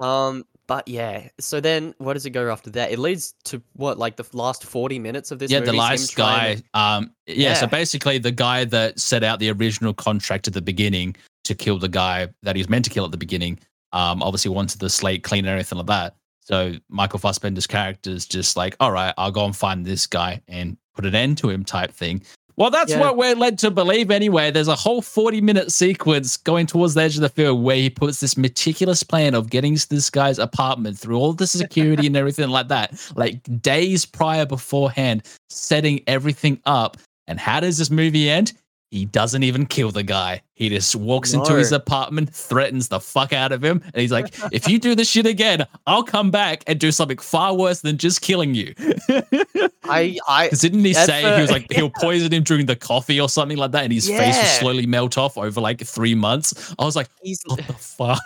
no. 0.00 0.06
Um, 0.06 0.44
but 0.68 0.86
yeah. 0.86 1.28
So 1.40 1.60
then, 1.60 1.94
what 1.98 2.12
does 2.12 2.26
it 2.26 2.30
go 2.30 2.50
after 2.52 2.68
that? 2.70 2.92
It 2.92 2.98
leads 2.98 3.34
to 3.44 3.60
what, 3.72 3.98
like 3.98 4.16
the 4.16 4.26
last 4.34 4.64
forty 4.64 4.98
minutes 4.98 5.30
of 5.30 5.38
this 5.38 5.50
yeah, 5.50 5.60
movie. 5.60 5.70
the 5.72 5.76
last 5.78 6.14
guy. 6.14 6.56
to- 6.56 6.78
Um, 6.78 7.12
yeah, 7.26 7.54
So 7.54 7.66
basically, 7.66 8.18
the 8.18 8.30
guy 8.30 8.64
that 8.66 9.00
set 9.00 9.24
out 9.24 9.38
the 9.40 9.50
original 9.50 9.94
contract 9.94 10.46
at 10.46 10.52
the 10.54 10.60
beginning 10.62 11.16
to 11.44 11.54
kill 11.54 11.78
the 11.78 11.88
guy 11.88 12.28
that 12.42 12.54
he 12.54 12.60
was 12.60 12.68
meant 12.68 12.84
to 12.84 12.90
kill 12.90 13.06
at 13.06 13.10
the 13.10 13.16
beginning, 13.16 13.58
um, 13.92 14.22
obviously 14.22 14.50
wanted 14.50 14.78
the 14.80 14.90
slate 14.90 15.24
clean 15.24 15.46
and 15.46 15.48
everything 15.48 15.78
like 15.78 15.86
that. 15.86 16.16
So 16.48 16.72
Michael 16.88 17.18
Fassbender's 17.18 17.66
character 17.66 18.08
is 18.08 18.24
just 18.24 18.56
like, 18.56 18.74
all 18.80 18.90
right, 18.90 19.12
I'll 19.18 19.30
go 19.30 19.44
and 19.44 19.54
find 19.54 19.84
this 19.84 20.06
guy 20.06 20.40
and 20.48 20.78
put 20.94 21.04
an 21.04 21.14
end 21.14 21.36
to 21.38 21.50
him, 21.50 21.62
type 21.62 21.92
thing. 21.92 22.22
Well, 22.56 22.70
that's 22.70 22.90
Yeah. 22.90 23.00
what 23.00 23.18
we're 23.18 23.34
led 23.34 23.58
to 23.58 23.70
believe 23.70 24.10
anyway. 24.10 24.50
There's 24.50 24.66
a 24.66 24.74
whole 24.74 25.02
40 25.02 25.42
minute 25.42 25.70
sequence 25.70 26.38
going 26.38 26.66
towards 26.66 26.94
the 26.94 27.02
edge 27.02 27.16
of 27.16 27.20
the 27.20 27.28
field 27.28 27.62
where 27.62 27.76
he 27.76 27.90
puts 27.90 28.20
this 28.20 28.38
meticulous 28.38 29.02
plan 29.02 29.34
of 29.34 29.50
getting 29.50 29.76
to 29.76 29.88
this 29.90 30.08
guy's 30.08 30.38
apartment 30.38 30.98
through 30.98 31.18
all 31.18 31.34
the 31.34 31.46
security 31.46 32.06
and 32.06 32.16
everything 32.16 32.48
like 32.48 32.68
that, 32.68 32.98
like 33.14 33.42
days 33.60 34.06
prior 34.06 34.46
beforehand, 34.46 35.24
setting 35.50 36.00
everything 36.06 36.62
up. 36.64 36.96
And 37.26 37.38
how 37.38 37.60
does 37.60 37.76
this 37.76 37.90
movie 37.90 38.30
end? 38.30 38.54
He 38.90 39.04
doesn't 39.04 39.42
even 39.42 39.66
kill 39.66 39.90
the 39.90 40.02
guy. 40.02 40.40
He 40.58 40.68
just 40.68 40.96
walks 40.96 41.32
into 41.32 41.54
his 41.54 41.70
apartment, 41.70 42.34
threatens 42.34 42.88
the 42.88 42.98
fuck 42.98 43.32
out 43.32 43.52
of 43.52 43.64
him, 43.64 43.80
and 43.94 44.00
he's 44.00 44.10
like, 44.10 44.34
"If 44.50 44.68
you 44.68 44.80
do 44.80 44.96
this 44.96 45.08
shit 45.08 45.24
again, 45.24 45.64
I'll 45.86 46.02
come 46.02 46.32
back 46.32 46.64
and 46.66 46.80
do 46.80 46.90
something 46.90 47.18
far 47.18 47.54
worse 47.54 47.80
than 47.80 47.96
just 47.96 48.22
killing 48.22 48.56
you." 48.56 48.74
I 49.84 50.18
I 50.26 50.48
didn't 50.60 50.84
he 50.84 50.94
say 50.94 51.22
the- 51.22 51.36
he 51.36 51.42
was 51.42 51.50
like 51.52 51.66
he'll 51.72 51.90
poison 51.90 52.32
him 52.32 52.42
during 52.42 52.66
the 52.66 52.74
coffee 52.76 53.20
or 53.20 53.28
something 53.28 53.56
like 53.56 53.70
that, 53.70 53.84
and 53.84 53.92
his 53.92 54.08
face 54.08 54.36
will 54.36 54.44
slowly 54.60 54.86
melt 54.86 55.16
off 55.16 55.38
over 55.38 55.60
like 55.60 55.80
three 55.80 56.14
months? 56.14 56.74
I 56.78 56.84
was 56.84 56.96
like, 56.96 57.08
he's 57.22 57.40
what 57.46 57.64
the 57.66 57.72
fuck? 57.74 58.20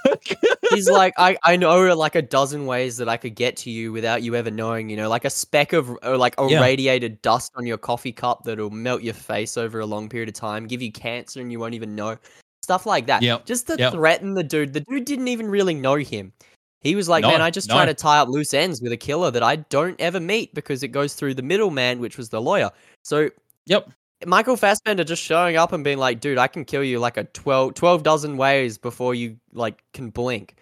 he's 0.70 0.88
like 0.88 1.12
I 1.18 1.36
I 1.42 1.56
know 1.56 1.94
like 1.94 2.14
a 2.14 2.22
dozen 2.22 2.64
ways 2.66 2.96
that 2.96 3.08
I 3.08 3.16
could 3.18 3.34
get 3.34 3.56
to 3.58 3.70
you 3.70 3.92
without 3.92 4.22
you 4.22 4.34
ever 4.36 4.50
knowing. 4.50 4.88
You 4.88 4.96
know, 4.96 5.08
like 5.08 5.24
a 5.24 5.30
speck 5.30 5.72
of 5.72 5.90
or 6.02 6.16
like 6.16 6.34
Yeah. 6.38 6.58
irradiated 6.60 7.20
dust 7.22 7.52
on 7.56 7.66
your 7.66 7.78
coffee 7.78 8.12
cup 8.12 8.44
that'll 8.44 8.70
melt 8.70 9.02
your 9.02 9.14
face 9.14 9.56
over 9.56 9.80
a 9.80 9.86
long 9.86 10.08
period 10.08 10.30
of 10.30 10.34
time, 10.34 10.66
give 10.66 10.80
you 10.80 10.90
cancer, 10.90 11.40
and 11.40 11.52
you 11.52 11.58
won't 11.60 11.74
even 11.74 11.94
know. 11.94 12.16
Stuff 12.62 12.87
like 12.87 13.07
that. 13.07 13.22
Yep, 13.22 13.44
Just 13.46 13.66
to 13.66 13.77
yep. 13.79 13.92
threaten 13.92 14.35
the 14.35 14.42
dude. 14.44 14.72
The 14.72 14.81
dude 14.81 15.05
didn't 15.05 15.29
even 15.29 15.48
really 15.48 15.75
know 15.75 15.96
him. 15.96 16.33
He 16.81 16.94
was 16.94 17.09
like, 17.09 17.22
No, 17.22 17.31
man, 17.31 17.42
I 17.42 17.51
just 17.51 17.68
try 17.70 17.85
to 17.87 17.94
tie 17.94 18.18
up 18.18 18.29
loose 18.29 18.55
ends 18.55 18.81
with 18.83 18.92
a 18.92 18.96
killer 18.96 19.31
that 19.31 19.42
I 19.42 19.57
don't 19.57 20.01
ever 20.01 20.18
meet 20.20 20.53
because 20.55 20.83
it 20.83 20.88
goes 20.88 21.14
through 21.14 21.35
the 21.35 21.42
middleman, 21.42 21.98
which 22.01 22.16
was 22.18 22.29
the 22.29 22.40
lawyer. 22.40 22.70
So 23.03 23.31
yep. 23.66 23.88
Michael 24.27 24.57
Fassbender 24.57 25.03
just 25.03 25.22
showing 25.22 25.57
up 25.57 25.72
and 25.72 25.83
being 25.83 25.98
like, 25.98 26.20
dude, 26.20 26.38
I 26.38 26.46
can 26.46 26.64
kill 26.64 26.85
you 26.85 27.01
like 27.01 27.16
a 27.16 27.25
12, 27.25 27.75
12 27.75 28.03
dozen 28.05 28.37
ways 28.37 28.79
before 28.79 29.14
you 29.16 29.37
like 29.53 29.83
can 29.92 30.11
blink. 30.11 30.55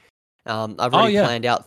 Um, 0.46 0.76
I've 0.78 0.94
Oh, 0.94 0.98
already 0.98 1.14
yeah. 1.14 1.24
planned 1.24 1.44
out 1.44 1.66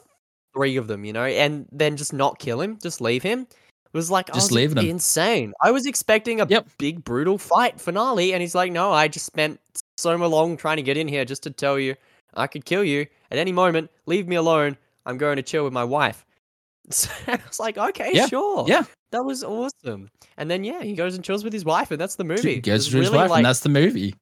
three 0.55 0.75
of 0.77 0.87
them, 0.87 1.05
you 1.05 1.13
know, 1.13 1.25
and 1.25 1.67
then 1.71 1.95
just 1.95 2.11
not 2.13 2.39
kill 2.39 2.59
him, 2.61 2.79
just 2.81 2.99
leave 3.01 3.21
him. 3.21 3.41
It 3.41 3.97
was 3.97 4.09
like 4.09 4.33
Just 4.33 4.51
leaving 4.51 4.77
him. 4.77 4.89
insane. 4.89 5.53
I 5.61 5.69
was 5.69 5.85
expecting 5.85 6.41
a 6.41 6.47
Yep. 6.47 6.67
big 6.79 7.03
brutal 7.03 7.37
fight 7.37 7.79
finale, 7.79 8.33
and 8.33 8.41
he's 8.41 8.55
like, 8.55 8.71
"No, 8.71 8.91
I 8.91 9.07
just 9.07 9.27
spent 9.27 9.59
so 9.97 10.15
long 10.15 10.57
trying 10.57 10.77
to 10.77 10.83
get 10.83 10.97
in 10.97 11.07
here 11.07 11.25
just 11.25 11.43
to 11.43 11.51
tell 11.51 11.77
you 11.79 11.95
I 12.35 12.47
could 12.47 12.65
kill 12.65 12.83
you 12.83 13.05
at 13.31 13.37
any 13.37 13.51
moment. 13.51 13.91
Leave 14.05 14.27
me 14.27 14.35
alone. 14.35 14.77
I'm 15.05 15.17
going 15.17 15.35
to 15.37 15.43
chill 15.43 15.63
with 15.63 15.73
my 15.73 15.83
wife." 15.83 16.25
So 16.89 17.09
I 17.27 17.39
was 17.47 17.59
like, 17.59 17.77
"Okay, 17.77 18.11
Yeah, 18.13 18.27
sure, 18.27 18.65
yeah. 18.67 18.83
that 19.11 19.23
was 19.23 19.41
awesome." 19.43 20.09
And 20.37 20.51
then 20.51 20.63
yeah, 20.65 20.81
he 20.83 20.93
goes 20.95 21.15
and 21.15 21.23
chills 21.23 21.43
with 21.43 21.53
his 21.53 21.63
wife, 21.63 21.91
and 21.91 22.01
that's 22.01 22.15
the 22.15 22.25
movie. 22.25 22.55
He 22.55 22.59
goes 22.61 22.91
There's 22.91 22.91
to 22.91 22.97
his 22.97 23.11
wife, 23.11 23.29
like, 23.29 23.37
and 23.37 23.45
that's 23.45 23.61
the 23.61 23.69
movie. 23.69 24.13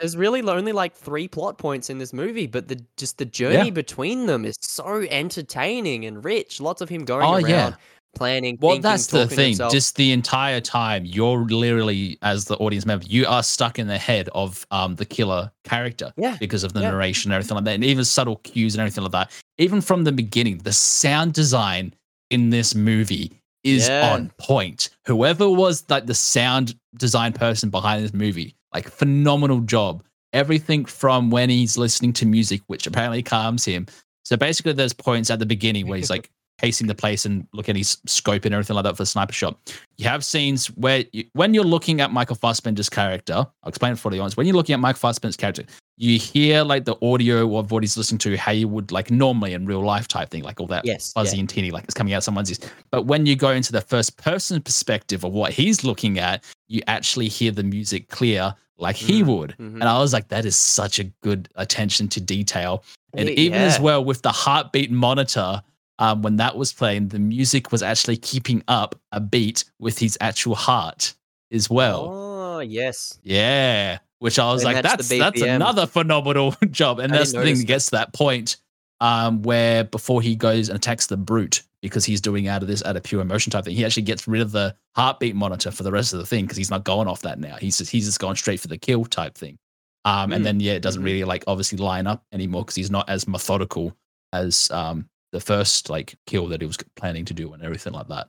there's 0.00 0.16
really 0.16 0.42
only 0.42 0.72
like 0.72 0.96
three 0.96 1.28
plot 1.28 1.56
points 1.56 1.90
in 1.90 1.98
this 1.98 2.12
movie, 2.12 2.48
but 2.48 2.66
the 2.66 2.82
just 2.96 3.18
the 3.18 3.24
journey 3.24 3.70
between 3.70 4.26
them 4.26 4.44
is 4.44 4.56
so 4.60 5.02
entertaining 5.08 6.04
and 6.06 6.24
rich. 6.24 6.60
Lots 6.60 6.80
of 6.80 6.88
him 6.88 7.04
going 7.04 7.24
Oh, 7.26 7.34
around 7.34 7.48
yeah. 7.48 7.74
Planning. 8.14 8.58
Well, 8.60 8.72
thinking, 8.72 8.82
that's 8.82 9.06
the 9.08 9.26
thing. 9.26 9.56
Just 9.70 9.96
the 9.96 10.12
entire 10.12 10.60
time, 10.60 11.04
you're 11.04 11.38
literally, 11.38 12.18
as 12.22 12.44
the 12.46 12.56
audience 12.56 12.86
member, 12.86 13.04
you 13.08 13.26
are 13.26 13.42
stuck 13.42 13.78
in 13.78 13.86
the 13.86 13.98
head 13.98 14.28
of 14.34 14.66
um 14.70 14.94
the 14.96 15.04
killer 15.04 15.50
character. 15.64 16.12
Yeah, 16.16 16.36
Because 16.40 16.64
of 16.64 16.72
the 16.72 16.80
yeah. 16.80 16.90
narration 16.90 17.30
and 17.30 17.36
everything 17.36 17.54
like 17.56 17.64
that, 17.64 17.74
and 17.74 17.84
even 17.84 18.04
subtle 18.04 18.36
cues 18.36 18.74
and 18.74 18.80
everything 18.80 19.02
like 19.04 19.12
that. 19.12 19.30
Even 19.58 19.80
from 19.80 20.04
the 20.04 20.12
beginning, 20.12 20.58
the 20.58 20.72
sound 20.72 21.32
design 21.34 21.94
in 22.30 22.50
this 22.50 22.74
movie 22.74 23.32
is 23.62 23.88
Yeah. 23.88 24.12
on 24.12 24.30
point. 24.38 24.90
Whoever 25.06 25.48
was 25.48 25.84
like 25.88 26.06
the 26.06 26.14
sound 26.14 26.74
design 26.96 27.32
person 27.32 27.70
behind 27.70 28.04
this 28.04 28.12
movie, 28.14 28.54
like 28.72 28.88
phenomenal 28.88 29.60
job. 29.60 30.02
Everything 30.32 30.84
from 30.84 31.30
when 31.30 31.48
he's 31.48 31.78
listening 31.78 32.12
to 32.14 32.26
music, 32.26 32.60
which 32.66 32.86
apparently 32.88 33.22
calms 33.22 33.64
him. 33.64 33.86
So 34.24 34.36
basically, 34.36 34.72
there's 34.72 34.92
points 34.92 35.30
at 35.30 35.38
the 35.38 35.46
beginning 35.46 35.86
where 35.86 35.96
he's 35.98 36.10
like 36.10 36.28
pacing 36.58 36.86
the 36.86 36.94
place 36.94 37.24
and 37.26 37.46
looking 37.52 37.72
at 37.72 37.78
his 37.78 37.98
scope 38.06 38.44
and 38.44 38.54
everything 38.54 38.74
like 38.76 38.84
that 38.84 38.96
for 38.96 39.02
the 39.02 39.06
sniper 39.06 39.32
shot. 39.32 39.58
You 39.96 40.08
have 40.08 40.24
scenes 40.24 40.66
where 40.76 41.04
you, 41.12 41.24
when 41.32 41.52
you're 41.54 41.64
looking 41.64 42.00
at 42.00 42.12
Michael 42.12 42.36
Fassbender's 42.36 42.88
character, 42.88 43.34
I'll 43.34 43.68
explain 43.68 43.92
it 43.92 43.98
for 43.98 44.10
the 44.10 44.18
audience. 44.18 44.36
When 44.36 44.46
you're 44.46 44.56
looking 44.56 44.74
at 44.74 44.80
Michael 44.80 45.00
Fassbender's 45.00 45.36
character, 45.36 45.64
you 45.96 46.18
hear 46.18 46.62
like 46.64 46.84
the 46.84 46.96
audio 47.02 47.56
of 47.56 47.70
what 47.70 47.82
he's 47.82 47.96
listening 47.96 48.18
to, 48.18 48.36
how 48.36 48.52
you 48.52 48.66
would 48.68 48.90
like 48.92 49.10
normally 49.10 49.52
in 49.52 49.66
real 49.66 49.84
life 49.84 50.08
type 50.08 50.30
thing, 50.30 50.42
like 50.42 50.60
all 50.60 50.66
that 50.66 50.84
yes, 50.84 51.12
fuzzy 51.12 51.36
yeah. 51.36 51.40
and 51.40 51.48
teeny, 51.48 51.70
like 51.70 51.84
it's 51.84 51.94
coming 51.94 52.12
out 52.14 52.24
someone's 52.24 52.50
ears. 52.50 52.60
But 52.90 53.06
when 53.06 53.26
you 53.26 53.36
go 53.36 53.50
into 53.50 53.70
the 53.72 53.80
first 53.80 54.16
person 54.16 54.60
perspective 54.60 55.24
of 55.24 55.32
what 55.32 55.52
he's 55.52 55.84
looking 55.84 56.18
at, 56.18 56.42
you 56.68 56.82
actually 56.88 57.28
hear 57.28 57.52
the 57.52 57.62
music 57.62 58.08
clear 58.08 58.54
like 58.76 58.96
he 58.96 59.22
Mm, 59.22 59.26
would. 59.26 59.50
mhm. 59.60 59.74
And 59.74 59.84
I 59.84 59.98
was 60.00 60.12
like, 60.12 60.28
that 60.28 60.44
is 60.44 60.56
such 60.56 60.98
a 60.98 61.04
good 61.22 61.48
attention 61.54 62.08
to 62.08 62.20
detail. 62.20 62.82
And 63.16 63.30
even 63.30 63.60
as 63.60 63.78
well 63.78 64.04
with 64.04 64.22
the 64.22 64.32
heartbeat 64.32 64.90
monitor, 64.90 65.62
um, 65.98 66.22
when 66.22 66.36
that 66.36 66.56
was 66.56 66.72
playing, 66.72 67.08
the 67.08 67.18
music 67.18 67.70
was 67.72 67.82
actually 67.82 68.16
keeping 68.16 68.62
up 68.68 68.94
a 69.12 69.20
beat 69.20 69.64
with 69.78 69.98
his 69.98 70.18
actual 70.20 70.54
heart 70.54 71.14
as 71.52 71.70
well. 71.70 72.10
Oh 72.12 72.58
yes, 72.60 73.18
Yeah. 73.22 73.98
Which 74.20 74.38
I 74.38 74.50
was 74.52 74.64
like, 74.64 74.76
matched 74.76 74.96
that's 74.96 75.08
that's 75.08 75.42
another 75.42 75.86
phenomenal 75.86 76.52
job. 76.70 76.98
And 76.98 77.12
I 77.12 77.18
that's 77.18 77.32
the 77.32 77.42
thing 77.42 77.58
that 77.58 77.66
gets 77.66 77.86
to 77.86 77.90
that 77.92 78.12
point 78.14 78.56
um, 79.00 79.42
where 79.42 79.84
before 79.84 80.22
he 80.22 80.34
goes 80.34 80.68
and 80.70 80.76
attacks 80.76 81.06
the 81.08 81.16
brute, 81.18 81.62
because 81.82 82.04
he's 82.06 82.22
doing 82.22 82.48
out 82.48 82.62
of 82.62 82.68
this 82.68 82.82
out 82.84 82.96
of 82.96 83.02
pure 83.02 83.20
emotion 83.20 83.50
type 83.50 83.64
thing, 83.66 83.76
he 83.76 83.84
actually 83.84 84.04
gets 84.04 84.26
rid 84.26 84.40
of 84.40 84.50
the 84.52 84.74
heartbeat 84.96 85.34
monitor 85.34 85.70
for 85.70 85.82
the 85.82 85.92
rest 85.92 86.14
of 86.14 86.20
the 86.20 86.26
thing 86.26 86.44
because 86.44 86.56
he's 86.56 86.70
not 86.70 86.84
going 86.84 87.06
off 87.06 87.20
that 87.22 87.38
now. 87.38 87.56
He's 87.56 87.76
just 87.76 87.90
he's 87.90 88.06
just 88.06 88.18
going 88.20 88.36
straight 88.36 88.60
for 88.60 88.68
the 88.68 88.78
kill 88.78 89.04
type 89.04 89.34
thing. 89.36 89.58
Um, 90.06 90.32
and 90.32 90.40
Mm, 90.40 90.44
then 90.44 90.60
yeah, 90.60 90.72
it 90.72 90.80
doesn't 90.82 91.02
mhm. 91.02 91.06
really 91.06 91.24
like 91.24 91.44
obviously 91.46 91.76
line 91.78 92.06
up 92.06 92.24
anymore 92.32 92.62
because 92.62 92.76
he's 92.76 92.90
not 92.90 93.08
as 93.10 93.28
methodical 93.28 93.94
as 94.32 94.70
um 94.70 95.08
the 95.34 95.40
first 95.40 95.90
like 95.90 96.14
kill 96.26 96.46
that 96.48 96.60
he 96.60 96.66
was 96.66 96.78
planning 96.94 97.24
to 97.26 97.34
do 97.34 97.52
and 97.52 97.62
everything 97.62 97.92
like 97.92 98.06
that. 98.08 98.28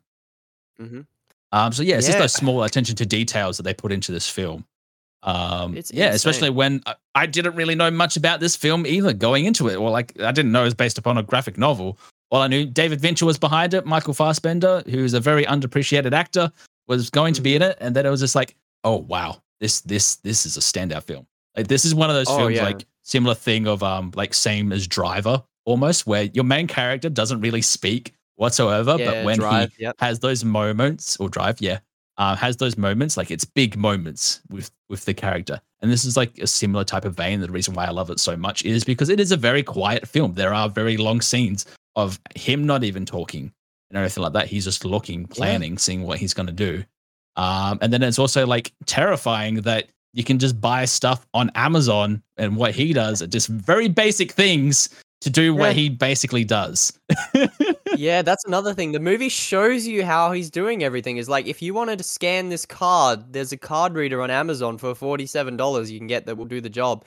Mhm. 0.81 1.05
Um, 1.51 1.71
so 1.71 1.83
yeah, 1.83 1.97
it's 1.97 2.07
just 2.07 2.17
those 2.19 2.33
small 2.33 2.63
attention 2.63 2.95
to 2.97 3.05
details 3.05 3.57
that 3.57 3.63
they 3.63 3.73
put 3.73 3.91
into 3.91 4.11
this 4.11 4.27
film. 4.27 4.65
Um, 5.23 5.77
It's 5.77 5.91
yeah, 5.93 6.07
especially 6.13 6.49
when 6.49 6.81
I, 6.85 6.95
I 7.13 7.25
didn't 7.27 7.55
really 7.55 7.75
know 7.75 7.89
much 7.91 8.17
about 8.17 8.39
this 8.39 8.55
film 8.55 8.85
either 8.85 9.13
going 9.13 9.45
into 9.45 9.67
it, 9.69 9.75
or 9.75 9.89
like 9.91 10.19
I 10.19 10.31
didn't 10.31 10.51
know 10.51 10.61
it 10.61 10.65
was 10.65 10.73
based 10.73 10.97
upon 10.97 11.17
a 11.17 11.23
graphic 11.23 11.57
novel. 11.57 11.97
All 12.31 12.41
I 12.41 12.47
knew 12.47 12.65
David 12.65 13.01
Fincher 13.01 13.25
was 13.25 13.37
behind 13.37 13.73
it, 13.75 13.85
Michael 13.85 14.13
Fassbender, 14.13 14.83
who's 14.89 15.13
a 15.13 15.19
very 15.19 15.45
underappreciated 15.45 16.11
actor, 16.13 16.51
was 16.87 17.09
going 17.09 17.33
to 17.35 17.39
Mm-hmm. 17.39 17.43
be 17.43 17.55
in 17.55 17.61
it, 17.61 17.77
and 17.79 17.95
then 17.95 18.05
it 18.05 18.09
was 18.09 18.19
just 18.19 18.35
like, 18.35 18.55
oh 18.83 18.97
wow, 18.97 19.41
this 19.59 19.81
this 19.81 20.17
this 20.17 20.45
is 20.45 20.57
a 20.57 20.59
standout 20.61 21.03
film. 21.03 21.25
Like 21.55 21.67
this 21.67 21.85
is 21.85 21.93
one 21.95 22.09
of 22.09 22.15
those 22.15 22.29
Oh, 22.29 22.37
films 22.37 22.55
yeah. 22.57 22.63
like 22.65 22.85
similar 23.03 23.35
thing 23.35 23.67
of 23.67 23.81
um 23.83 24.11
like 24.15 24.33
same 24.33 24.71
as 24.73 24.87
Driver 24.87 25.43
almost, 25.65 26.07
where 26.07 26.23
your 26.23 26.43
main 26.43 26.67
character 26.67 27.09
doesn't 27.09 27.41
really 27.41 27.61
speak 27.61 28.13
whatsoever, 28.35 28.95
yeah, 28.97 29.05
but 29.05 29.25
when 29.25 29.37
drive, 29.37 29.73
he 29.73 29.83
yep. 29.83 29.95
has 29.99 30.19
those 30.19 30.43
moments 30.43 31.17
or 31.17 31.29
drive 31.29 31.59
yeah 31.61 31.79
uh, 32.17 32.35
has 32.35 32.57
those 32.57 32.77
moments 32.77 33.17
like 33.17 33.31
it's 33.31 33.45
big 33.45 33.77
moments 33.77 34.41
with 34.49 34.71
with 34.89 35.05
the 35.05 35.13
character. 35.13 35.59
And 35.81 35.91
this 35.91 36.05
is 36.05 36.17
like 36.17 36.37
a 36.39 36.47
similar 36.47 36.83
type 36.83 37.05
of 37.05 37.15
vein 37.15 37.41
the 37.41 37.51
reason 37.51 37.73
why 37.73 37.85
i 37.85 37.91
love 37.91 38.09
it 38.09 38.19
so 38.19 38.35
much 38.35 38.63
is 38.65 38.83
because 38.83 39.09
it 39.09 39.19
is 39.19 39.31
a 39.31 39.37
very 39.37 39.63
quiet 39.63 40.07
film. 40.07 40.33
There 40.33 40.53
are 40.53 40.69
very 40.69 40.97
long 40.97 41.21
scenes 41.21 41.65
of 41.95 42.19
him 42.35 42.65
not 42.65 42.83
even 42.83 43.05
talking 43.05 43.51
and 43.89 43.97
everything 43.97 44.23
like 44.23 44.33
that. 44.33 44.47
He's 44.47 44.65
just 44.65 44.85
looking 44.85 45.25
planning 45.25 45.77
seeing 45.77 46.03
what 46.03 46.19
he's 46.19 46.33
going 46.33 46.47
to 46.47 46.53
do. 46.53 46.83
Um, 47.35 47.79
and 47.81 47.91
then 47.91 48.01
it's 48.01 48.19
also 48.19 48.47
like 48.47 48.71
terrifying 48.85 49.55
that 49.61 49.89
you 50.13 50.23
can 50.23 50.39
just 50.39 50.61
buy 50.61 50.85
stuff 50.85 51.27
on 51.33 51.51
amazon 51.55 52.23
and 52.37 52.55
what 52.55 52.73
he 52.73 52.93
does 52.93 53.21
are 53.21 53.27
just 53.27 53.49
very 53.49 53.89
basic 53.89 54.31
things 54.31 54.87
to 55.25 55.29
do 55.29 55.53
Yeah. 55.53 55.59
what 55.59 55.73
he 55.75 55.89
basically 55.89 56.43
does 56.45 56.97
yeah, 57.95 58.21
that's 58.21 58.43
another 58.45 58.73
thing. 58.73 58.91
The 58.91 58.99
movie 58.99 59.29
shows 59.29 59.85
you 59.87 60.03
how 60.05 60.31
he's 60.31 60.49
doing 60.49 60.83
everything. 60.83 61.17
Is 61.17 61.29
like 61.29 61.47
if 61.47 61.61
you 61.61 61.73
wanted 61.73 61.97
to 61.99 62.03
scan 62.03 62.49
this 62.49 62.65
card, 62.65 63.31
there's 63.31 63.51
a 63.51 63.57
card 63.57 63.93
reader 63.93 64.21
on 64.21 64.29
Amazon 64.31 64.77
for 64.77 64.93
forty-seven 64.95 65.55
dollars 65.57 65.91
you 65.91 65.97
can 65.99 66.07
get 66.07 66.25
that 66.25 66.35
will 66.35 66.45
do 66.45 66.59
the 66.61 66.69
job. 66.69 67.05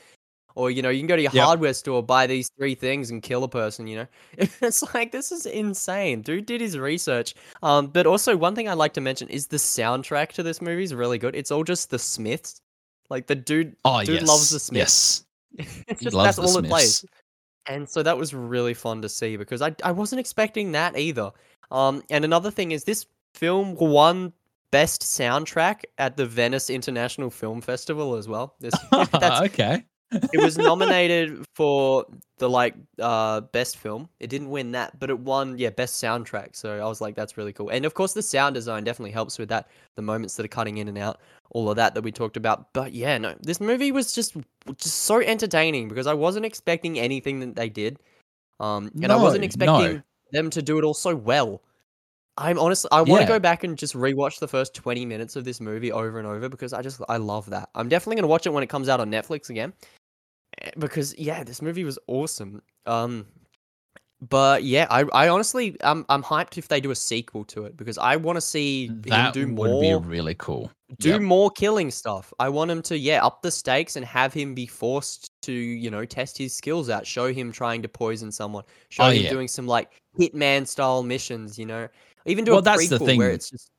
Or 0.54 0.70
you 0.70 0.80
know, 0.82 0.88
you 0.88 1.00
can 1.00 1.06
go 1.06 1.16
to 1.16 1.22
your 1.22 1.32
Yep. 1.32 1.44
hardware 1.44 1.74
store, 1.74 2.02
buy 2.02 2.26
these 2.26 2.48
three 2.58 2.74
things, 2.74 3.10
and 3.10 3.22
kill 3.22 3.44
a 3.44 3.48
person. 3.48 3.86
You 3.86 3.96
know, 3.98 4.06
it's 4.62 4.82
like 4.94 5.12
this 5.12 5.30
is 5.32 5.46
insane. 5.46 6.22
Dude 6.22 6.46
did 6.46 6.60
his 6.60 6.78
research. 6.78 7.34
Um, 7.62 7.88
but 7.88 8.06
also 8.06 8.36
one 8.36 8.54
thing 8.54 8.68
I'd 8.68 8.74
like 8.78 8.94
to 8.94 9.00
mention 9.00 9.28
is 9.28 9.46
the 9.48 9.56
soundtrack 9.58 10.32
to 10.32 10.42
this 10.42 10.60
movie 10.62 10.84
is 10.84 10.94
really 10.94 11.18
good. 11.18 11.34
It's 11.36 11.50
all 11.50 11.64
just 11.64 11.90
the 11.90 11.98
Smiths. 11.98 12.60
Like 13.10 13.26
the 13.26 13.34
dude, 13.34 13.76
oh 13.84 14.00
Dude 14.04 14.20
yes 14.20 14.28
loves 14.28 14.50
the 14.50 14.58
Smiths. 14.60 15.24
yes 15.58 16.00
just 16.00 16.14
loves 16.14 16.36
that's 16.36 16.52
the 16.52 16.58
all 16.58 16.64
it 16.64 16.68
plays. 16.68 17.04
And 17.68 17.88
so 17.88 18.02
that 18.02 18.16
was 18.16 18.32
really 18.34 18.74
fun 18.74 19.02
to 19.02 19.08
see 19.08 19.36
because 19.36 19.62
I 19.62 19.74
I 19.84 19.92
wasn't 19.92 20.20
expecting 20.20 20.72
that 20.72 20.98
either. 20.98 21.30
Um, 21.70 22.02
and 22.10 22.24
another 22.24 22.50
thing 22.50 22.72
is 22.72 22.84
this 22.84 23.06
film 23.34 23.74
won 23.74 24.32
best 24.70 25.02
soundtrack 25.02 25.84
at 25.98 26.16
the 26.16 26.26
Venice 26.26 26.70
International 26.70 27.30
Film 27.30 27.60
Festival 27.60 28.14
as 28.14 28.28
well. 28.28 28.54
This 28.60 28.74
that's, 29.12 29.40
okay. 29.42 29.84
It 30.10 30.42
was 30.42 30.56
nominated 30.56 31.44
for 31.54 32.06
the 32.38 32.48
like 32.48 32.74
uh 33.00 33.40
best 33.40 33.76
film. 33.76 34.08
It 34.20 34.30
didn't 34.30 34.50
win 34.50 34.72
that, 34.72 34.98
but 34.98 35.10
it 35.10 35.18
won 35.18 35.58
yeah 35.58 35.70
best 35.70 36.02
soundtrack. 36.02 36.56
So 36.56 36.78
I 36.78 36.84
was 36.88 37.00
like, 37.00 37.14
that's 37.14 37.36
really 37.36 37.52
cool. 37.52 37.68
And 37.70 37.84
of 37.84 37.94
course, 37.94 38.14
the 38.14 38.22
sound 38.22 38.54
design 38.54 38.84
definitely 38.84 39.12
helps 39.12 39.38
with 39.38 39.48
that. 39.50 39.68
The 39.96 40.02
moments 40.02 40.36
that 40.36 40.44
are 40.44 40.48
cutting 40.48 40.78
in 40.78 40.88
and 40.88 40.98
out, 40.98 41.20
all 41.50 41.70
of 41.70 41.76
that 41.76 41.94
that 41.94 42.02
we 42.02 42.12
talked 42.12 42.36
about. 42.36 42.72
But 42.72 42.92
yeah, 42.92 43.18
no, 43.18 43.34
this 43.40 43.60
movie 43.60 43.92
was 43.92 44.12
just 44.12 44.36
just 44.76 45.00
so 45.00 45.20
entertaining 45.20 45.88
because 45.88 46.06
I 46.06 46.14
wasn't 46.14 46.46
expecting 46.46 46.98
anything 46.98 47.40
that 47.40 47.56
they 47.56 47.68
did. 47.68 47.98
Um, 48.60 48.90
and 49.02 49.12
I 49.12 49.16
wasn't 49.16 49.44
expecting 49.44 49.94
no. 49.96 50.02
them 50.32 50.50
to 50.50 50.62
do 50.62 50.78
it 50.78 50.84
all 50.84 50.94
so 50.94 51.14
well. 51.14 51.62
I'm 52.38 52.58
honestly, 52.58 52.88
I 52.92 53.02
want 53.02 53.20
to 53.20 53.20
Yeah. 53.20 53.26
go 53.26 53.38
back 53.40 53.64
and 53.64 53.76
just 53.76 53.94
rewatch 53.94 54.38
the 54.38 54.46
first 54.46 54.72
20 54.72 55.04
minutes 55.04 55.34
of 55.34 55.44
this 55.44 55.60
movie 55.60 55.90
over 55.90 56.18
and 56.18 56.26
over 56.26 56.48
because 56.48 56.72
I 56.72 56.82
just, 56.82 57.00
I 57.08 57.16
love 57.16 57.50
that. 57.50 57.68
I'm 57.74 57.88
definitely 57.88 58.14
going 58.16 58.22
to 58.22 58.28
watch 58.28 58.46
it 58.46 58.50
when 58.50 58.62
it 58.62 58.68
comes 58.68 58.88
out 58.88 59.00
on 59.00 59.10
Netflix 59.10 59.50
again. 59.50 59.72
Because, 60.78 61.14
yeah, 61.18 61.44
this 61.44 61.62
movie 61.62 61.84
was 61.84 61.98
awesome. 62.06 62.62
Um, 62.86 63.26
but 64.28 64.64
yeah, 64.64 64.86
I, 64.90 65.04
I 65.12 65.28
honestly, 65.28 65.76
I'm, 65.82 66.04
I'm 66.08 66.24
hyped 66.24 66.58
if 66.58 66.66
they 66.66 66.80
do 66.80 66.90
a 66.90 66.94
sequel 66.96 67.44
to 67.44 67.66
it 67.66 67.76
because 67.76 67.98
I 67.98 68.16
want 68.16 68.36
to 68.36 68.40
see 68.40 68.86
him 68.88 69.02
That 69.02 69.32
do 69.32 69.46
would 69.46 69.70
more 69.70 70.00
be 70.00 70.08
really 70.08 70.34
cool. 70.34 70.72
do 70.98 71.10
Yep. 71.10 71.20
more 71.22 71.50
killing 71.52 71.88
stuff. 71.92 72.32
I 72.40 72.48
want 72.48 72.68
him 72.68 72.82
to, 72.82 72.98
yeah, 72.98 73.24
up 73.24 73.42
the 73.42 73.50
stakes 73.52 73.94
and 73.94 74.04
have 74.04 74.34
him 74.34 74.54
be 74.54 74.66
forced 74.66 75.30
to, 75.42 75.52
you 75.52 75.88
know, 75.90 76.04
test 76.04 76.36
his 76.36 76.52
skills 76.52 76.90
out. 76.90 77.06
Show 77.06 77.32
him 77.32 77.52
trying 77.52 77.80
to 77.82 77.88
poison 77.88 78.32
someone. 78.32 78.64
Show 78.88 79.04
Oh, 79.04 79.10
him 79.10 79.22
yeah. 79.22 79.30
doing 79.30 79.46
some 79.46 79.68
like 79.68 79.92
hitman 80.18 80.66
style 80.66 81.04
missions. 81.04 81.56
You 81.56 81.66
know, 81.66 81.88
even 82.26 82.44
do 82.44 82.50
Well, 82.50 82.58
a 82.60 82.62
that's 82.62 82.88
the 82.88 82.98
thing. 82.98 83.18
where 83.18 83.30
it's 83.30 83.50
just 83.50 83.70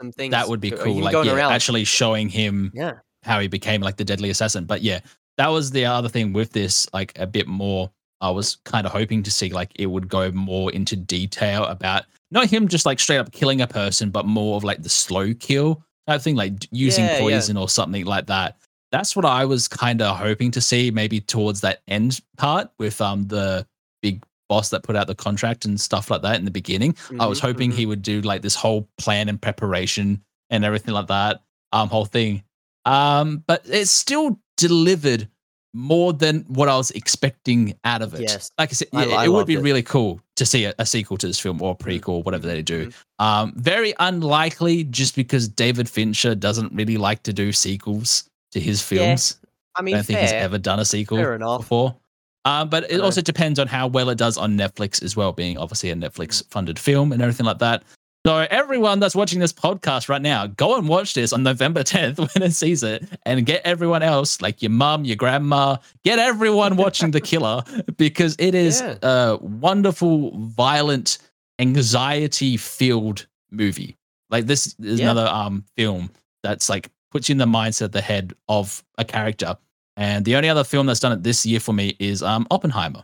some 0.00 0.10
things 0.10 0.30
That 0.30 0.48
would 0.48 0.60
be 0.60 0.70
cool. 0.70 1.00
Like 1.02 1.12
yeah, 1.12 1.34
around. 1.34 1.52
actually 1.52 1.84
showing 1.84 2.30
him 2.30 2.72
yeah, 2.74 2.92
how 3.24 3.40
he 3.40 3.46
became 3.48 3.82
like 3.82 3.98
the 3.98 4.04
deadly 4.06 4.30
assassin. 4.30 4.64
But 4.64 4.80
yeah, 4.80 5.00
that 5.38 5.48
was 5.48 5.70
the 5.70 5.84
other 5.86 6.08
thing 6.08 6.32
with 6.32 6.52
this, 6.52 6.88
like 6.92 7.18
a 7.18 7.26
bit 7.26 7.46
more. 7.46 7.90
I 8.20 8.30
was 8.30 8.56
kind 8.64 8.86
of 8.86 8.92
hoping 8.92 9.22
to 9.24 9.30
see 9.30 9.50
like 9.50 9.70
it 9.74 9.86
would 9.86 10.08
go 10.08 10.30
more 10.30 10.70
into 10.72 10.94
detail 10.94 11.64
about 11.64 12.04
not 12.30 12.48
him 12.48 12.68
just 12.68 12.86
like 12.86 13.00
straight 13.00 13.18
up 13.18 13.32
killing 13.32 13.60
a 13.60 13.66
person, 13.66 14.10
but 14.10 14.26
more 14.26 14.56
of 14.56 14.64
like 14.64 14.82
the 14.82 14.88
slow 14.88 15.34
kill 15.34 15.82
type 16.06 16.20
thing, 16.22 16.36
like 16.36 16.52
using 16.70 17.04
Yeah, 17.04 17.12
yeah. 17.14 17.18
poison 17.20 17.56
or 17.56 17.68
something 17.68 18.04
like 18.04 18.26
that. 18.26 18.58
That's 18.92 19.16
what 19.16 19.24
I 19.24 19.44
was 19.44 19.66
kind 19.68 20.02
of 20.02 20.16
hoping 20.16 20.50
to 20.52 20.60
see, 20.60 20.90
maybe 20.90 21.20
towards 21.20 21.62
that 21.62 21.80
end 21.88 22.20
part 22.36 22.70
with 22.78 23.00
um 23.00 23.24
the 23.26 23.66
big 24.02 24.22
boss 24.48 24.68
that 24.70 24.82
put 24.82 24.94
out 24.96 25.06
the 25.06 25.14
contract 25.14 25.64
and 25.64 25.80
stuff 25.80 26.10
like 26.10 26.22
that 26.22 26.36
in 26.38 26.44
the 26.44 26.50
beginning. 26.50 26.94
I 27.18 27.26
was 27.26 27.38
Mhm, 27.40 27.42
hoping 27.42 27.70
mhm. 27.72 27.74
he 27.74 27.86
would 27.86 28.02
do 28.02 28.20
like 28.20 28.42
this 28.42 28.54
whole 28.54 28.88
plan 28.98 29.28
and 29.30 29.40
preparation 29.40 30.22
and 30.50 30.64
everything 30.64 30.92
like 30.94 31.06
that, 31.08 31.42
um, 31.72 31.88
whole 31.88 32.04
thing. 32.04 32.42
Um, 32.84 33.42
but 33.46 33.62
it 33.68 33.86
still 33.88 34.40
delivered 34.56 35.28
more 35.74 36.12
than 36.12 36.40
what 36.48 36.68
I 36.68 36.76
was 36.76 36.90
expecting 36.90 37.74
out 37.84 38.02
of 38.02 38.12
it. 38.14 38.20
Yes. 38.22 38.50
Like 38.58 38.70
I 38.70 38.72
said, 38.74 38.88
I- 38.92 39.04
yeah, 39.06 39.14
I 39.16 39.24
it 39.24 39.28
would 39.28 39.46
be 39.46 39.54
it. 39.54 39.62
really 39.62 39.82
cool 39.82 40.20
to 40.36 40.44
see 40.44 40.64
a, 40.64 40.74
a 40.78 40.84
sequel 40.84 41.16
to 41.16 41.26
this 41.26 41.40
film 41.40 41.62
or 41.62 41.72
a 41.72 41.74
prequel, 41.74 42.24
whatever 42.24 42.46
they 42.46 42.60
do. 42.62 42.88
Mhm. 42.88 42.94
Um, 43.18 43.52
very 43.56 43.94
unlikely 43.98 44.84
just 44.84 45.16
because 45.16 45.48
David 45.48 45.88
Fincher 45.88 46.34
doesn't 46.34 46.72
really 46.74 46.98
like 46.98 47.22
to 47.22 47.32
do 47.32 47.52
sequels 47.52 48.24
to 48.52 48.60
his 48.60 48.82
films. 48.82 49.38
I 49.74 49.80
I 49.80 49.82
mean, 49.82 49.94
don't 49.94 50.04
think 50.04 50.18
he's 50.18 50.32
ever 50.32 50.58
done 50.58 50.78
a 50.78 50.84
sequel 50.84 51.16
fair 51.16 51.38
before. 51.38 51.96
Um, 52.44 52.68
but 52.68 52.90
it 52.90 53.00
also 53.00 53.22
depends 53.22 53.58
on 53.58 53.68
how 53.68 53.86
well 53.86 54.10
it 54.10 54.18
does 54.18 54.36
on 54.36 54.58
Netflix 54.58 55.02
as 55.02 55.16
well, 55.16 55.32
being 55.32 55.56
obviously 55.56 55.90
a 55.90 55.94
Netflix 55.94 56.42
funded 56.50 56.78
film 56.78 57.12
and 57.12 57.22
everything 57.22 57.46
like 57.46 57.60
that. 57.60 57.82
So 58.24 58.36
everyone 58.36 59.00
that's 59.00 59.16
watching 59.16 59.40
this 59.40 59.52
podcast 59.52 60.08
right 60.08 60.22
now, 60.22 60.46
go 60.46 60.76
and 60.78 60.88
watch 60.88 61.14
this 61.14 61.32
on 61.32 61.42
November 61.42 61.82
10th 61.82 62.18
when 62.18 62.44
it 62.44 62.52
sees 62.52 62.84
it 62.84 63.04
and 63.26 63.44
get 63.44 63.62
everyone 63.64 64.02
else, 64.04 64.40
like 64.40 64.62
your 64.62 64.70
mum, 64.70 65.04
your 65.04 65.16
grandma, 65.16 65.76
get 66.04 66.20
everyone 66.20 66.76
watching 66.76 67.10
The 67.10 67.20
Killer 67.20 67.64
because 67.96 68.36
it 68.38 68.54
is 68.54 68.80
Yeah. 68.80 68.96
a 69.02 69.36
wonderful, 69.38 70.38
violent, 70.38 71.18
anxiety 71.58 72.56
filled 72.56 73.26
movie. 73.50 73.96
Like 74.30 74.46
this 74.46 74.76
is 74.78 75.00
Yeah. 75.00 75.10
another 75.10 75.28
um 75.28 75.64
film 75.76 76.10
that's 76.44 76.68
like 76.68 76.90
puts 77.10 77.28
you 77.28 77.32
in 77.32 77.38
the 77.38 77.46
mindset, 77.46 77.90
the 77.90 78.00
head 78.00 78.34
of 78.48 78.84
a 78.98 79.04
character. 79.04 79.56
And 79.96 80.24
the 80.24 80.36
only 80.36 80.48
other 80.48 80.64
film 80.64 80.86
that's 80.86 81.00
done 81.00 81.12
it 81.12 81.22
this 81.24 81.44
year 81.44 81.58
for 81.60 81.72
me 81.72 81.96
is 81.98 82.22
um 82.22 82.46
Oppenheimer. 82.52 83.02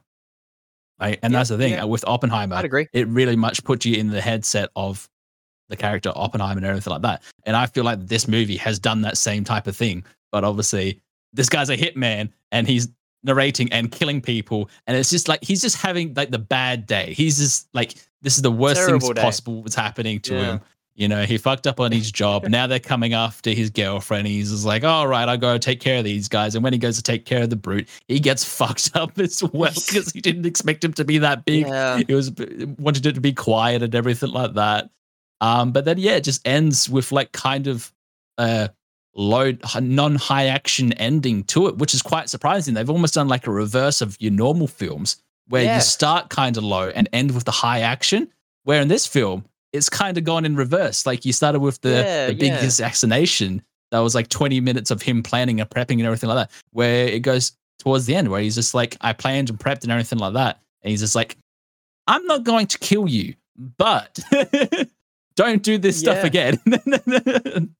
And 1.00 1.16
Yeah, 1.22 1.28
that's 1.28 1.48
the 1.50 1.58
thing 1.58 1.72
yeah. 1.72 1.84
Uh, 1.84 1.86
with 1.86 2.04
Oppenheimer 2.06 2.56
I'd 2.56 2.64
agree. 2.64 2.88
it 2.92 3.06
really 3.08 3.36
much 3.36 3.62
puts 3.64 3.86
you 3.86 3.96
in 3.96 4.08
the 4.10 4.20
headset 4.20 4.68
of 4.76 5.08
the 5.68 5.76
character 5.76 6.10
Oppenheimer 6.14 6.58
and 6.58 6.66
everything 6.66 6.92
like 6.92 7.02
that. 7.02 7.22
And 7.44 7.54
I 7.56 7.66
feel 7.66 7.84
like 7.84 8.06
this 8.06 8.26
movie 8.26 8.56
has 8.56 8.78
done 8.78 9.02
that 9.02 9.18
same 9.18 9.44
type 9.44 9.66
of 9.66 9.76
thing. 9.76 10.04
But 10.32 10.44
obviously, 10.44 11.00
this 11.32 11.48
guy's 11.48 11.68
a 11.70 11.76
hitman 11.76 12.30
and 12.52 12.66
he's 12.66 12.88
narrating 13.22 13.70
and 13.72 13.90
killing 13.92 14.20
people. 14.20 14.70
And 14.86 14.96
it's 14.96 15.10
just 15.10 15.28
like 15.28 15.42
he's 15.42 15.60
just 15.60 15.76
having 15.76 16.14
like 16.14 16.30
the 16.30 16.38
bad 16.38 16.86
day. 16.86 17.12
He's 17.14 17.38
just 17.38 17.68
like, 17.74 17.94
this 18.22 18.36
is 18.36 18.42
the 18.42 18.50
worst 18.50 18.80
Terrible 18.80 19.12
day. 19.12 19.20
possible 19.22 19.62
that's 19.62 19.74
happening 19.74 20.20
to 20.20 20.34
Yeah. 20.34 20.44
him. 20.52 20.60
You 20.98 21.06
know, 21.06 21.22
he 21.24 21.38
fucked 21.38 21.68
up 21.68 21.78
on 21.78 21.92
his 21.92 22.10
job. 22.10 22.42
now 22.48 22.66
they're 22.66 22.80
coming 22.80 23.14
after 23.14 23.50
his 23.50 23.70
girlfriend. 23.70 24.26
He's 24.26 24.50
just 24.50 24.64
like, 24.64 24.82
all 24.82 25.06
right, 25.06 25.28
I'll 25.28 25.38
go 25.38 25.56
take 25.56 25.78
care 25.80 25.98
of 25.98 26.04
these 26.04 26.28
guys. 26.28 26.56
And 26.56 26.64
when 26.64 26.72
he 26.72 26.78
goes 26.80 26.96
to 26.96 27.02
take 27.04 27.24
care 27.24 27.44
of 27.44 27.50
the 27.50 27.56
brute, 27.56 27.88
he 28.08 28.18
gets 28.18 28.42
fucked 28.58 28.90
up 28.96 29.16
as 29.20 29.40
well 29.42 29.72
because 29.72 30.10
he 30.10 30.20
didn't 30.20 30.44
expect 30.44 30.82
him 30.82 30.92
to 30.94 31.04
be 31.04 31.18
that 31.18 31.44
big 31.44 31.68
Yeah. 31.68 32.00
it 32.06 32.12
was 32.12 32.32
wanted 32.78 33.06
it 33.06 33.14
to 33.14 33.20
be 33.20 33.32
quiet 33.32 33.82
and 33.84 33.94
everything 33.94 34.30
like 34.30 34.54
that. 34.54 34.90
Um, 35.40 35.70
but 35.70 35.84
then 35.84 35.98
yeah, 35.98 36.16
it 36.16 36.24
just 36.24 36.46
ends 36.46 36.88
with 36.88 37.12
like 37.12 37.30
kind 37.30 37.68
of 37.68 37.92
a 38.36 38.70
low 39.14 39.52
non 39.80 40.16
high 40.16 40.46
action 40.46 40.92
ending 40.94 41.44
to 41.44 41.68
it, 41.68 41.78
which 41.78 41.94
is 41.94 42.02
quite 42.02 42.28
surprising. 42.28 42.74
They've 42.74 42.90
almost 42.90 43.14
done 43.14 43.28
like 43.28 43.46
a 43.46 43.52
reverse 43.52 44.00
of 44.00 44.16
your 44.20 44.32
normal 44.32 44.66
films 44.66 45.22
where 45.46 45.62
Yeah. 45.62 45.76
you 45.76 45.80
start 45.80 46.28
kind 46.28 46.56
of 46.56 46.64
low 46.64 46.88
and 46.88 47.08
end 47.12 47.30
with 47.36 47.44
the 47.44 47.52
high 47.52 47.82
action. 47.82 48.32
Where 48.64 48.82
in 48.82 48.88
this 48.88 49.06
film, 49.06 49.44
it's 49.72 49.88
kind 49.88 50.16
of 50.18 50.24
gone 50.24 50.44
in 50.44 50.56
reverse. 50.56 51.04
Like 51.06 51.24
you 51.24 51.32
started 51.32 51.60
with 51.60 51.80
the, 51.82 51.90
Yeah, 51.90 52.26
the 52.28 52.34
big 52.34 52.48
yeah. 52.52 52.58
assassination. 52.60 53.62
That 53.90 54.00
was 54.00 54.14
like 54.14 54.28
20 54.28 54.60
minutes 54.60 54.90
of 54.90 55.00
him 55.02 55.22
planning 55.22 55.60
and 55.60 55.68
prepping 55.70 55.92
and 55.94 56.02
everything 56.02 56.28
like 56.28 56.48
that. 56.48 56.50
Where 56.72 57.06
it 57.06 57.20
goes 57.20 57.52
towards 57.78 58.06
the 58.06 58.14
end, 58.14 58.28
where 58.30 58.40
he's 58.42 58.54
just 58.54 58.74
like, 58.74 58.96
I 59.00 59.12
planned 59.12 59.48
and 59.50 59.58
prepped 59.58 59.82
and 59.82 59.92
everything 59.92 60.18
like 60.18 60.34
that. 60.34 60.60
And 60.82 60.90
he's 60.90 61.00
just 61.00 61.14
like, 61.14 61.36
I'm 62.06 62.24
not 62.26 62.44
going 62.44 62.66
to 62.66 62.78
kill 62.78 63.08
you, 63.08 63.34
but 63.78 64.18
don't 65.36 65.62
do 65.62 65.78
this 65.78 65.98
stuff 65.98 66.24
again. 66.24 66.58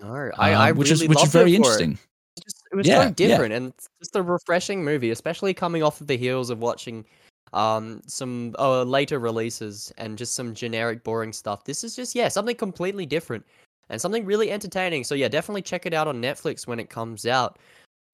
No, 0.00 0.30
I, 0.38 0.52
I 0.54 0.70
Um, 0.70 0.78
which 0.78 0.90
really 0.90 1.04
is 1.04 1.08
which 1.08 1.18
is 1.18 1.22
loved 1.22 1.32
very 1.32 1.54
it 1.54 1.56
for 1.58 1.62
it. 1.62 1.80
interesting. 1.82 1.98
Just- 2.42 2.62
it 2.72 2.76
was 2.76 2.86
Yeah, 2.86 2.94
so 3.02 3.02
yeah. 3.08 3.10
different 3.14 3.52
and 3.52 3.66
it's 3.68 3.88
just 3.98 4.16
a 4.16 4.22
refreshing 4.22 4.82
movie, 4.84 5.10
especially 5.10 5.52
coming 5.52 5.82
off 5.82 6.00
of 6.00 6.06
the 6.06 6.16
heels 6.16 6.48
of 6.50 6.60
watching 6.60 7.04
um 7.52 8.00
some 8.06 8.54
uh, 8.58 8.82
later 8.84 9.18
releases 9.18 9.92
and 9.98 10.16
just 10.16 10.34
some 10.34 10.54
generic 10.54 11.02
boring 11.04 11.32
stuff. 11.32 11.64
This 11.64 11.82
is 11.84 11.96
just 11.96 12.14
yeah, 12.14 12.28
something 12.28 12.56
completely 12.56 13.06
different 13.06 13.44
and 13.88 14.00
something 14.00 14.24
really 14.24 14.50
entertaining. 14.50 15.04
So 15.04 15.14
yeah, 15.14 15.28
definitely 15.28 15.62
check 15.62 15.84
it 15.86 15.92
out 15.94 16.06
on 16.08 16.22
Netflix 16.22 16.66
when 16.66 16.78
it 16.78 16.88
comes 16.90 17.26
out. 17.26 17.58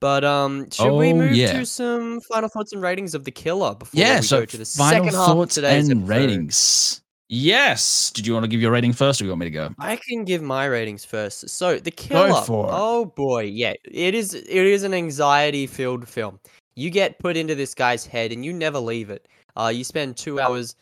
But 0.00 0.24
um 0.24 0.70
should 0.70 0.92
we 0.96 1.12
Oh, 1.12 1.16
move 1.16 1.32
yeah. 1.34 1.52
to 1.58 1.66
some 1.66 2.20
final 2.22 2.48
thoughts 2.48 2.72
and 2.72 2.82
ratings 2.82 3.14
of 3.14 3.24
The 3.24 3.30
Killer 3.30 3.74
before 3.74 3.98
Yeah, 4.00 4.20
we 4.20 4.26
so 4.26 4.40
go 4.40 4.44
to 4.46 4.56
the 4.58 4.64
final 4.64 5.04
second 5.06 5.18
half 5.18 5.36
of 5.36 5.50
today's 5.50 5.88
and 5.88 6.02
episode? 6.02 6.08
ratings. 6.20 7.00
Yes. 7.28 8.12
Did 8.12 8.26
you 8.26 8.34
want 8.34 8.44
to 8.44 8.48
give 8.48 8.60
your 8.60 8.70
rating 8.70 8.92
first 8.92 9.20
or 9.20 9.24
do 9.24 9.26
you 9.26 9.30
want 9.32 9.40
me 9.40 9.46
to 9.46 9.50
go? 9.50 9.70
I 9.80 9.96
can 9.96 10.24
give 10.24 10.42
my 10.42 10.66
ratings 10.66 11.04
first. 11.04 11.48
So 11.50 11.78
the 11.78 11.90
killer. 11.90 12.44
Oh 12.48 13.06
boy, 13.06 13.44
yeah, 13.44 13.72
it 13.84 14.14
is. 14.14 14.32
It 14.34 14.46
is 14.48 14.84
an 14.84 14.94
anxiety-filled 14.94 16.08
film. 16.08 16.38
You 16.76 16.90
get 16.90 17.18
put 17.18 17.36
into 17.36 17.54
this 17.54 17.74
guy's 17.74 18.06
head, 18.06 18.32
and 18.32 18.44
you 18.44 18.52
never 18.52 18.78
leave 18.78 19.10
it. 19.10 19.26
Uh, 19.56 19.72
you 19.74 19.82
spend 19.82 20.16
two 20.16 20.38
hours 20.38 20.76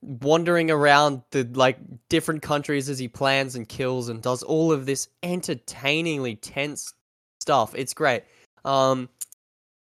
wandering 0.00 0.70
around 0.70 1.22
the 1.30 1.44
like 1.54 1.78
different 2.08 2.42
countries 2.42 2.88
as 2.88 2.98
he 2.98 3.08
plans 3.08 3.54
and 3.54 3.68
kills 3.68 4.08
and 4.08 4.22
does 4.22 4.42
all 4.42 4.72
of 4.72 4.86
this 4.86 5.08
entertainingly 5.22 6.36
tense 6.36 6.94
stuff. 7.40 7.74
It's 7.74 7.94
great. 7.94 8.22
Um, 8.64 9.08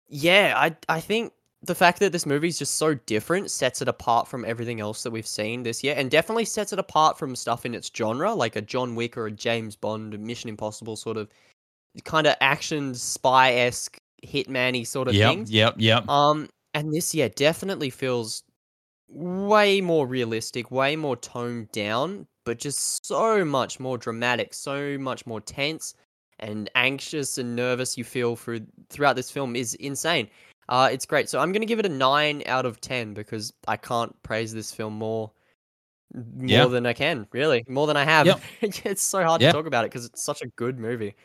yeah, 0.09 0.53
I 0.55 0.75
I 0.89 0.99
think 0.99 1.33
the 1.63 1.75
fact 1.75 1.99
that 1.99 2.11
this 2.11 2.25
movie 2.25 2.47
is 2.47 2.57
just 2.57 2.75
so 2.75 2.95
different 2.95 3.51
sets 3.51 3.81
it 3.81 3.87
apart 3.87 4.27
from 4.27 4.43
everything 4.45 4.79
else 4.79 5.03
that 5.03 5.11
we've 5.11 5.27
seen 5.27 5.63
this 5.63 5.83
year, 5.83 5.93
and 5.97 6.09
definitely 6.11 6.45
sets 6.45 6.73
it 6.73 6.79
apart 6.79 7.17
from 7.17 7.35
stuff 7.35 7.65
in 7.65 7.75
its 7.75 7.91
genre, 7.95 8.33
like 8.33 8.55
a 8.55 8.61
John 8.61 8.95
Wick 8.95 9.17
or 9.17 9.27
a 9.27 9.31
James 9.31 9.75
Bond, 9.75 10.13
a 10.13 10.17
Mission 10.17 10.49
Impossible 10.49 10.95
sort 10.95 11.17
of 11.17 11.29
kind 12.03 12.25
of 12.25 12.35
action 12.41 12.95
spy 12.95 13.53
esque 13.53 13.97
hitman-y 14.25 14.83
sort 14.83 15.07
of 15.07 15.15
Yep, 15.15 15.33
things. 15.33 15.51
yep, 15.51 15.75
yep. 15.77 16.09
Um, 16.09 16.49
and 16.73 16.93
this 16.93 17.13
yeah 17.13 17.27
definitely 17.35 17.89
feels 17.89 18.43
way 19.09 19.81
more 19.81 20.07
realistic, 20.07 20.71
way 20.71 20.95
more 20.95 21.17
toned 21.17 21.71
down, 21.71 22.27
but 22.45 22.59
just 22.59 23.05
so 23.05 23.43
much 23.43 23.79
more 23.79 23.97
dramatic, 23.97 24.53
so 24.53 24.97
much 24.97 25.25
more 25.25 25.41
tense 25.41 25.93
and 26.39 26.69
anxious 26.75 27.37
and 27.37 27.55
nervous 27.55 27.97
you 27.97 28.03
feel 28.03 28.35
through 28.35 28.65
throughout 28.89 29.15
this 29.15 29.29
film 29.29 29.55
is 29.55 29.73
insane. 29.75 30.29
Uh, 30.69 30.89
it's 30.91 31.05
great. 31.05 31.29
So 31.29 31.39
I'm 31.39 31.51
gonna 31.51 31.65
give 31.65 31.79
it 31.79 31.85
a 31.85 31.89
nine 31.89 32.43
out 32.45 32.65
of 32.65 32.79
ten 32.81 33.13
because 33.13 33.53
I 33.67 33.77
can't 33.77 34.15
praise 34.23 34.53
this 34.53 34.71
film 34.71 34.93
more 34.93 35.31
more 36.13 36.67
than 36.69 36.85
I 36.85 36.93
can, 36.93 37.27
really, 37.31 37.63
more 37.67 37.87
than 37.87 37.97
I 37.97 38.03
have. 38.05 38.25
Yep. 38.25 38.41
it's 38.85 39.01
so 39.01 39.23
hard 39.23 39.41
Yeah. 39.41 39.51
to 39.51 39.53
talk 39.53 39.65
about 39.65 39.85
it 39.85 39.91
because 39.91 40.05
it's 40.05 40.23
such 40.23 40.41
a 40.41 40.47
good 40.55 40.77
movie. 40.79 41.15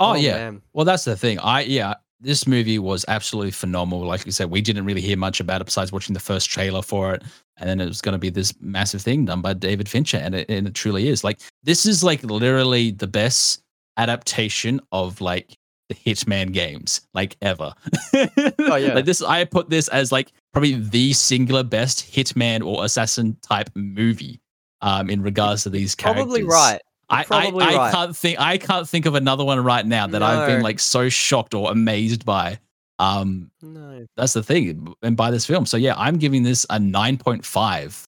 Oh, 0.00 0.14
yeah. 0.14 0.34
man. 0.34 0.62
Well, 0.72 0.84
that's 0.84 1.04
the 1.04 1.16
thing. 1.16 1.38
I 1.40 1.62
yeah, 1.62 1.94
this 2.20 2.46
movie 2.46 2.78
was 2.78 3.04
absolutely 3.08 3.50
phenomenal. 3.50 4.06
Like 4.06 4.26
you 4.26 4.32
said, 4.32 4.50
we 4.50 4.60
didn't 4.60 4.84
really 4.84 5.00
hear 5.00 5.16
much 5.16 5.40
about 5.40 5.60
it 5.60 5.64
besides 5.64 5.92
watching 5.92 6.14
the 6.14 6.20
first 6.20 6.50
trailer 6.50 6.82
for 6.82 7.14
it, 7.14 7.22
and 7.56 7.68
then 7.68 7.80
it 7.80 7.86
was 7.86 8.00
going 8.00 8.14
to 8.14 8.18
be 8.18 8.30
this 8.30 8.54
massive 8.60 9.02
thing 9.02 9.24
done 9.24 9.40
by 9.40 9.52
David 9.52 9.88
Fincher, 9.88 10.18
and 10.18 10.34
it, 10.34 10.48
and 10.48 10.66
it 10.66 10.74
truly 10.74 11.08
is. 11.08 11.24
Like 11.24 11.40
this 11.62 11.86
is 11.86 12.02
like 12.02 12.22
literally 12.22 12.90
the 12.92 13.06
best 13.06 13.62
adaptation 13.96 14.80
of 14.92 15.20
like 15.20 15.56
the 15.88 15.94
Hitman 15.94 16.52
games 16.52 17.00
like 17.14 17.36
ever. 17.42 17.72
Oh, 18.14 18.76
yeah. 18.76 18.92
like 18.94 19.04
this, 19.04 19.22
I 19.22 19.44
put 19.44 19.70
this 19.70 19.88
as 19.88 20.12
like 20.12 20.32
probably 20.52 20.74
the 20.74 21.12
singular 21.12 21.62
best 21.62 22.12
Hitman 22.12 22.64
or 22.64 22.84
assassin 22.84 23.36
type 23.42 23.70
movie 23.74 24.40
um, 24.80 25.10
in 25.10 25.22
regards 25.22 25.62
to 25.64 25.70
these 25.70 25.94
characters. 25.94 26.24
Probably 26.24 26.44
right. 26.44 26.80
I, 27.10 27.24
I, 27.30 27.50
right. 27.50 27.92
can't 27.92 28.16
think 28.16 28.38
I 28.38 28.58
can't 28.58 28.88
think 28.88 29.06
of 29.06 29.14
another 29.14 29.44
one 29.44 29.62
right 29.62 29.86
now 29.86 30.06
that 30.06 30.22
I've 30.22 30.46
been 30.46 30.62
like 30.62 30.78
so 30.78 31.08
shocked 31.08 31.54
or 31.54 31.70
amazed 31.70 32.24
by. 32.24 32.58
Um, 32.98 33.50
No. 33.62 34.06
that's 34.16 34.32
the 34.32 34.42
thing, 34.42 34.94
and 35.02 35.16
by 35.16 35.30
this 35.30 35.46
film. 35.46 35.64
So 35.66 35.76
yeah, 35.76 35.94
I'm 35.96 36.18
giving 36.18 36.42
this 36.42 36.66
a 36.68 36.78
nine 36.78 37.16
point 37.16 37.44
five, 37.44 38.04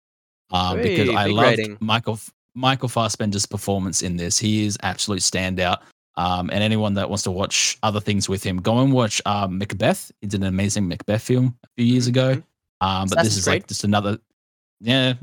um, 0.51 0.83
because 0.83 1.09
I 1.09 1.27
loved 1.27 1.59
rating. 1.59 1.77
Michael 1.81 2.19
Michael 2.55 2.89
Fassbender's 2.89 3.47
performance 3.47 4.03
in 4.03 4.17
this. 4.17 4.39
He 4.39 4.67
is 4.67 4.77
absolute 4.83 5.21
standout. 5.21 5.79
Um, 6.17 6.51
and 6.51 6.63
anyone 6.63 6.95
that 6.95 7.09
wants 7.09 7.23
to 7.23 7.31
watch 7.31 7.79
other 7.83 8.01
things 8.01 8.29
with 8.29 8.43
him, 8.43 8.59
go 8.59 8.81
and 8.81 8.93
watch 8.93 9.23
um, 9.25 9.57
Macbeth. 9.59 10.11
He 10.21 10.27
did 10.27 10.41
an 10.41 10.49
amazing 10.49 10.89
Macbeth 10.89 11.23
film 11.23 11.57
a 11.65 11.69
few 11.79 11.87
years 11.87 12.09
ago. 12.09 12.35
Mhm. 12.35 12.43
Um, 12.83 13.09
but 13.09 13.19
Assassin's 13.19 13.25
this 13.25 13.37
is 13.37 13.47
like 13.47 13.67
just 13.69 13.85
another, 13.85 14.19
yeah. 14.81 15.15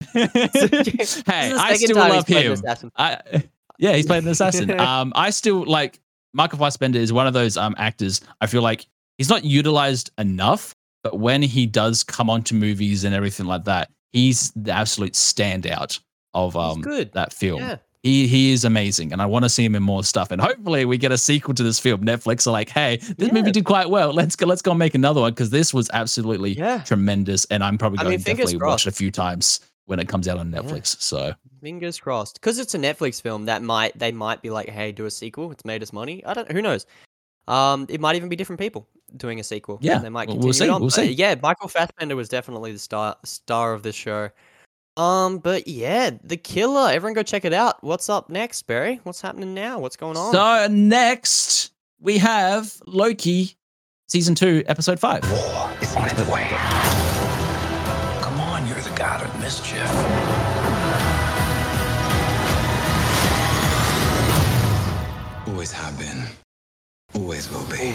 Hey, 0.14 1.52
I 1.52 1.76
still 1.76 1.96
love 1.96 2.26
him. 2.26 2.56
I 2.96 3.44
yeah, 3.78 3.94
he's 3.94 4.06
played 4.06 4.22
an 4.22 4.28
assassin. 4.30 4.70
um, 4.80 5.12
I 5.16 5.30
still 5.30 5.64
like 5.64 6.00
Michael 6.32 6.58
Fassbender 6.58 6.98
is 6.98 7.12
one 7.12 7.26
of 7.26 7.34
those 7.34 7.56
um 7.56 7.74
actors. 7.78 8.20
I 8.40 8.46
feel 8.46 8.62
like 8.62 8.86
he's 9.18 9.28
not 9.28 9.44
utilized 9.44 10.10
enough, 10.18 10.74
but 11.02 11.18
when 11.18 11.42
he 11.42 11.66
does 11.66 12.02
come 12.02 12.30
onto 12.30 12.54
movies 12.54 13.04
and 13.04 13.14
everything 13.14 13.46
like 13.46 13.64
that, 13.64 13.90
he's 14.12 14.52
the 14.52 14.72
absolute 14.72 15.14
standout 15.14 15.98
of 16.34 16.56
um 16.56 16.80
good. 16.80 17.12
that 17.12 17.32
film. 17.32 17.60
Yeah. 17.60 17.76
He 18.02 18.26
he 18.26 18.52
is 18.52 18.66
amazing, 18.66 19.14
and 19.14 19.22
I 19.22 19.26
want 19.26 19.46
to 19.46 19.48
see 19.48 19.64
him 19.64 19.74
in 19.74 19.82
more 19.82 20.04
stuff. 20.04 20.30
And 20.30 20.38
hopefully, 20.38 20.84
we 20.84 20.98
get 20.98 21.10
a 21.10 21.16
sequel 21.16 21.54
to 21.54 21.62
this 21.62 21.80
film. 21.80 22.02
Netflix 22.04 22.46
are 22.46 22.50
like, 22.50 22.68
"Hey, 22.68 22.98
this 23.16 23.32
movie 23.32 23.50
did 23.50 23.64
quite 23.64 23.88
well. 23.88 24.12
Let's 24.12 24.36
go. 24.36 24.44
Let's 24.44 24.60
go 24.60 24.74
make 24.74 24.94
another 24.94 25.22
one 25.22 25.32
because 25.32 25.48
this 25.48 25.72
was 25.72 25.88
absolutely 25.90 26.52
Yeah. 26.52 26.82
tremendous." 26.82 27.46
And 27.46 27.64
I'm 27.64 27.78
probably 27.78 28.00
I 28.00 28.02
going 28.02 28.10
mean, 28.10 28.18
to 28.18 28.24
definitely 28.26 28.58
watch 28.58 28.86
it 28.86 28.90
a 28.90 28.92
few 28.92 29.10
times 29.10 29.60
when 29.86 29.98
it 30.00 30.08
comes 30.08 30.28
out 30.28 30.38
on 30.38 30.50
Yeah. 30.52 30.60
Netflix. 30.60 31.00
So 31.00 31.34
Fingers 31.62 31.98
crossed. 31.98 32.40
Because 32.40 32.58
it's 32.58 32.74
a 32.74 32.78
Netflix 32.78 33.20
film 33.22 33.44
that 33.46 33.62
might 33.62 33.98
they 33.98 34.12
might 34.12 34.42
be 34.42 34.50
like, 34.50 34.68
hey, 34.68 34.92
do 34.92 35.06
a 35.06 35.10
sequel. 35.10 35.50
It's 35.52 35.64
made 35.64 35.82
us 35.82 35.92
money. 35.92 36.24
I 36.24 36.34
don't 36.34 36.50
who 36.50 36.62
knows. 36.62 36.86
Um, 37.46 37.86
it 37.90 38.00
might 38.00 38.16
even 38.16 38.28
be 38.30 38.36
different 38.36 38.58
people 38.60 38.88
doing 39.16 39.38
a 39.38 39.44
sequel. 39.44 39.78
Yeah, 39.82 39.98
they 39.98 40.08
might 40.08 40.28
we'll- 40.28 40.36
continue 40.36 40.46
we'll 40.46 40.52
see, 40.54 40.64
it 40.64 40.70
on. 40.70 40.80
we'll 40.80 40.88
but, 40.88 40.94
see. 40.94 41.10
yeah, 41.12 41.34
Michael 41.42 41.68
Fassbender 41.68 42.16
was 42.16 42.28
definitely 42.28 42.72
the 42.72 42.78
star 42.78 43.16
star 43.24 43.74
of 43.74 43.82
this 43.82 43.94
show. 43.94 44.30
Um, 44.96 45.38
but 45.38 45.66
yeah, 45.66 46.10
The 46.22 46.36
Killer. 46.36 46.90
Everyone 46.90 47.14
go 47.14 47.22
check 47.24 47.44
it 47.44 47.52
out. 47.52 47.82
What's 47.82 48.08
up 48.08 48.30
next, 48.30 48.62
Barry? 48.62 49.00
What's 49.02 49.20
happening 49.20 49.52
now? 49.52 49.78
What's 49.80 49.96
going 49.96 50.16
on? 50.16 50.32
So 50.32 50.68
next 50.72 51.72
we 52.00 52.16
have 52.18 52.80
Loki, 52.86 53.56
season 54.08 54.34
two, 54.34 54.62
episode 54.66 55.00
five. 55.00 55.22
War 55.30 55.72
is 55.82 55.94
on 55.96 56.08
its 56.08 56.28
way. 56.28 56.93
Mischief. 59.44 59.90
Always 65.46 65.70
have 65.70 65.98
been. 65.98 66.24
Always 67.14 67.50
will 67.50 67.66
be. 67.66 67.94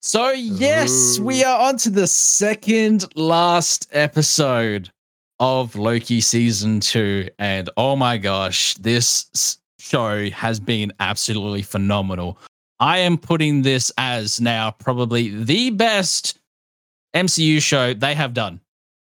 So 0.00 0.30
yes, 0.30 1.18
we 1.18 1.44
are 1.44 1.68
on 1.68 1.76
to 1.78 1.90
the 1.90 2.06
second 2.06 3.04
last 3.14 3.86
episode 3.92 4.88
of 5.38 5.76
Loki 5.76 6.22
season 6.22 6.80
two, 6.80 7.28
and 7.38 7.68
oh 7.76 7.94
my 7.94 8.16
gosh, 8.16 8.72
this 8.76 9.58
show 9.78 10.30
has 10.30 10.60
been 10.60 10.94
absolutely 10.98 11.60
phenomenal. 11.60 12.38
I 12.80 12.98
am 12.98 13.18
putting 13.18 13.62
this 13.62 13.90
as 13.98 14.40
now 14.40 14.70
probably 14.72 15.30
the 15.44 15.70
best 15.70 16.38
MCU 17.14 17.60
show 17.62 17.94
they 17.94 18.14
have 18.14 18.34
done. 18.34 18.60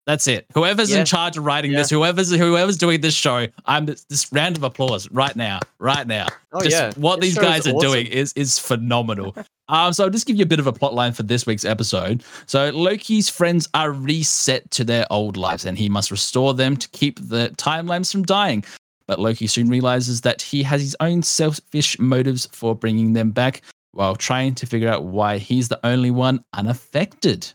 That's 0.04 0.26
it. 0.26 0.46
Whoever's 0.54 0.92
in 0.92 1.04
charge 1.04 1.36
of 1.36 1.44
writing 1.44 1.70
Yeah. 1.70 1.78
this, 1.78 1.90
whoever's 1.90 2.34
whoever's 2.34 2.76
doing 2.76 3.00
this 3.00 3.14
show, 3.14 3.46
I'm 3.66 3.86
this, 3.86 4.26
round 4.32 4.56
of 4.56 4.64
applause 4.64 5.08
right 5.12 5.34
now, 5.36 5.60
right 5.78 6.06
now. 6.06 6.26
Oh 6.52 6.60
Just 6.60 6.72
yeah, 6.76 6.92
what 6.96 7.20
This 7.20 7.34
these 7.34 7.38
guys 7.38 7.68
are 7.68 7.80
doing 7.80 8.06
is 8.08 8.32
is 8.32 8.58
phenomenal. 8.58 9.36
um, 9.68 9.92
so 9.92 10.02
I'll 10.02 10.10
just 10.10 10.26
give 10.26 10.36
you 10.36 10.42
a 10.42 10.46
bit 10.46 10.58
of 10.58 10.66
a 10.66 10.72
plot 10.72 10.92
line 10.92 11.12
for 11.12 11.22
this 11.22 11.46
week's 11.46 11.64
episode. 11.64 12.24
So 12.46 12.70
Loki's 12.70 13.28
friends 13.28 13.68
are 13.74 13.92
reset 13.92 14.68
to 14.72 14.82
their 14.82 15.06
old 15.08 15.36
lives, 15.36 15.66
and 15.66 15.78
he 15.78 15.88
must 15.88 16.10
restore 16.10 16.52
them 16.52 16.76
to 16.78 16.88
keep 16.88 17.20
the 17.28 17.50
timelines 17.56 18.10
from 18.10 18.24
dying. 18.24 18.64
But 19.06 19.18
Loki 19.18 19.46
soon 19.46 19.68
realizes 19.68 20.20
that 20.22 20.42
he 20.42 20.62
has 20.62 20.80
his 20.80 20.96
own 21.00 21.22
selfish 21.22 21.98
motives 21.98 22.48
for 22.52 22.74
bringing 22.74 23.12
them 23.12 23.30
back, 23.30 23.62
while 23.92 24.16
trying 24.16 24.54
to 24.56 24.66
figure 24.66 24.88
out 24.88 25.04
why 25.04 25.38
he's 25.38 25.68
the 25.68 25.80
only 25.84 26.10
one 26.10 26.44
unaffected. 26.54 27.50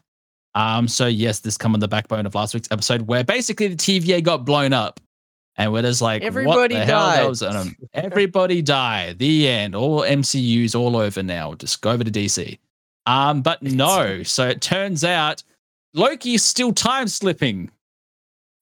Um, 0.56 0.88
so 0.88 1.06
yes, 1.06 1.40
this 1.40 1.58
come 1.58 1.74
on 1.74 1.80
the 1.80 1.88
backbone 1.88 2.26
of 2.26 2.36
last 2.36 2.54
week's 2.54 2.72
episode, 2.72 3.04
where 3.04 3.24
basically 3.24 3.68
the 3.68 3.76
TVA 3.76 4.24
got 4.24 4.46
blown 4.46 4.74
up, 4.74 5.00
and 5.56 5.72
we're 5.72 5.82
just 5.82 6.02
like, 6.02 6.22
Everybody 6.22 6.76
what 6.76 6.80
the 6.80 6.86
hell? 6.86 7.34
That 7.34 7.76
everybody 7.94 8.62
died. 8.62 9.20
The 9.20 9.48
end. 9.48 9.76
All 9.76 10.02
MCU's 10.02 10.76
all 10.76 10.96
over 10.96 11.24
now. 11.24 11.56
Just 11.56 11.82
go 11.82 11.92
over 11.92 12.04
to 12.04 12.12
DC. 12.12 12.58
Um, 13.06 13.42
but 13.42 13.64
no. 13.64 14.24
So 14.24 14.48
it 14.48 14.62
turns 14.62 15.04
out 15.04 15.44
Loki 15.94 16.36
is 16.36 16.44
still 16.44 16.74
time 16.74 17.08
slipping. 17.08 17.72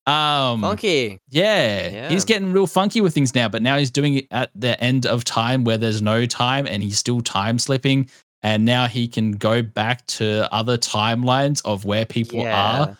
Um, 0.07 0.61
Funky. 0.61 1.19
yeah, 1.29 1.87
Yeah. 1.89 2.09
he's 2.09 2.25
getting 2.25 2.53
real 2.53 2.67
funky 2.67 3.01
with 3.01 3.13
things 3.13 3.33
now, 3.33 3.49
but 3.49 3.61
now 3.63 3.77
he's 3.77 3.89
doing 3.91 4.15
it 4.15 4.27
at 4.31 4.51
the 4.53 4.79
end 4.83 5.05
of 5.07 5.23
time 5.23 5.63
where 5.63 5.77
there's 5.77 6.01
no 6.01 6.25
time 6.27 6.67
and 6.67 6.83
he's 6.83 6.99
still 6.99 7.21
time 7.21 7.57
slipping. 7.57 8.09
And 8.43 8.63
now 8.65 8.85
he 8.87 9.07
can 9.07 9.31
go 9.31 9.63
back 9.63 10.05
to 10.07 10.51
other 10.53 10.77
timelines 10.77 11.61
of 11.65 11.85
where 11.85 12.05
people 12.05 12.39
Yeah. 12.39 12.81
are 12.81 12.97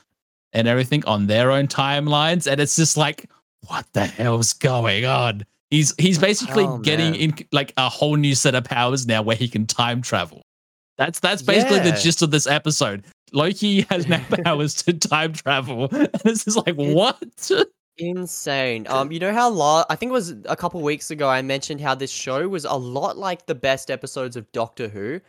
and 0.53 0.67
everything 0.67 1.05
on 1.05 1.27
their 1.27 1.51
own 1.51 1.67
timelines. 1.67 2.51
And 2.51 2.59
it's 2.59 2.75
just 2.75 2.97
like, 2.97 3.29
what 3.67 3.85
the 3.93 4.05
hell's 4.07 4.53
going 4.53 5.05
on? 5.05 5.45
He's 5.69 5.93
he's 5.99 6.17
basically 6.17 6.63
Oh, 6.63 6.77
getting 6.79 7.11
man. 7.11 7.19
in 7.19 7.35
like 7.51 7.73
a 7.77 7.89
whole 7.89 8.15
new 8.15 8.33
set 8.33 8.55
of 8.55 8.63
powers 8.63 9.05
now 9.05 9.21
where 9.21 9.35
he 9.35 9.47
can 9.47 9.67
time 9.67 10.01
travel. 10.01 10.41
That's 10.97 11.19
that's 11.19 11.41
basically 11.43 11.79
the 11.79 11.91
gist 11.91 12.21
of 12.23 12.31
this 12.31 12.47
episode. 12.47 13.03
Loki 13.33 13.81
has 13.89 14.07
now 14.07 14.23
powers 14.43 14.75
to 14.83 14.93
time 14.93 15.33
travel. 15.33 15.89
And 15.91 16.09
it's 16.25 16.45
just 16.45 16.57
like, 16.65 16.75
what? 16.75 17.51
Insane. 17.97 18.87
Um, 18.89 19.11
you 19.11 19.19
know 19.19 19.33
how 19.33 19.49
la- 19.49 19.85
I 19.89 19.95
think 19.95 20.09
it 20.09 20.13
was 20.13 20.35
a 20.45 20.55
couple 20.55 20.81
weeks 20.81 21.11
ago 21.11 21.29
I 21.29 21.41
mentioned 21.41 21.79
how 21.79 21.95
this 21.95 22.11
show 22.11 22.47
was 22.47 22.65
a 22.65 22.73
lot 22.73 23.17
like 23.17 23.45
the 23.45 23.55
best 23.55 23.89
episodes 23.89 24.35
of 24.35 24.51
Doctor 24.51 24.87
Who. 24.89 25.21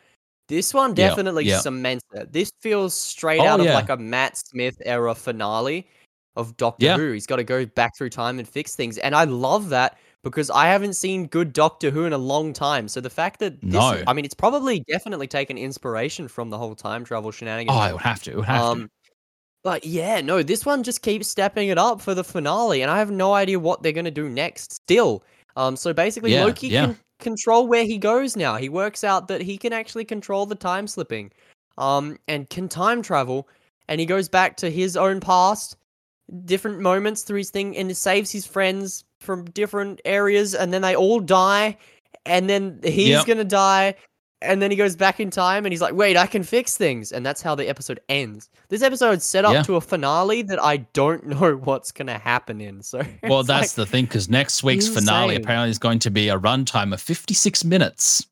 This 0.48 0.74
one 0.74 0.94
definitely 0.94 1.44
yeah. 1.44 1.58
cements 1.58 2.04
it. 2.12 2.32
This 2.32 2.52
feels 2.60 2.94
straight 2.94 3.40
Oh, 3.40 3.46
out 3.46 3.60
of 3.60 3.66
yeah. 3.66 3.74
like 3.74 3.88
a 3.88 3.96
Matt 3.96 4.36
Smith 4.36 4.76
era 4.84 5.14
finale 5.14 5.88
of 6.36 6.56
Doctor. 6.56 6.94
Who. 6.94 7.12
He's 7.12 7.26
got 7.26 7.36
to 7.36 7.44
go 7.44 7.66
back 7.66 7.96
through 7.96 8.10
time 8.10 8.38
and 8.38 8.48
fix 8.48 8.74
things, 8.76 8.98
and 8.98 9.14
I 9.14 9.24
love 9.24 9.68
that 9.70 9.98
because 10.30 10.50
I 10.50 10.66
haven't 10.66 10.94
seen 10.94 11.26
good 11.26 11.52
Doctor 11.52 11.90
Who 11.90 12.04
in 12.04 12.12
a 12.12 12.18
long 12.18 12.52
time. 12.52 12.88
So 12.88 13.00
the 13.00 13.10
fact 13.10 13.38
that 13.40 13.60
this, 13.60 13.72
No. 13.72 14.02
I 14.06 14.12
mean, 14.12 14.24
it's 14.24 14.34
probably 14.34 14.80
definitely 14.88 15.26
taken 15.28 15.56
inspiration 15.56 16.28
from 16.28 16.50
the 16.50 16.58
whole 16.58 16.74
time 16.74 17.04
travel 17.04 17.30
shenanigans. 17.30 17.76
Oh, 17.78 17.84
it 17.84 17.92
would 17.92 18.02
have 18.02 18.22
to. 18.24 18.32
It 18.32 18.36
would 18.36 18.44
have 18.46 18.60
to. 18.60 18.66
Um, 18.66 18.90
but 19.62 19.84
yeah, 19.84 20.20
no, 20.20 20.42
this 20.42 20.66
one 20.66 20.82
just 20.82 21.02
keeps 21.02 21.28
stepping 21.28 21.68
it 21.68 21.78
up 21.78 22.00
for 22.00 22.14
the 22.14 22.24
finale, 22.24 22.82
and 22.82 22.90
I 22.90 22.98
have 22.98 23.10
no 23.10 23.34
idea 23.34 23.58
what 23.58 23.82
they're 23.82 23.92
gonna 23.92 24.10
do 24.10 24.28
next. 24.28 24.72
Still, 24.74 25.24
um, 25.56 25.76
so 25.76 25.92
basically, 25.92 26.32
Yeah, 26.32 26.44
Loki 26.44 26.68
yeah. 26.68 26.86
can 26.86 26.98
control 27.18 27.66
where 27.66 27.84
he 27.84 27.98
goes 27.98 28.36
now. 28.36 28.56
He 28.56 28.68
works 28.68 29.02
out 29.04 29.28
that 29.28 29.40
he 29.40 29.56
can 29.56 29.72
actually 29.72 30.04
control 30.04 30.46
the 30.46 30.54
time 30.54 30.86
slipping, 30.86 31.32
um, 31.78 32.18
and 32.28 32.48
can 32.50 32.68
time 32.68 33.02
travel, 33.02 33.48
and 33.88 34.00
he 34.00 34.06
goes 34.06 34.28
back 34.28 34.56
to 34.58 34.70
his 34.70 34.96
own 34.96 35.20
past, 35.20 35.76
different 36.44 36.80
moments 36.80 37.22
through 37.22 37.38
his 37.38 37.50
thing, 37.50 37.76
and 37.76 37.90
it 37.90 37.96
saves 37.96 38.30
his 38.30 38.46
friends 38.46 39.04
from 39.26 39.44
different 39.46 40.00
areas, 40.06 40.54
and 40.54 40.72
then 40.72 40.80
they 40.80 40.96
all 40.96 41.20
die, 41.20 41.76
and 42.24 42.48
then 42.48 42.80
he's 42.82 43.08
Yep. 43.10 43.26
gonna 43.26 43.44
die. 43.44 43.94
And 44.42 44.60
then 44.60 44.70
he 44.70 44.76
goes 44.76 44.96
back 44.96 45.18
in 45.18 45.30
time 45.30 45.64
and 45.64 45.72
he's 45.72 45.80
like, 45.80 45.94
wait, 45.94 46.14
I 46.14 46.26
can 46.26 46.42
fix 46.42 46.76
things. 46.76 47.10
And 47.10 47.24
that's 47.24 47.40
how 47.40 47.54
the 47.54 47.66
episode 47.68 48.00
ends. 48.10 48.50
This 48.68 48.82
episode's 48.82 49.24
set 49.24 49.46
up 49.46 49.54
Yeah. 49.54 49.62
to 49.62 49.76
a 49.76 49.80
finale 49.80 50.42
that 50.42 50.62
I 50.62 50.76
don't 50.76 51.26
know 51.28 51.54
what's 51.56 51.90
to 52.08 52.18
happen 52.18 52.60
in. 52.60 52.82
So, 52.82 53.00
well, 53.22 53.44
that's 53.44 53.76
like, 53.78 53.86
the 53.86 53.90
thing 53.90 54.04
because 54.04 54.28
next 54.28 54.62
week's 54.62 54.88
finale 54.88 55.36
apparently 55.36 55.70
is 55.70 55.78
going 55.78 56.00
to 56.00 56.10
be 56.10 56.28
a 56.28 56.38
runtime 56.38 56.92
of 56.92 57.00
56 57.00 57.64
minutes. 57.64 58.26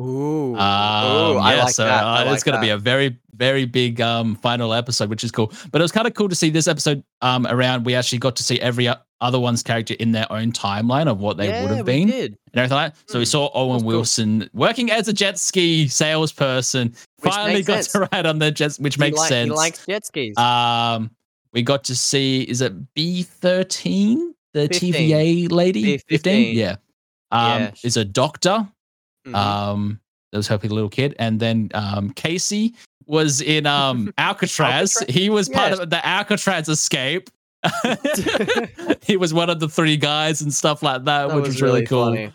Ooh. 0.00 0.54
Um, 0.56 0.56
Ooh, 0.56 1.38
I 1.38 1.54
yeah, 1.56 1.64
like 1.64 1.74
so 1.74 1.84
that. 1.84 2.02
I 2.04 2.26
uh, 2.26 2.32
it's 2.32 2.42
going 2.42 2.54
to 2.54 2.60
be 2.60 2.70
a 2.70 2.78
very, 2.78 3.18
very 3.34 3.64
big 3.66 4.00
um, 4.00 4.36
final 4.36 4.72
episode, 4.72 5.10
which 5.10 5.22
is 5.24 5.30
cool. 5.30 5.52
But 5.70 5.80
it 5.80 5.84
was 5.84 5.92
kind 5.92 6.06
of 6.06 6.14
cool 6.14 6.28
to 6.28 6.34
see 6.34 6.50
this 6.50 6.66
episode 6.66 7.04
um, 7.20 7.46
around. 7.46 7.84
We 7.84 7.94
actually 7.94 8.18
got 8.18 8.36
to 8.36 8.42
see 8.42 8.58
every 8.60 8.88
other 9.20 9.38
one's 9.38 9.62
character 9.62 9.94
in 10.00 10.10
their 10.12 10.30
own 10.32 10.50
timeline 10.50 11.08
of 11.08 11.20
what 11.20 11.36
they 11.36 11.48
yeah, 11.48 11.62
would 11.62 11.70
have 11.76 11.86
been 11.86 12.08
did. 12.08 12.32
and 12.52 12.56
everything 12.56 12.74
like 12.76 12.94
that. 12.94 13.10
So 13.12 13.18
we 13.18 13.24
Mm, 13.24 13.28
saw 13.28 13.50
Owen 13.54 13.74
was 13.74 13.82
cool. 13.82 13.88
Wilson 13.88 14.50
working 14.52 14.90
as 14.90 15.06
a 15.08 15.12
jet 15.12 15.38
ski 15.38 15.86
salesperson. 15.88 16.94
Which 17.20 17.32
finally 17.34 17.62
got 17.62 17.84
sense. 17.84 17.92
to 17.92 18.08
ride 18.12 18.26
on 18.26 18.38
the 18.38 18.50
jet, 18.50 18.74
which 18.80 18.94
He 18.96 19.00
makes 19.00 19.18
li- 19.20 19.28
sense. 19.28 19.48
He 19.50 19.54
likes 19.54 19.86
jet 19.86 20.04
skis. 20.06 20.36
Um, 20.38 21.10
we 21.52 21.62
got 21.62 21.84
to 21.84 21.94
see 21.94 22.42
is 22.42 22.62
it 22.62 22.72
B 22.94 23.22
thirteen, 23.22 24.34
the 24.54 24.66
15. 24.68 24.92
TVA 24.94 25.52
lady? 25.52 25.98
B15. 25.98 26.54
Yeah. 26.54 26.76
Um, 27.30 27.62
Yeah. 27.62 27.70
is 27.84 27.96
a 27.96 28.04
doctor. 28.04 28.66
Mhm. 29.26 29.34
Um, 29.34 30.00
that 30.32 30.38
was 30.38 30.48
helping 30.48 30.70
a 30.70 30.74
little 30.74 30.88
kid, 30.90 31.14
and 31.18 31.38
then 31.38 31.70
um, 31.74 32.10
Casey 32.10 32.74
was 33.06 33.40
in 33.40 33.66
um, 33.66 34.12
Alcatraz. 34.18 34.96
Alcatraz? 34.96 35.14
He 35.14 35.28
was 35.30 35.48
part 35.48 35.72
of 35.72 35.90
the 35.90 36.04
Alcatraz 36.06 36.68
escape. 36.68 37.28
he 39.02 39.16
was 39.16 39.32
one 39.34 39.50
of 39.50 39.60
the 39.60 39.68
three 39.68 39.96
guys 39.96 40.40
and 40.42 40.52
stuff 40.52 40.82
like 40.82 41.04
that, 41.04 41.28
That 41.28 41.34
which 41.34 41.42
was 41.46 41.48
was 41.54 41.62
really, 41.62 41.86
cool. 41.86 42.06
funny. 42.06 42.32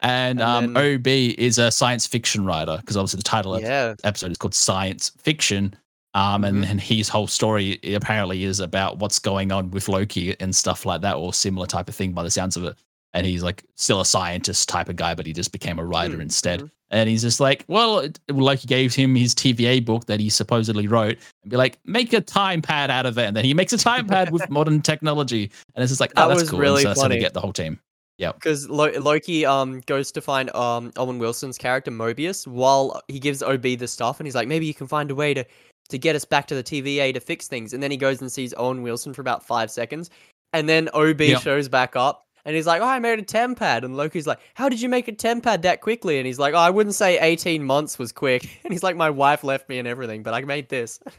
And, 0.00 0.40
And 0.40 0.42
um, 0.42 0.72
then- 0.74 0.94
OB 0.96 1.06
is 1.06 1.58
a 1.58 1.70
science 1.70 2.06
fiction 2.06 2.44
writer 2.44 2.76
because 2.80 2.96
obviously 2.96 3.18
the 3.18 3.22
title 3.24 3.54
of 3.54 3.62
the 3.62 3.96
episode 4.04 4.30
is 4.32 4.38
called 4.38 4.54
Science 4.54 5.10
Fiction. 5.18 5.74
Um, 6.14 6.44
and 6.44 6.58
Mhm. 6.58 6.66
then 6.66 6.78
his 6.78 7.08
whole 7.08 7.26
story 7.26 7.78
apparently 7.94 8.44
is 8.44 8.60
about 8.60 8.98
what's 8.98 9.18
going 9.18 9.50
on 9.50 9.70
with 9.70 9.88
Loki 9.88 10.38
and 10.40 10.54
stuff 10.54 10.84
like 10.84 11.00
that, 11.02 11.14
or 11.16 11.32
similar 11.32 11.66
type 11.66 11.88
of 11.88 11.94
thing 11.94 12.12
by 12.12 12.22
the 12.22 12.30
sounds 12.30 12.56
of 12.56 12.64
it. 12.64 12.76
And 13.14 13.26
he's 13.26 13.42
like 13.42 13.62
still 13.76 14.00
a 14.00 14.06
scientist 14.06 14.68
type 14.68 14.88
of 14.88 14.96
guy, 14.96 15.14
but 15.14 15.26
he 15.26 15.32
just 15.32 15.52
became 15.52 15.78
a 15.78 15.84
writer 15.84 16.16
Mm, 16.16 16.22
instead. 16.22 16.60
mhm. 16.60 16.70
And 16.90 17.08
he's 17.08 17.22
just 17.22 17.40
like, 17.40 17.64
well, 17.68 18.00
it- 18.00 18.18
Loki 18.30 18.66
gave 18.66 18.94
him 18.94 19.14
his 19.14 19.34
TVA 19.34 19.84
book 19.84 20.06
that 20.06 20.20
he 20.20 20.28
supposedly 20.30 20.86
wrote, 20.88 21.16
and 21.42 21.50
be 21.50 21.56
like, 21.56 21.78
make 21.86 22.12
a 22.12 22.20
time 22.20 22.60
pad 22.62 22.90
out 22.90 23.06
of 23.06 23.16
it. 23.18 23.24
And 23.24 23.36
then 23.36 23.44
he 23.44 23.54
makes 23.54 23.72
a 23.72 23.78
time 23.78 24.06
pad 24.06 24.30
with 24.30 24.48
modern 24.50 24.82
technology, 24.82 25.50
and 25.74 25.82
it's 25.82 25.90
just 25.90 26.00
like, 26.00 26.12
oh, 26.16 26.22
That 26.22 26.28
that's 26.28 26.42
was 26.42 26.50
cool. 26.50 26.58
really 26.60 26.82
so 26.82 26.88
that's 26.88 27.00
how 27.02 27.08
they 27.08 27.14
funny. 27.14 27.20
get 27.20 27.34
the 27.34 27.40
whole 27.40 27.52
team. 27.52 27.78
Yeah. 28.18 28.32
Because 28.32 28.68
Lo- 28.68 28.92
Loki 29.00 29.44
um 29.46 29.80
goes 29.86 30.12
to 30.12 30.20
find 30.20 30.54
um 30.54 30.92
Owen 30.96 31.18
Wilson's 31.18 31.56
character 31.58 31.90
Mobius 31.90 32.46
while 32.46 33.00
he 33.08 33.18
gives 33.18 33.42
OB 33.42 33.78
the 33.78 33.88
stuff, 33.88 34.20
and 34.20 34.26
he's 34.26 34.34
like, 34.34 34.46
maybe 34.48 34.66
you 34.66 34.74
can 34.74 34.86
find 34.86 35.10
a 35.10 35.14
way 35.14 35.32
to 35.34 35.44
to 35.88 35.98
get 35.98 36.14
us 36.14 36.24
back 36.24 36.46
to 36.46 36.54
the 36.54 36.62
TVA 36.62 37.12
to 37.14 37.20
fix 37.20 37.48
things. 37.48 37.72
And 37.72 37.82
then 37.82 37.90
he 37.90 37.96
goes 37.96 38.20
and 38.20 38.30
sees 38.30 38.54
Owen 38.56 38.82
Wilson 38.82 39.12
for 39.14 39.20
about 39.22 39.44
five 39.46 39.70
seconds, 39.70 40.10
and 40.52 40.68
then 40.68 40.88
OB 40.94 41.20
Yep. 41.20 41.42
shows 41.42 41.68
back 41.68 41.96
up. 41.96 42.26
And 42.44 42.56
he's 42.56 42.66
like, 42.66 42.82
oh, 42.82 42.86
I 42.86 42.98
made 42.98 43.18
a 43.20 43.22
tempad. 43.22 43.84
And 43.84 43.96
Loki's 43.96 44.26
like, 44.26 44.40
how 44.54 44.68
did 44.68 44.80
you 44.80 44.88
make 44.88 45.06
a 45.06 45.12
tempad 45.12 45.62
that 45.62 45.80
quickly? 45.80 46.18
And 46.18 46.26
he's 46.26 46.40
like, 46.40 46.54
oh, 46.54 46.58
I 46.58 46.70
wouldn't 46.70 46.96
say 46.96 47.18
18 47.20 47.62
months 47.62 47.98
was 47.98 48.10
quick. 48.12 48.60
And 48.64 48.72
he's 48.72 48.82
like, 48.82 48.96
my 48.96 49.10
wife 49.10 49.44
left 49.44 49.68
me 49.68 49.78
and 49.78 49.86
everything, 49.86 50.22
but 50.22 50.34
I 50.34 50.40
made 50.42 50.68
this. 50.68 50.98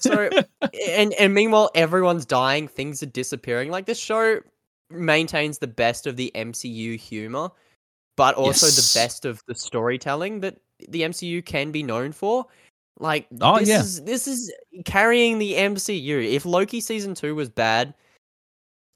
So, 0.00 0.28
and 0.88 1.12
and 1.14 1.34
meanwhile, 1.34 1.70
everyone's 1.74 2.24
dying. 2.24 2.68
Things 2.68 3.02
are 3.02 3.06
disappearing. 3.06 3.70
Like 3.70 3.86
this 3.86 3.98
show 3.98 4.40
maintains 4.90 5.58
the 5.58 5.66
best 5.66 6.06
of 6.06 6.16
the 6.16 6.30
MCU 6.34 6.96
humor, 6.98 7.48
but 8.16 8.34
also 8.34 8.66
Yes. 8.66 8.92
the 8.92 8.98
best 8.98 9.24
of 9.24 9.40
the 9.46 9.54
storytelling 9.54 10.40
that 10.40 10.58
the 10.88 11.02
MCU 11.02 11.44
can 11.44 11.70
be 11.72 11.82
known 11.82 12.12
for. 12.12 12.46
Like, 12.98 13.26
Oh, 13.40 13.58
this 13.58 13.68
yeah. 13.68 13.80
is 13.80 14.02
this 14.02 14.26
is 14.28 14.52
carrying 14.84 15.38
the 15.38 15.54
MCU. 15.54 16.28
If 16.32 16.44
Loki 16.44 16.80
season 16.80 17.14
two 17.14 17.34
was 17.34 17.48
bad, 17.48 17.94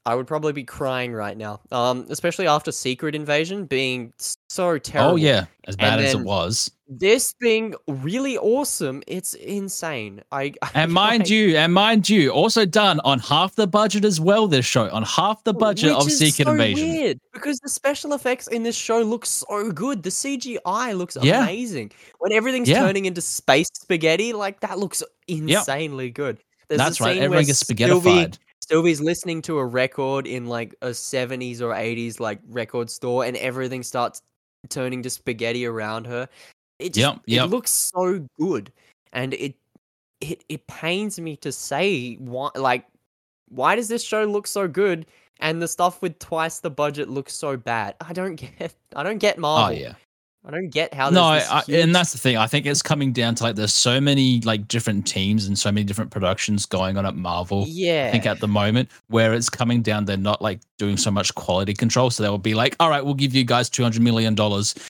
I 0.07 0.15
would 0.15 0.25
probably 0.25 0.53
be 0.53 0.63
crying 0.63 1.11
right 1.11 1.35
now. 1.37 1.59
Um, 1.69 2.05
especially 2.09 2.47
after 2.47 2.71
Secret 2.71 3.13
Invasion 3.13 3.65
being 3.65 4.13
so 4.47 4.77
terrible. 4.77 5.11
oh, 5.11 5.15
yeah. 5.17 5.45
As 5.67 5.75
bad 5.75 5.99
as 5.99 6.13
it 6.13 6.21
was. 6.21 6.71
This 6.87 7.33
being 7.41 7.75
really 7.89 8.37
awesome, 8.37 9.03
it's 9.05 9.33
insane. 9.33 10.21
I 10.31 10.53
And 10.73 10.93
mind 10.93 11.23
I- 11.23 11.33
you, 11.33 11.57
and 11.57 11.73
mind 11.73 12.07
you, 12.07 12.29
also 12.29 12.65
done 12.65 13.01
on 13.03 13.19
half 13.19 13.55
the 13.55 13.67
budget 13.67 14.05
as 14.05 14.21
well. 14.21 14.47
This 14.47 14.65
show 14.65 14.89
on 14.91 15.03
half 15.03 15.43
the 15.43 15.53
budget 15.53 15.89
Which 15.93 16.01
of 16.03 16.07
is 16.07 16.19
Secret 16.19 16.45
so 16.45 16.51
Invasion. 16.53 16.87
Weird 16.89 17.19
because 17.33 17.59
the 17.59 17.67
special 17.67 18.13
effects 18.13 18.47
in 18.47 18.63
this 18.63 18.77
show 18.77 19.01
look 19.01 19.25
so 19.25 19.71
good. 19.73 20.03
The 20.03 20.09
CGI 20.11 20.97
looks 20.97 21.17
Yeah. 21.21 21.43
amazing. 21.43 21.91
When 22.19 22.31
everything's 22.31 22.69
Yeah. 22.69 22.79
turning 22.79 23.03
into 23.03 23.19
space 23.19 23.67
spaghetti, 23.73 24.31
like 24.31 24.61
that 24.61 24.79
looks 24.79 25.03
insanely 25.27 26.09
good. 26.11 26.37
There's 26.69 26.79
a 26.79 26.83
That's 26.85 27.01
right. 27.01 27.17
Everyone 27.17 27.45
gets 27.45 27.59
Sylvie, 27.59 27.83
spaghettified. 27.83 28.37
Sylvie's 28.69 28.99
listening 29.01 29.41
to 29.43 29.59
a 29.59 29.65
record 29.65 30.27
in 30.27 30.45
like 30.47 30.75
a 30.81 30.87
70s 30.87 31.61
or 31.61 31.73
80s 31.73 32.19
like 32.19 32.39
record 32.49 32.89
store, 32.89 33.23
and 33.25 33.37
everything 33.37 33.81
starts 33.83 34.21
turning 34.69 35.01
to 35.03 35.09
spaghetti 35.09 35.65
around 35.65 36.05
her. 36.07 36.27
It 36.79 36.93
just 36.93 36.99
Yep, 36.99 37.21
yep. 37.27 37.45
it 37.45 37.49
looks 37.49 37.71
so 37.71 38.25
good, 38.39 38.71
and 39.13 39.33
it 39.35 39.55
it 40.21 40.43
it 40.49 40.67
pains 40.67 41.19
me 41.19 41.35
to 41.37 41.51
say 41.51 42.15
why 42.15 42.49
like 42.55 42.85
why 43.49 43.75
does 43.75 43.87
this 43.87 44.03
show 44.03 44.25
look 44.25 44.47
so 44.47 44.67
good 44.67 45.05
and 45.39 45.61
the 45.61 45.67
stuff 45.67 46.01
with 46.01 46.17
twice 46.19 46.59
the 46.59 46.69
budget 46.69 47.09
looks 47.09 47.33
so 47.33 47.55
bad? 47.57 47.95
I 48.01 48.13
don't 48.13 48.35
get 48.59 48.75
I 48.95 49.03
don't 49.03 49.19
get 49.19 49.37
Oh 49.37 49.41
Marvel. 49.41 49.77
yeah. 49.77 49.93
I 50.47 50.51
don't 50.51 50.69
get 50.69 50.93
how 50.93 51.09
No, 51.09 51.23
I, 51.23 51.39
I, 51.49 51.63
and 51.73 51.93
that's 51.93 52.13
the 52.13 52.17
thing. 52.17 52.37
I 52.37 52.47
think 52.47 52.65
it's 52.65 52.81
coming 52.81 53.11
down 53.11 53.35
to 53.35 53.43
like 53.43 53.55
there's 53.57 53.73
so 53.73 53.99
many 53.99 54.39
like 54.41 54.67
different 54.69 55.05
teams 55.05 55.45
and 55.45 55.59
so 55.59 55.71
many 55.73 55.83
different 55.83 56.09
productions 56.09 56.65
going 56.65 56.97
on 56.97 57.05
at 57.05 57.15
Marvel. 57.17 57.65
yeah. 57.67 58.07
I 58.07 58.11
think 58.11 58.25
at 58.25 58.39
the 58.39 58.47
moment 58.47 58.89
where 59.09 59.33
it's 59.33 59.49
coming 59.49 59.81
down, 59.81 60.05
they're 60.05 60.15
not 60.15 60.41
like 60.41 60.61
doing 60.77 60.95
so 60.95 61.11
much 61.11 61.35
quality 61.35 61.73
control. 61.73 62.09
So 62.09 62.23
they'll 62.23 62.37
be 62.37 62.53
like, 62.53 62.77
all 62.79 62.89
right, 62.89 63.03
we'll 63.03 63.13
give 63.13 63.35
you 63.35 63.43
guys 63.43 63.69
$200 63.69 63.99
million. 63.99 64.35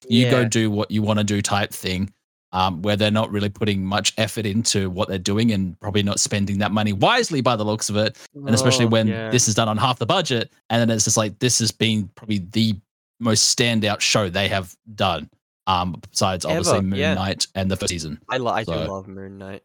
You 0.07 0.29
go 0.29 0.45
do 0.45 0.69
what 0.69 0.91
you 0.91 1.01
want 1.01 1.17
to 1.17 1.23
do 1.25 1.41
type 1.41 1.71
thing. 1.71 2.13
Um, 2.53 2.81
where 2.81 2.95
they're 2.95 3.11
not 3.11 3.29
really 3.29 3.49
putting 3.49 3.83
much 3.83 4.13
effort 4.17 4.45
into 4.45 4.89
what 4.89 5.09
they're 5.09 5.17
doing 5.17 5.51
and 5.51 5.77
probably 5.81 6.01
not 6.01 6.17
spending 6.17 6.59
that 6.59 6.71
money 6.71 6.93
wisely 6.93 7.41
by 7.41 7.57
the 7.57 7.65
looks 7.65 7.89
of 7.89 7.97
it. 7.97 8.15
And 8.33 8.49
especially 8.51 8.85
Oh, 8.85 8.89
when 8.89 9.07
yeah. 9.07 9.29
this 9.29 9.49
is 9.49 9.55
done 9.55 9.67
on 9.67 9.75
half 9.75 9.99
the 9.99 10.05
budget. 10.05 10.49
And 10.69 10.79
then 10.79 10.89
it's 10.95 11.03
just 11.03 11.17
like, 11.17 11.37
this 11.39 11.59
has 11.59 11.71
been 11.73 12.09
probably 12.15 12.37
the 12.37 12.75
most 13.19 13.55
standout 13.55 13.99
show 13.99 14.29
they 14.29 14.47
have 14.47 14.73
done. 14.95 15.29
Um, 15.67 16.01
besides 16.09 16.45
obviously 16.45 16.77
Ever, 16.77 16.81
Moon 16.87 16.99
yeah. 16.99 17.13
Knight 17.13 17.45
and 17.53 17.69
the 17.69 17.75
first 17.75 17.89
season. 17.89 18.19
I, 18.29 18.37
lo- 18.37 18.51
I 18.53 18.63
do 18.63 18.71
love 18.71 19.07
Moon 19.07 19.37
Knight. 19.37 19.63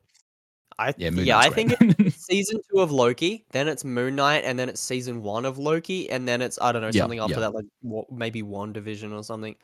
I 0.79 0.93
Yeah, 0.97 1.11
Moon 1.11 1.25
yeah, 1.27 1.39
I 1.39 1.49
think 1.49 1.75
it's 1.81 2.17
season 2.27 2.61
two 2.71 2.81
of 2.81 2.91
Loki, 2.91 3.45
then 3.53 3.69
it's 3.69 3.85
Moon 3.85 4.17
Knight, 4.17 4.45
and 4.45 4.59
then 4.59 4.69
it's 4.69 4.81
season 4.81 5.23
one 5.23 5.45
of 5.45 5.59
Loki, 5.59 6.11
and 6.11 6.27
then 6.27 6.43
it's 6.43 6.59
I 6.61 6.73
don't 6.73 6.83
know 6.83 6.89
Yeah, 6.93 7.03
something 7.03 7.21
after 7.21 7.35
yeah. 7.35 7.41
that, 7.41 7.55
like 7.55 7.65
wa- 7.83 8.05
maybe 8.11 8.43
WandaVision 8.43 9.13
or 9.17 9.23
something. 9.23 9.55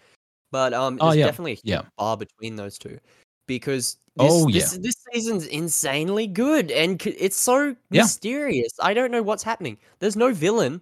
But 0.53 0.73
um, 0.75 0.99
Oh, 1.01 1.07
there's 1.07 1.19
yeah, 1.19 1.25
definitely 1.27 1.53
a 1.53 1.55
huge 1.57 1.65
yeah. 1.65 1.83
bar 1.99 2.17
between 2.17 2.57
those 2.57 2.79
two 2.79 2.99
because 3.47 3.97
this, 4.17 4.31
Oh, 4.33 4.51
this, 4.51 4.79
this 4.79 4.95
season's 5.13 5.47
insanely 5.47 6.27
good 6.27 6.71
and 6.71 7.01
c- 7.03 7.11
it's 7.11 7.37
so 7.37 7.75
Yeah. 7.91 8.03
mysterious. 8.03 8.73
I 8.81 8.95
don't 8.95 9.11
know 9.11 9.23
what's 9.23 9.43
happening. 9.43 9.77
There's 9.99 10.17
no 10.17 10.33
villain. 10.33 10.81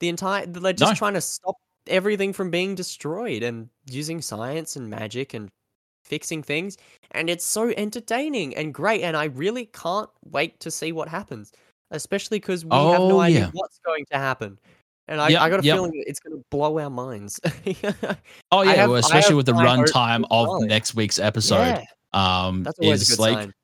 The 0.00 0.08
entire 0.08 0.46
they're 0.46 0.72
just 0.72 0.92
No. 0.92 0.96
trying 0.96 1.14
to 1.14 1.20
stop 1.20 1.56
everything 1.86 2.32
from 2.32 2.50
being 2.50 2.74
destroyed 2.74 3.42
and 3.42 3.68
using 3.90 4.20
science 4.22 4.76
and 4.76 4.88
magic 4.88 5.34
and 5.34 5.48
fixing 6.04 6.42
things 6.42 6.76
and 7.12 7.30
it's 7.30 7.44
so 7.44 7.72
entertaining 7.76 8.54
and 8.56 8.74
great 8.74 9.02
and 9.02 9.16
i 9.16 9.24
really 9.24 9.66
can't 9.66 10.10
wait 10.30 10.58
to 10.60 10.70
see 10.70 10.92
what 10.92 11.08
happens 11.08 11.50
especially 11.90 12.38
because 12.38 12.64
we 12.64 12.70
have 12.76 13.00
no 13.00 13.16
Oh, 13.16 13.20
idea 13.20 13.38
yeah. 13.40 13.50
what's 13.54 13.78
going 13.84 14.04
to 14.10 14.18
happen 14.18 14.58
and 15.08 15.20
i, 15.20 15.28
Yep, 15.30 15.40
I 15.40 15.48
got 15.50 15.60
a 15.60 15.64
yep. 15.64 15.76
feeling 15.76 15.92
it's 16.06 16.20
going 16.20 16.36
to 16.36 16.44
blow 16.50 16.78
our 16.78 16.90
minds 16.90 17.40
Oh 18.52 18.62
yeah, 18.62 18.72
have- 18.72 18.90
well, 18.90 18.98
especially 18.98 19.34
with 19.34 19.46
the 19.46 19.52
runtime 19.52 20.24
of 20.30 20.62
next 20.64 20.94
week's 20.94 21.18
episode. 21.18 21.56
yeah 21.56 21.82
Um, 22.12 22.62
that's 22.64 22.78
always 22.78 23.02
is 23.02 23.10
a 23.12 23.16
good 23.16 23.22
like 23.22 23.38
sign 23.38 23.54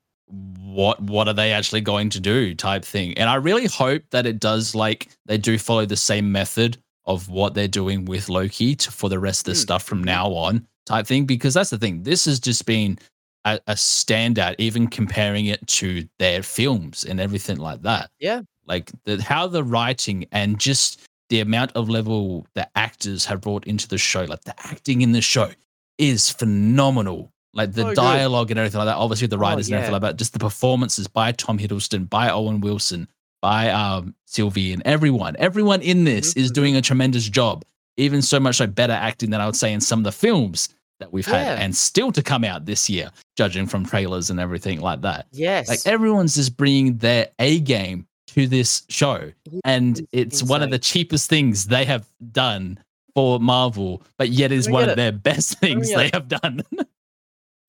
what 0.61 1.01
what 1.01 1.27
are 1.27 1.33
they 1.33 1.51
actually 1.51 1.81
going 1.81 2.09
to 2.09 2.19
do 2.19 2.55
type 2.55 2.85
thing. 2.85 3.17
And 3.17 3.29
I 3.29 3.35
really 3.35 3.67
hope 3.67 4.03
that 4.11 4.25
it 4.25 4.39
does 4.39 4.73
like 4.73 5.09
they 5.25 5.37
do 5.37 5.57
follow 5.57 5.85
the 5.85 5.97
same 5.97 6.31
method 6.31 6.77
of 7.05 7.29
what 7.29 7.53
they're 7.53 7.67
doing 7.67 8.05
with 8.05 8.29
Loki 8.29 8.75
to, 8.75 8.91
for 8.91 9.09
the 9.09 9.19
rest 9.19 9.41
of 9.47 9.53
the 9.53 9.59
Hmm, 9.59 9.63
stuff 9.63 9.83
from 9.83 10.03
now 10.03 10.27
on 10.31 10.67
type 10.85 11.07
thing. 11.07 11.25
Because 11.25 11.53
that's 11.53 11.69
the 11.71 11.77
thing. 11.77 12.03
This 12.03 12.25
has 12.25 12.39
just 12.39 12.65
been 12.65 12.97
a, 13.45 13.59
a 13.67 13.73
standout, 13.73 14.55
even 14.59 14.87
comparing 14.87 15.47
it 15.47 15.65
to 15.67 16.07
their 16.19 16.43
films 16.43 17.03
and 17.05 17.19
everything 17.19 17.57
like 17.57 17.81
that. 17.83 18.11
Yeah. 18.19 18.41
Like 18.67 18.91
the 19.05 19.21
how 19.21 19.47
the 19.47 19.63
writing 19.63 20.25
and 20.31 20.59
just 20.59 21.01
the 21.29 21.39
amount 21.39 21.71
of 21.75 21.89
level 21.89 22.45
the 22.53 22.67
actors 22.77 23.25
have 23.25 23.41
brought 23.41 23.65
into 23.65 23.87
the 23.87 23.97
show, 23.97 24.23
like 24.25 24.43
the 24.43 24.53
acting 24.67 25.01
in 25.01 25.11
the 25.11 25.21
show 25.21 25.49
is 25.97 26.29
phenomenal. 26.29 27.31
Like 27.53 27.73
the 27.73 27.83
good. 27.83 27.95
dialogue 27.97 28.49
and 28.51 28.57
everything 28.59 28.77
like 28.77 28.87
that. 28.87 28.95
Obviously, 28.95 29.27
the 29.27 29.35
Oh, 29.35 29.39
writers 29.39 29.67
and 29.67 29.75
everything 29.75 29.89
yeah. 29.91 29.93
like 29.93 30.01
that. 30.03 30.17
Just 30.17 30.31
the 30.33 30.39
performances 30.39 31.07
by 31.07 31.33
Tom 31.33 31.57
Hiddleston, 31.57 32.09
by 32.09 32.29
Owen 32.29 32.61
Wilson, 32.61 33.09
by 33.41 33.69
um, 33.69 34.13
Sylvie, 34.25 34.71
and 34.73 34.81
everyone. 34.85 35.35
Everyone 35.39 35.81
in 35.81 36.03
this 36.03 36.33
is 36.35 36.51
Mhm, 36.51 36.53
doing 36.55 36.75
a 36.75 36.81
tremendous 36.81 37.27
job. 37.27 37.63
Even 37.97 38.21
so 38.21 38.39
much 38.39 38.59
like 38.59 38.73
better 38.75 38.93
acting 38.93 39.31
than 39.31 39.41
I 39.41 39.45
would 39.45 39.55
say 39.55 39.73
in 39.73 39.81
some 39.81 39.99
of 39.99 40.03
the 40.05 40.11
films 40.11 40.69
that 40.99 41.11
we've 41.11 41.25
had, 41.25 41.57
Yeah. 41.57 41.63
and 41.63 41.75
still 41.75 42.11
to 42.11 42.21
come 42.21 42.43
out 42.43 42.65
this 42.65 42.89
year, 42.89 43.09
judging 43.35 43.65
from 43.67 43.85
trailers 43.85 44.29
and 44.29 44.39
everything 44.39 44.79
like 44.81 45.01
that. 45.01 45.25
yes 45.31 45.67
Like 45.67 45.79
everyone's 45.85 46.35
just 46.35 46.55
bringing 46.55 46.97
their 46.97 47.29
A 47.39 47.59
game 47.59 48.05
to 48.27 48.47
this 48.47 48.83
show, 48.87 49.31
and 49.65 49.99
It's 50.13 50.41
it's 50.41 50.43
one 50.43 50.61
of 50.63 50.69
the 50.69 50.79
cheapest 50.79 51.29
things 51.29 51.65
they 51.65 51.83
have 51.85 52.05
done 52.31 52.77
for 53.15 53.39
Marvel, 53.41 54.03
but 54.17 54.29
yet 54.29 54.51
is 54.53 54.69
one 54.69 54.83
of 54.83 54.89
it. 54.91 54.95
their 54.95 55.11
best 55.29 55.57
things 55.59 55.93
they 55.93 56.09
have 56.13 56.27
done. 56.29 56.61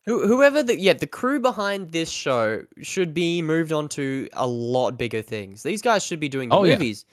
Who, 0.06 0.26
whoever 0.26 0.62
the 0.64 0.78
yeah 0.78 0.94
the 0.94 1.06
crew 1.06 1.38
behind 1.38 1.92
this 1.92 2.10
show 2.10 2.64
should 2.82 3.14
be 3.14 3.40
moved 3.40 3.72
on 3.72 3.88
to 3.90 4.28
a 4.32 4.46
lot 4.46 4.98
bigger 4.98 5.22
things. 5.22 5.62
These 5.62 5.80
guys 5.82 6.04
should 6.04 6.18
be 6.20 6.28
doing 6.28 6.50
Oh, 6.50 6.64
yeah. 6.64 6.74
movies 6.74 7.04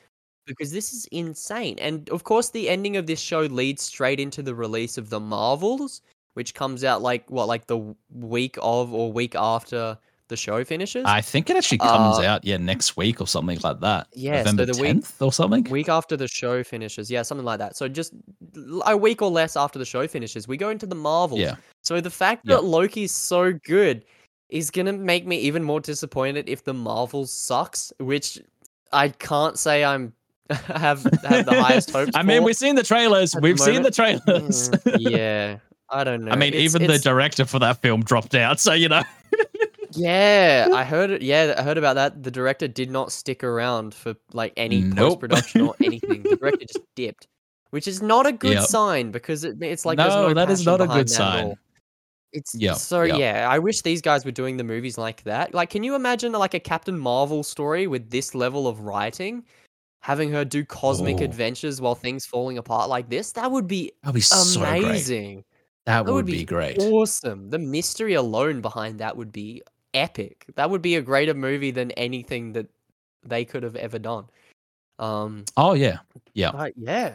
because 0.48 0.72
this 0.72 0.94
is 0.94 1.06
insane. 1.12 1.78
And 1.80 2.10
of 2.10 2.24
course, 2.24 2.50
the 2.52 2.70
ending 2.70 2.98
of 2.98 3.08
this 3.08 3.20
show 3.22 3.42
leads 3.42 3.84
straight 3.84 4.20
into 4.20 4.42
the 4.44 4.56
release 4.56 4.98
of 4.98 5.10
the 5.10 5.20
Marvels, 5.20 6.02
which 6.36 6.56
comes 6.56 6.84
out 6.84 7.02
like 7.04 7.30
what 7.30 7.48
like 7.48 7.68
the 7.68 7.96
week 8.12 8.58
of 8.62 8.94
or 8.94 9.12
week 9.14 9.36
after 9.36 9.98
the 10.30 10.38
show 10.38 10.64
finishes. 10.64 11.04
I 11.06 11.22
think 11.22 11.50
it 11.50 11.58
actually 11.58 11.80
comes 11.80 12.18
Uh, 12.20 12.22
out 12.24 12.46
yeah 12.46 12.58
next 12.58 12.96
week 12.96 13.20
or 13.22 13.28
something 13.28 13.60
like 13.64 13.80
that. 13.82 14.08
Yeah, 14.14 14.44
so 14.44 14.52
November 14.52 14.66
the 14.74 14.82
week- 14.82 14.88
tenth 14.92 15.22
or 15.22 15.34
something. 15.34 15.64
week 15.66 15.90
after 15.90 16.16
the 16.16 16.28
show 16.28 16.64
finishes, 16.64 17.12
yeah, 17.12 17.22
something 17.24 17.46
like 17.46 17.60
that. 17.60 17.76
So 17.76 17.88
just 17.88 18.14
a 18.86 18.96
week 18.96 19.22
or 19.22 19.30
less 19.30 19.58
after 19.58 19.78
the 19.78 19.86
show 19.86 20.08
finishes, 20.08 20.48
we 20.48 20.56
go 20.58 20.70
into 20.70 20.86
the 20.86 20.96
Marvels. 20.96 21.42
Yeah. 21.42 21.56
So 21.84 22.00
the 22.02 22.10
fact 22.10 22.44
Yeah. 22.46 22.56
that 22.56 22.64
Loki's 22.64 23.12
so 23.12 23.54
good 23.66 24.06
is 24.50 24.72
gonna 24.72 24.94
make 24.94 25.28
me 25.28 25.38
even 25.40 25.64
more 25.64 25.80
disappointed 25.80 26.48
if 26.50 26.64
the 26.64 26.74
Marvel 26.74 27.26
sucks, 27.28 27.92
which 28.00 28.40
I 28.92 29.10
can't 29.10 29.60
say 29.60 29.84
I'm 29.84 30.14
have 30.50 31.04
have 31.24 31.46
the 31.46 31.62
highest 31.64 31.92
hopes. 31.98 32.12
I 32.16 32.24
mean, 32.24 32.44
we've 32.44 32.56
seen 32.58 32.76
the 32.76 32.84
trailers. 32.84 33.36
We've 33.36 33.60
seen 33.60 33.84
the 33.84 33.92
trailers. 33.92 34.70
Mm, 34.70 34.96
yeah, 35.00 35.58
I 35.92 36.04
don't 36.04 36.24
know. 36.26 36.32
I 36.32 36.36
mean, 36.36 36.54
It's- 36.56 36.64
even 36.76 36.88
the 36.88 36.98
director 36.98 37.46
for 37.46 37.60
that 37.60 37.82
film 37.84 38.02
dropped 38.04 38.34
out. 38.34 38.60
So 38.60 38.74
you 38.74 38.90
know, 38.90 39.04
yeah, 39.96 40.70
I 40.74 40.84
heard 40.84 41.10
it. 41.12 41.22
Yeah, 41.22 41.56
I 41.58 41.64
heard 41.64 41.78
about 41.78 41.96
that. 41.96 42.24
The 42.24 42.32
director 42.32 42.68
did 42.68 42.92
not 42.92 43.12
stick 43.12 43.44
around 43.44 43.94
for 43.94 44.16
like 44.34 44.54
any 44.58 44.82
Nope. 44.82 44.98
post 44.98 45.20
production 45.20 45.62
or 45.62 45.76
anything. 45.84 46.24
the 46.24 46.36
director 46.36 46.66
just 46.66 46.86
dipped, 46.96 47.28
which 47.72 47.88
is 47.88 48.02
not 48.02 48.26
a 48.26 48.32
good 48.32 48.54
Yep. 48.54 48.64
sign 48.66 49.12
because 49.12 49.44
it, 49.44 49.62
it's 49.62 49.86
like 49.86 49.98
there's 49.98 50.14
no, 50.14 50.28
no 50.30 50.34
that 50.34 50.50
is 50.50 50.66
not 50.66 50.82
a 50.82 50.88
good 50.88 51.10
sign. 51.10 51.56
It's 52.32 52.54
Yep, 52.54 52.76
so 52.76 53.02
yep. 53.04 53.18
yeah. 53.18 53.48
I 53.50 53.58
wish 53.58 53.82
these 53.82 54.02
guys 54.02 54.24
were 54.24 54.32
doing 54.32 54.58
the 54.58 54.64
movies 54.64 54.98
like 55.00 55.24
that. 55.24 55.54
Like, 55.56 55.72
can 55.72 55.84
you 55.84 55.96
imagine 55.96 56.32
like 56.34 56.54
a 56.54 56.60
Captain 56.60 56.98
Marvel 56.98 57.42
story 57.42 57.88
with 57.88 58.12
this 58.12 58.36
level 58.36 58.68
of 58.68 58.82
writing, 58.82 59.44
having 60.02 60.32
her 60.32 60.46
do 60.46 60.64
cosmic 60.64 61.22
Oh. 61.22 61.24
adventures 61.24 61.82
while 61.82 61.96
things 61.96 62.28
falling 62.28 62.60
apart 62.60 62.88
like 62.88 63.10
this? 63.10 63.32
That 63.32 63.52
would 63.52 63.66
be 63.68 63.92
That'd 64.04 64.14
be 64.14 64.22
so 64.22 64.60
great. 64.60 64.84
amazing. 64.84 65.44
That, 65.88 66.06
That 66.06 66.14
would 66.14 66.28
be, 66.28 66.46
great. 66.46 66.78
Awesome. 66.78 67.50
The 67.50 67.58
mystery 67.58 68.14
alone 68.14 68.62
behind 68.62 69.00
that 69.00 69.18
would 69.18 69.32
be 69.32 69.64
epic. 69.94 70.46
That 70.56 70.70
would 70.70 70.82
be 70.82 70.96
a 70.96 71.02
greater 71.02 71.34
movie 71.34 71.72
than 71.72 71.92
anything 71.92 72.54
that 72.54 72.68
they 73.24 73.46
could 73.46 73.64
have 73.64 73.76
ever 73.76 74.00
done. 74.00 74.26
Um, 74.98 75.46
Oh 75.58 75.74
yeah, 75.74 76.00
yeah. 76.34 76.52
yeah. 76.76 77.14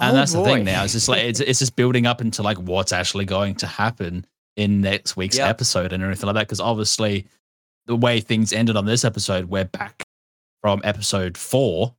And 0.00 0.12
Oh, 0.12 0.14
that's 0.14 0.32
the 0.32 0.44
thing 0.44 0.64
now. 0.64 0.84
It's 0.84 0.92
just 0.92 1.08
like 1.08 1.22
it's 1.24 1.40
it's 1.40 1.58
just 1.58 1.74
building 1.76 2.06
up 2.06 2.20
into 2.20 2.42
like 2.42 2.56
what's 2.58 2.92
actually 2.92 3.24
going 3.24 3.54
to 3.56 3.66
happen 3.66 4.26
in 4.56 4.80
next 4.80 5.16
week's 5.16 5.38
Yep. 5.38 5.48
episode 5.50 5.92
and 5.92 6.02
everything 6.02 6.26
like 6.26 6.34
that. 6.34 6.46
Because 6.46 6.60
obviously, 6.60 7.26
the 7.86 7.96
way 7.96 8.20
things 8.20 8.52
ended 8.52 8.76
on 8.76 8.86
this 8.86 9.04
episode, 9.04 9.46
we're 9.46 9.64
back 9.64 10.04
from 10.60 10.80
episode 10.84 11.36
four, 11.36 11.94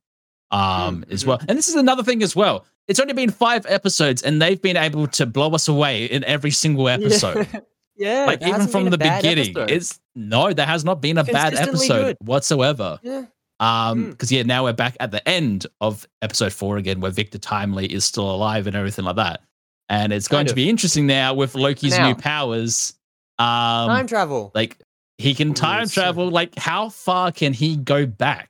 um, 0.50 1.02
Mm, 1.02 1.12
as 1.12 1.26
well. 1.26 1.38
And 1.48 1.56
this 1.58 1.68
is 1.68 1.74
another 1.74 2.02
thing 2.02 2.22
as 2.22 2.34
well. 2.36 2.64
It's 2.88 3.00
only 3.00 3.12
been 3.14 3.30
five 3.30 3.64
episodes, 3.66 4.22
and 4.22 4.40
they've 4.42 4.60
been 4.60 4.76
able 4.76 5.06
to 5.08 5.26
blow 5.26 5.50
us 5.52 5.68
away 5.68 6.06
in 6.06 6.24
every 6.24 6.50
single 6.50 6.88
episode. 6.88 7.46
Yeah. 7.52 7.60
Yeah 8.00 8.24
like 8.26 8.42
even 8.42 8.66
from 8.66 8.90
the 8.90 8.98
beginning, 8.98 9.50
episode. 9.56 9.70
it's 9.70 10.00
no, 10.16 10.52
there 10.52 10.66
has 10.66 10.84
not 10.84 11.00
been 11.00 11.18
a 11.18 11.24
bad 11.24 11.54
episode 11.54 12.16
good. 12.18 12.26
whatsoever. 12.26 12.98
yeah. 13.02 13.26
Um, 13.60 14.06
Mm. 14.06 14.10
because 14.12 14.32
yeah, 14.32 14.42
now 14.42 14.64
we're 14.64 14.72
back 14.72 14.96
at 15.00 15.10
the 15.10 15.26
end 15.28 15.66
of 15.82 16.08
episode 16.22 16.52
four 16.52 16.78
again, 16.78 16.98
where 17.00 17.10
Victor 17.10 17.36
Timely 17.38 17.86
is 17.86 18.04
still 18.06 18.28
alive 18.30 18.66
and 18.66 18.74
everything 18.74 19.04
like 19.04 19.16
that. 19.16 19.42
And 19.90 20.12
it's 20.14 20.28
going 20.28 20.40
Kind 20.40 20.48
to 20.48 20.52
of. 20.52 20.56
be 20.56 20.68
interesting 20.70 21.06
now 21.06 21.34
with 21.34 21.54
Loki's 21.54 21.96
now. 21.98 22.08
new 22.08 22.14
powers. 22.14 22.94
Um, 23.38 23.88
Time 23.88 24.06
travel. 24.06 24.50
like 24.54 24.78
he 25.18 25.34
can 25.34 25.50
Ooh, 25.50 25.54
time 25.54 25.86
so- 25.86 26.00
travel. 26.00 26.30
Like, 26.30 26.56
how 26.58 26.88
far 26.88 27.32
can 27.32 27.52
he 27.52 27.76
go 27.76 28.06
back? 28.06 28.48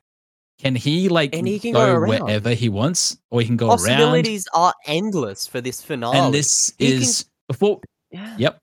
Can 0.60 0.74
he 0.76 1.08
like 1.08 1.34
And 1.34 1.48
he 1.48 1.58
can 1.58 1.72
go, 1.72 1.94
go 1.94 2.06
wherever 2.06 2.50
he 2.54 2.68
wants, 2.68 3.16
or 3.30 3.40
he 3.40 3.46
can 3.46 3.56
go 3.56 3.68
around? 3.68 3.78
Possibilities 3.78 4.46
are 4.54 4.74
endless 4.86 5.46
for 5.46 5.60
this 5.60 5.80
finale. 5.82 6.18
And 6.18 6.34
this 6.34 6.72
He 6.78 6.88
can- 6.92 7.02
is 7.02 7.24
before 7.48 7.80
yeah. 8.12 8.36
Yep. 8.38 8.58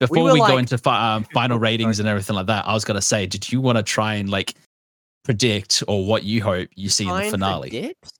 Before 0.00 0.24
were 0.24 0.32
we, 0.32 0.40
go 0.40 0.58
into 0.58 0.76
fi- 0.78 1.14
um, 1.14 1.24
final 1.32 1.58
ratings 1.58 2.00
and 2.00 2.08
everything 2.08 2.36
like 2.36 2.46
that, 2.46 2.66
I 2.66 2.74
was 2.74 2.84
gonna 2.84 3.02
say, 3.02 3.26
did 3.26 3.50
you 3.50 3.60
want 3.60 3.78
to 3.78 3.82
try 3.82 4.14
and 4.14 4.28
like 4.28 4.54
predict 5.24 5.82
or 5.88 6.04
what 6.06 6.24
you 6.24 6.42
hope 6.42 6.68
you 6.74 6.88
see 6.88 7.08
in 7.08 7.16
the 7.16 7.30
finale? 7.30 7.70
predict? 7.70 8.12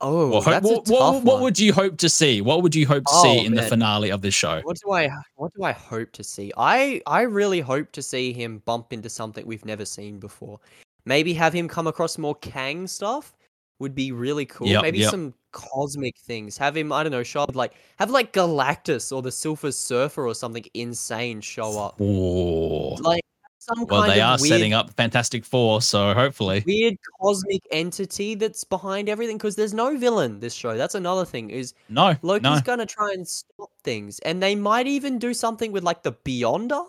Oh, 0.00 0.30
Or 0.32 0.42
hope, 0.42 0.44
that's 0.44 0.70
a 0.70 0.72
what, 0.74 0.88
what, 0.88 1.24
what 1.24 1.40
would 1.40 1.58
you 1.58 1.72
hope 1.72 1.98
to 1.98 2.08
see? 2.08 2.40
What 2.40 2.62
would 2.62 2.74
you 2.74 2.86
hope 2.86 3.04
to 3.04 3.12
Oh, 3.12 3.22
see 3.22 3.44
in 3.44 3.54
the 3.54 3.62
finale 3.64 4.10
of 4.10 4.22
this 4.22 4.34
show? 4.34 4.60
What 4.62 4.78
do 4.84 4.92
I 4.92 5.10
what 5.34 5.52
do 5.54 5.64
I 5.64 5.72
hope 5.72 6.12
to 6.12 6.24
see? 6.24 6.52
I 6.56 7.02
I 7.06 7.22
really 7.22 7.60
hope 7.60 7.90
to 7.92 8.02
see 8.02 8.32
him 8.32 8.62
bump 8.64 8.92
into 8.92 9.10
something 9.10 9.44
we've 9.44 9.64
never 9.64 9.84
seen 9.84 10.20
before. 10.20 10.60
Maybe 11.04 11.34
have 11.34 11.52
him 11.52 11.68
come 11.68 11.86
across 11.88 12.16
more 12.16 12.36
Kang 12.36 12.86
stuff 12.86 13.34
would 13.78 13.94
be 13.94 14.12
really 14.12 14.46
cool. 14.46 14.66
Yep, 14.68 14.82
Maybe 14.82 14.98
yep. 14.98 15.10
some 15.10 15.34
cosmic 15.52 16.16
things. 16.18 16.56
Have 16.58 16.76
him 16.76 16.92
I 16.92 17.02
don't 17.02 17.12
know 17.12 17.22
show 17.22 17.42
up 17.42 17.54
like 17.54 17.74
have 17.98 18.10
like 18.10 18.32
Galactus 18.32 19.14
or 19.14 19.22
the 19.22 19.32
Silver 19.32 19.72
Surfer 19.72 20.26
or 20.26 20.34
something 20.34 20.64
insane 20.74 21.40
show 21.40 21.78
up. 21.80 21.96
Oh, 22.00 22.94
Like 23.00 23.22
some 23.60 23.86
well, 23.86 24.02
kind 24.02 24.12
they 24.12 24.20
of 24.20 24.28
are 24.28 24.42
weird, 24.42 24.48
setting 24.48 24.72
up 24.72 24.90
Fantastic 24.94 25.44
Four, 25.44 25.82
so 25.82 26.14
hopefully, 26.14 26.62
weird 26.66 26.96
cosmic 27.20 27.60
entity 27.70 28.34
that's 28.34 28.64
behind 28.64 29.08
everything 29.08 29.36
because 29.36 29.56
there's 29.56 29.74
no 29.74 29.96
villain 29.98 30.40
this 30.40 30.54
show. 30.54 30.76
That's 30.76 30.94
another 30.94 31.24
thing 31.24 31.50
is 31.50 31.74
no, 31.88 32.16
Loki's 32.22 32.42
no, 32.44 32.60
gonna 32.64 32.86
try 32.86 33.12
and 33.12 33.26
stop 33.28 33.70
things, 33.84 34.20
and 34.20 34.42
they 34.42 34.54
might 34.54 34.86
even 34.86 35.18
do 35.18 35.34
something 35.34 35.70
with 35.72 35.82
like 35.84 36.02
the 36.02 36.12
Beyonder. 36.12 36.86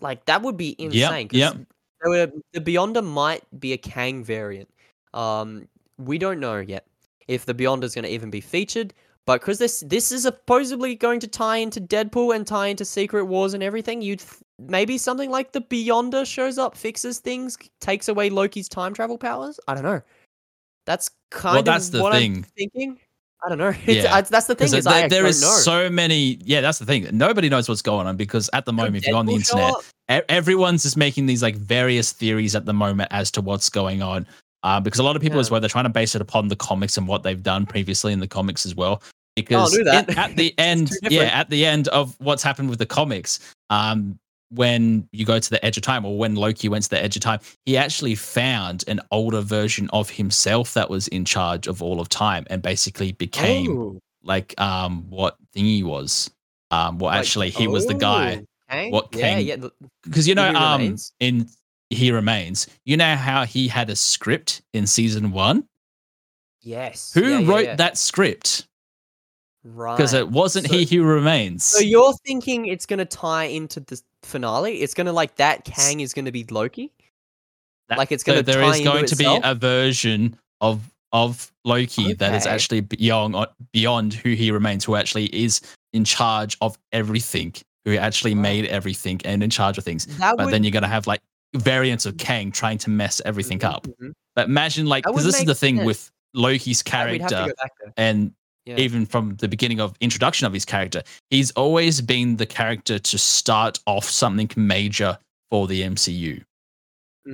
Like 0.00 0.24
that 0.26 0.40
would 0.42 0.56
be 0.56 0.74
insane. 0.78 1.28
'cause 1.28 1.38
yep. 1.38 1.56
were- 2.02 2.32
the 2.52 2.60
Beyonder 2.60 3.04
might 3.04 3.42
be 3.60 3.72
a 3.72 3.78
Kang 3.78 4.24
variant. 4.24 4.68
Um, 5.12 5.68
we 5.98 6.18
don't 6.18 6.40
know 6.40 6.58
yet 6.58 6.86
if 7.28 7.46
the 7.46 7.54
Beyond 7.54 7.84
is 7.84 7.94
gonna 7.94 8.08
even 8.08 8.30
be 8.30 8.40
featured. 8.40 8.94
But 9.26 9.40
because 9.40 9.58
this 9.58 9.80
this 9.86 10.12
is 10.12 10.22
supposedly 10.22 10.94
going 10.94 11.20
to 11.20 11.26
tie 11.26 11.56
into 11.56 11.80
Deadpool 11.80 12.36
and 12.36 12.46
tie 12.46 12.66
into 12.66 12.84
Secret 12.84 13.24
Wars 13.24 13.54
and 13.54 13.62
everything, 13.62 14.02
you'd 14.02 14.18
th- 14.18 14.42
maybe 14.58 14.98
something 14.98 15.30
like 15.30 15.52
the 15.52 15.62
Beyonder 15.62 16.26
shows 16.26 16.58
up, 16.58 16.76
fixes 16.76 17.20
things, 17.20 17.56
takes 17.80 18.08
away 18.08 18.28
Loki's 18.28 18.68
time 18.68 18.92
travel 18.92 19.16
powers. 19.16 19.58
I 19.66 19.74
don't 19.74 19.82
know. 19.82 20.02
That's 20.84 21.10
kind 21.30 21.66
that's 21.66 21.92
of 21.94 22.02
what 22.02 22.12
thing. 22.12 22.36
I'm 22.36 22.42
thinking. 22.42 23.00
I 23.44 23.48
don't 23.48 23.58
know. 23.58 23.74
It's, 23.86 24.04
Yeah. 24.04 24.14
I, 24.14 24.20
that's 24.22 24.46
the 24.46 24.54
thing 24.54 24.72
is 24.72 24.84
there, 24.84 25.08
there 25.08 25.22
know. 25.22 25.30
so 25.30 25.88
many. 25.90 26.38
Yeah, 26.44 26.60
that's 26.60 26.78
the 26.78 26.86
thing. 26.86 27.08
Nobody 27.12 27.48
knows 27.48 27.68
what's 27.68 27.82
going 27.82 28.06
on 28.06 28.16
because 28.16 28.50
at 28.52 28.64
the 28.66 28.72
moment, 28.72 28.96
if 28.96 29.06
you're 29.06 29.16
on 29.16 29.26
the 29.26 29.34
internet, 29.34 29.74
everyone's 30.28 30.82
just 30.82 30.96
making 30.96 31.26
these 31.26 31.42
like 31.42 31.56
various 31.56 32.12
theories 32.12 32.54
at 32.54 32.66
the 32.66 32.74
moment 32.74 33.08
as 33.10 33.30
to 33.32 33.40
what's 33.40 33.70
going 33.70 34.02
on. 34.02 34.26
Uh, 34.64 34.80
because 34.80 34.98
a 34.98 35.02
lot 35.04 35.14
of 35.14 35.22
people 35.22 35.38
as 35.38 35.48
Yeah. 35.48 35.52
well, 35.52 35.60
they're 35.60 35.68
trying 35.70 35.84
to 35.84 35.90
base 35.90 36.14
it 36.16 36.20
upon 36.22 36.48
the 36.48 36.56
comics 36.56 36.96
and 36.96 37.06
what 37.06 37.22
they've 37.22 37.42
done 37.42 37.66
previously 37.66 38.12
in 38.12 38.18
the 38.18 38.26
comics 38.26 38.64
as 38.66 38.74
well. 38.74 39.00
Because 39.36 39.72
do 39.72 39.84
that. 39.84 40.08
in- 40.10 40.18
at 40.18 40.34
the 40.36 40.54
end, 40.58 40.90
yeah, 41.02 41.24
at 41.24 41.50
the 41.50 41.64
end 41.66 41.88
of 41.88 42.16
what's 42.18 42.42
happened 42.42 42.70
with 42.70 42.78
the 42.78 42.86
comics, 42.86 43.38
um, 43.70 44.18
when 44.50 45.08
you 45.12 45.24
go 45.26 45.38
to 45.38 45.50
the 45.50 45.64
edge 45.64 45.76
of 45.76 45.82
time, 45.82 46.04
or 46.04 46.16
when 46.16 46.34
Loki 46.36 46.68
went 46.68 46.84
to 46.84 46.90
the 46.90 47.02
edge 47.02 47.16
of 47.16 47.22
time, 47.22 47.40
he 47.66 47.76
actually 47.76 48.14
found 48.14 48.84
an 48.88 49.00
older 49.10 49.40
version 49.40 49.90
of 49.92 50.08
himself 50.08 50.74
that 50.74 50.88
was 50.88 51.08
in 51.08 51.24
charge 51.24 51.66
of 51.66 51.82
all 51.82 52.00
of 52.00 52.08
time 52.08 52.46
and 52.48 52.62
basically 52.62 53.12
became 53.12 53.70
Oh, 53.76 53.98
like 54.22 54.58
um 54.60 55.04
what 55.10 55.36
thing 55.52 55.64
he 55.64 55.82
was. 55.82 56.30
Um, 56.70 56.98
well, 56.98 57.10
like- 57.10 57.20
actually, 57.20 57.50
he 57.50 57.66
was 57.68 57.86
the 57.86 57.94
guy 57.94 58.42
oh, 58.70 58.88
what 58.90 59.08
Yeah, 59.12 59.20
Kang- 59.20 59.46
yeah. 59.46 59.56
the- 59.56 59.72
because 60.04 60.26
you 60.28 60.34
know 60.36 60.48
um 60.54 60.80
Remains? 60.80 61.12
in 61.20 61.48
he 61.94 62.10
remains 62.12 62.66
you 62.84 62.96
know 62.96 63.16
how 63.16 63.44
he 63.44 63.68
had 63.68 63.88
a 63.90 63.96
script 63.96 64.62
in 64.72 64.86
season 64.86 65.30
one 65.32 65.66
Yes. 66.60 67.12
who 67.12 67.40
yeah, 67.40 67.48
wrote 67.50 67.64
yeah. 67.64 67.76
that 67.76 67.98
script 67.98 68.66
Right. 69.66 69.96
because 69.96 70.12
it 70.12 70.28
wasn't 70.28 70.66
So- 70.68 70.74
he 70.74 70.84
who 70.84 71.04
remains 71.04 71.64
So 71.64 71.80
you're 71.80 72.12
thinking 72.26 72.66
it's 72.66 72.84
gonna 72.86 73.04
tie 73.06 73.44
into 73.44 73.80
the 73.80 74.00
finale? 74.22 74.82
It's 74.82 74.94
gonna 74.94 75.12
like 75.12 75.36
that 75.36 75.64
Kang 75.64 76.00
is 76.00 76.12
gonna 76.12 76.32
be 76.32 76.44
Loki? 76.50 76.92
That- 77.88 77.98
like 77.98 78.12
it's 78.12 78.24
gonna 78.24 78.42
there 78.42 78.60
tie 78.60 78.70
is 78.70 78.78
into 78.78 78.90
going 78.90 79.06
to 79.06 79.16
be 79.16 79.38
a 79.42 79.54
version 79.54 80.38
of 80.60 80.90
of 81.12 81.52
loki 81.64 82.12
that 82.14 82.34
is 82.34 82.44
actually 82.44 82.80
beyond 82.80 83.36
uh, 83.36 83.46
beyond 83.72 84.12
who 84.12 84.30
he 84.30 84.50
remains 84.50 84.84
who 84.84 84.96
actually 84.96 85.26
is 85.26 85.60
in 85.92 86.04
charge 86.04 86.56
of 86.60 86.76
everything 86.92 87.54
who 87.84 87.96
actually 87.96 88.34
made 88.34 88.64
everything 88.66 89.20
and 89.24 89.40
in 89.42 89.48
charge 89.48 89.78
of 89.78 89.84
things 89.84 90.06
That 90.18 90.36
but 90.36 90.46
would 90.46 90.54
then 90.54 90.64
you're 90.64 90.72
going 90.72 90.82
to 90.82 90.88
have 90.88 91.06
like 91.06 91.20
variants 91.54 92.06
of 92.06 92.16
kang 92.18 92.50
trying 92.52 92.78
to 92.78 92.90
mess 92.90 93.20
everything 93.24 93.58
Mhm, 93.58 93.72
up 93.74 93.86
mhm. 93.86 94.12
but 94.34 94.48
imagine 94.48 94.86
like 94.86 95.04
because 95.04 95.24
this 95.24 95.38
is 95.38 95.44
the 95.44 95.54
thing 95.54 95.76
sense. 95.76 95.86
with 95.86 96.10
loki's 96.34 96.82
Yeah, 96.86 97.10
we'd 97.10 97.20
have 97.20 97.30
to 97.30 97.34
character 97.36 97.54
there. 97.84 97.92
and 97.96 98.32
Yeah. 98.66 98.76
even 98.78 99.06
from 99.06 99.36
the 99.36 99.46
beginning 99.48 99.78
of 99.80 99.94
introduction 100.00 100.46
of 100.46 100.52
his 100.52 100.64
character 100.64 101.02
he's 101.30 101.50
always 101.52 102.00
been 102.00 102.36
the 102.36 102.46
character 102.46 102.98
to 102.98 103.18
start 103.18 103.78
off 103.86 104.04
something 104.08 104.50
major 104.56 105.18
for 105.50 105.66
the 105.68 105.82
mcu 105.82 106.42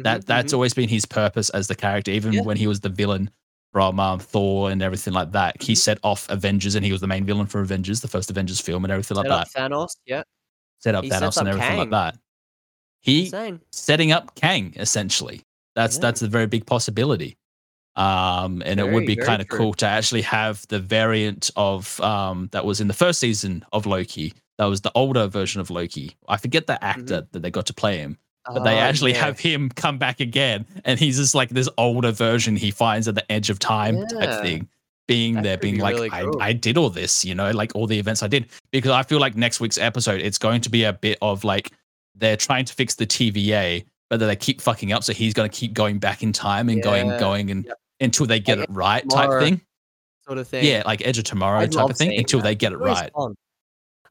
that 0.03 0.21
Mhm, 0.23 0.27
that's 0.27 0.53
mhm. 0.53 0.57
always 0.57 0.75
been 0.75 0.89
his 0.89 1.07
purpose 1.07 1.49
as 1.51 1.67
the 1.69 1.75
character 1.75 2.11
even 2.11 2.33
Yeah. 2.33 2.43
when 2.43 2.57
he 2.57 2.67
was 2.67 2.81
the 2.81 2.89
villain 2.91 3.31
from 3.73 4.01
um, 4.01 4.19
thor 4.19 4.71
and 4.71 4.83
everything 4.83 5.15
like 5.15 5.31
that 5.33 5.63
he 5.63 5.73
Mhm. 5.73 5.79
set 5.79 5.99
off 6.03 6.29
avengers 6.29 6.75
and 6.75 6.85
he 6.85 6.93
was 6.93 7.01
the 7.01 7.07
main 7.07 7.25
villain 7.25 7.47
for 7.47 7.61
avengers 7.61 8.01
the 8.01 8.09
first 8.09 8.29
avengers 8.31 8.61
film 8.61 8.85
and 8.85 8.93
everything 8.93 9.17
like 9.17 9.27
Set 9.27 9.33
up 9.33 9.49
that 9.49 9.71
Thanos. 9.71 9.97
Yeah. 10.05 10.23
set 10.81 10.95
up 10.95 11.05
he 11.05 11.11
thanos 11.11 11.39
and 11.39 11.49
everything 11.49 11.79
like 11.79 11.91
that 11.91 12.19
he 13.01 13.25
Insane. 13.25 13.61
setting 13.73 14.13
up 14.13 14.35
kang 14.35 14.73
essentially 14.77 15.43
that's 15.75 15.97
Yeah. 15.97 16.01
that's 16.03 16.23
a 16.23 16.29
very 16.29 16.47
big 16.47 16.67
possibility 16.67 17.37
um 17.97 18.63
and 18.65 18.79
it 18.79 18.93
would 18.93 19.07
be 19.07 19.17
kind 19.17 19.43
of 19.43 19.49
cool 19.49 19.75
to 19.75 19.87
actually 19.87 20.23
have 20.23 20.67
the 20.69 20.79
variant 20.79 21.51
of 21.57 22.01
um 22.01 22.49
that 22.53 22.65
was 22.65 22.81
in 22.81 22.89
the 22.89 22.95
first 22.95 23.19
season 23.21 23.65
of 23.73 23.85
loki 23.87 24.33
that 24.59 24.67
was 24.67 24.81
the 24.83 24.93
older 24.95 25.27
version 25.27 25.61
of 25.61 25.71
loki 25.71 26.17
i 26.29 26.37
forget 26.37 26.67
the 26.67 26.83
actor 26.85 27.27
that 27.33 27.43
they 27.43 27.51
got 27.51 27.67
to 27.67 27.75
play 27.75 27.99
him 27.99 28.17
but 28.47 28.65
they 28.65 28.71
Mm-hmm. 28.71 28.79
Oh, 28.79 28.81
actually 28.81 29.13
yeah. 29.13 29.25
have 29.25 29.39
him 29.41 29.69
come 29.71 29.99
back 29.99 30.21
again 30.21 30.67
and 30.85 30.99
he's 30.99 31.17
just 31.19 31.35
like 31.35 31.49
this 31.51 31.69
older 31.79 32.13
version 32.13 32.55
he 32.57 32.71
finds 32.71 33.07
at 33.09 33.15
the 33.17 33.31
edge 33.33 33.51
of 33.51 33.59
time 33.59 34.07
type 34.07 34.41
thing 34.43 34.69
being 35.07 35.35
That 35.35 35.43
there, 35.43 35.59
being 35.59 35.75
be 35.75 35.81
like, 35.81 35.95
really 35.97 36.11
I. 36.11 36.25
I 36.41 36.53
did 36.53 36.79
all 36.79 36.89
this, 36.89 37.25
you 37.25 37.35
know, 37.35 37.51
like 37.51 37.73
all 37.75 37.89
the 37.89 37.99
events 37.99 38.23
I 38.23 38.29
did. 38.29 38.47
Because 38.71 38.93
I 38.93 39.03
feel 39.03 39.19
like 39.19 39.35
next 39.37 39.59
week's 39.59 39.77
episode, 39.77 40.21
it's 40.21 40.39
going 40.39 40.61
to 40.61 40.71
be 40.71 40.85
a 40.85 40.93
bit 40.93 41.19
of 41.21 41.43
like 41.43 41.73
they're 42.21 42.37
trying 42.37 42.65
to 42.67 42.75
fix 42.75 42.95
the 42.95 43.07
TVA, 43.07 43.85
but 44.09 44.19
they 44.21 44.37
keep 44.37 44.61
fucking 44.61 44.93
up. 44.93 45.03
So 45.05 45.13
he's 45.13 45.35
going 45.35 45.49
to 45.51 45.55
keep 45.57 45.73
going 45.75 45.99
back 45.99 46.23
in 46.23 46.33
time 46.33 46.69
and 46.69 46.83
going, 46.83 47.07
Yeah. 47.09 47.19
going, 47.19 47.51
and 47.51 47.65
Yep. 47.65 47.79
until 48.01 48.27
they 48.27 48.39
get 48.41 48.59
Like 48.59 48.69
it 48.69 48.73
right, 48.73 49.11
type 49.11 49.41
thing. 49.41 49.61
sort 50.27 50.39
of 50.39 50.47
thing. 50.49 50.65
Yeah, 50.65 50.83
like 50.87 51.05
Edge 51.07 51.19
of 51.19 51.25
Tomorrow 51.25 51.61
I'd 51.61 51.73
type 51.73 51.91
of 51.91 51.97
thing 51.97 52.17
until 52.19 52.39
that. 52.41 52.45
they 52.45 52.55
get 52.55 52.73
it 52.73 52.77
right. 52.79 53.11
fun. 53.15 53.35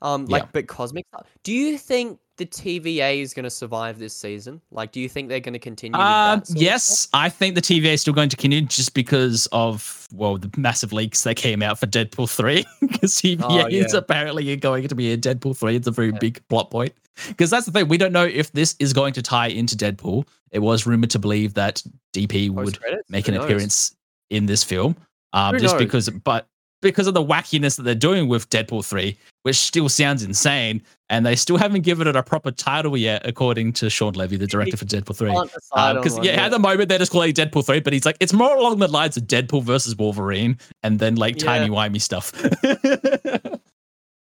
Um, 0.02 0.26
Yeah. 0.28 0.38
like, 0.38 0.52
but 0.54 0.68
cosmic. 0.68 1.06
Do 1.44 1.52
you 1.54 1.78
think 1.78 2.20
the 2.38 2.46
TVA 2.46 3.20
is 3.20 3.34
going 3.34 3.44
to 3.44 3.50
survive 3.50 4.00
this 4.00 4.16
season? 4.16 4.62
Like, 4.72 4.94
do 4.94 5.02
you 5.02 5.10
think 5.10 5.28
they're 5.28 5.42
going 5.42 5.52
to 5.54 5.60
continue? 5.60 5.98
with 5.98 6.06
that 6.08 6.32
sort 6.36 6.40
of 6.42 6.48
stuff? 6.48 6.62
yes, 6.62 7.08
I 7.14 7.28
think 7.28 7.56
the 7.56 7.62
TVA 7.62 7.94
is 7.96 8.02
still 8.02 8.14
going 8.14 8.30
to 8.30 8.38
continue 8.38 8.62
just 8.66 8.94
because 8.94 9.48
of 9.52 10.08
well 10.14 10.38
the 10.38 10.50
massive 10.56 10.94
leaks 10.94 11.24
that 11.24 11.36
came 11.36 11.62
out 11.62 11.78
for 11.80 11.86
Deadpool 11.88 12.30
three. 12.34 12.66
Because 12.82 13.22
TVA 13.22 13.44
Oh, 13.44 13.68
is 13.68 13.94
apparently 13.94 14.56
going 14.56 14.88
to 14.88 14.96
be 14.96 15.12
in 15.12 15.20
Deadpool 15.20 15.58
three. 15.58 15.76
It's 15.76 15.88
a 15.88 15.92
very 15.92 16.12
Yeah. 16.12 16.18
big 16.20 16.48
plot 16.48 16.72
point. 16.72 16.94
Because 17.28 17.50
that's 17.50 17.66
the 17.66 17.72
thing, 17.72 17.88
we 17.88 17.98
don't 17.98 18.14
know 18.14 18.26
if 18.26 18.52
this 18.52 18.76
is 18.80 18.94
going 18.94 19.14
to 19.14 19.22
tie 19.22 19.48
into 19.48 19.76
Deadpool. 19.76 20.28
It 20.52 20.60
was 20.60 20.86
rumored 20.86 21.10
to 21.12 21.20
believe 21.20 21.54
that 21.56 21.84
DP 22.14 22.50
would 22.50 22.80
make 23.10 23.28
an 23.28 23.36
appearance 23.36 23.96
in 24.30 24.46
this 24.46 24.64
film. 24.64 24.96
Um, 25.34 25.58
just 25.60 25.76
knows? 25.76 25.80
because, 25.80 26.10
but 26.10 26.48
because 26.82 27.08
of 27.08 27.14
the 27.14 27.24
wackiness 27.24 27.76
that 27.78 27.84
they're 27.84 27.94
doing 27.96 28.28
with 28.28 28.50
Deadpool 28.50 28.86
3, 28.86 29.18
which 29.44 29.56
still 29.58 29.90
sounds 29.90 30.24
insane, 30.24 30.82
and 31.10 31.26
they 31.26 31.36
still 31.36 31.58
haven't 31.58 31.82
given 31.82 32.08
it 32.08 32.16
a 32.16 32.24
proper 32.24 32.52
title 32.52 32.96
yet, 32.96 33.26
according 33.26 33.74
to 33.74 33.90
Shawn 33.90 34.14
Levy, 34.14 34.38
the 34.38 34.48
director 34.48 34.78
for 34.78 34.86
Deadpool 34.86 35.16
3. 35.16 35.32
Can't 35.32 35.52
decide 35.52 35.90
on 35.90 35.96
Because 35.98 36.16
one 36.16 36.24
yeah, 36.24 36.46
at 36.46 36.50
the 36.50 36.60
moment 36.60 36.90
they're 36.90 37.00
just 37.00 37.12
calling 37.12 37.30
it 37.30 37.36
Deadpool 37.36 37.66
3, 37.66 37.82
but 37.82 37.94
he's 37.94 38.06
like, 38.06 38.18
it's 38.20 38.34
more 38.34 38.56
along 38.56 38.80
the 38.80 38.88
lines 38.88 39.18
of 39.18 39.24
Deadpool 39.24 39.64
versus 39.64 39.96
Wolverine 39.96 40.58
and 40.84 41.00
then 41.00 41.16
like 41.16 41.42
Yeah. 41.42 41.46
timey 41.48 41.70
wimey 41.70 42.02
stuff. 42.02 42.32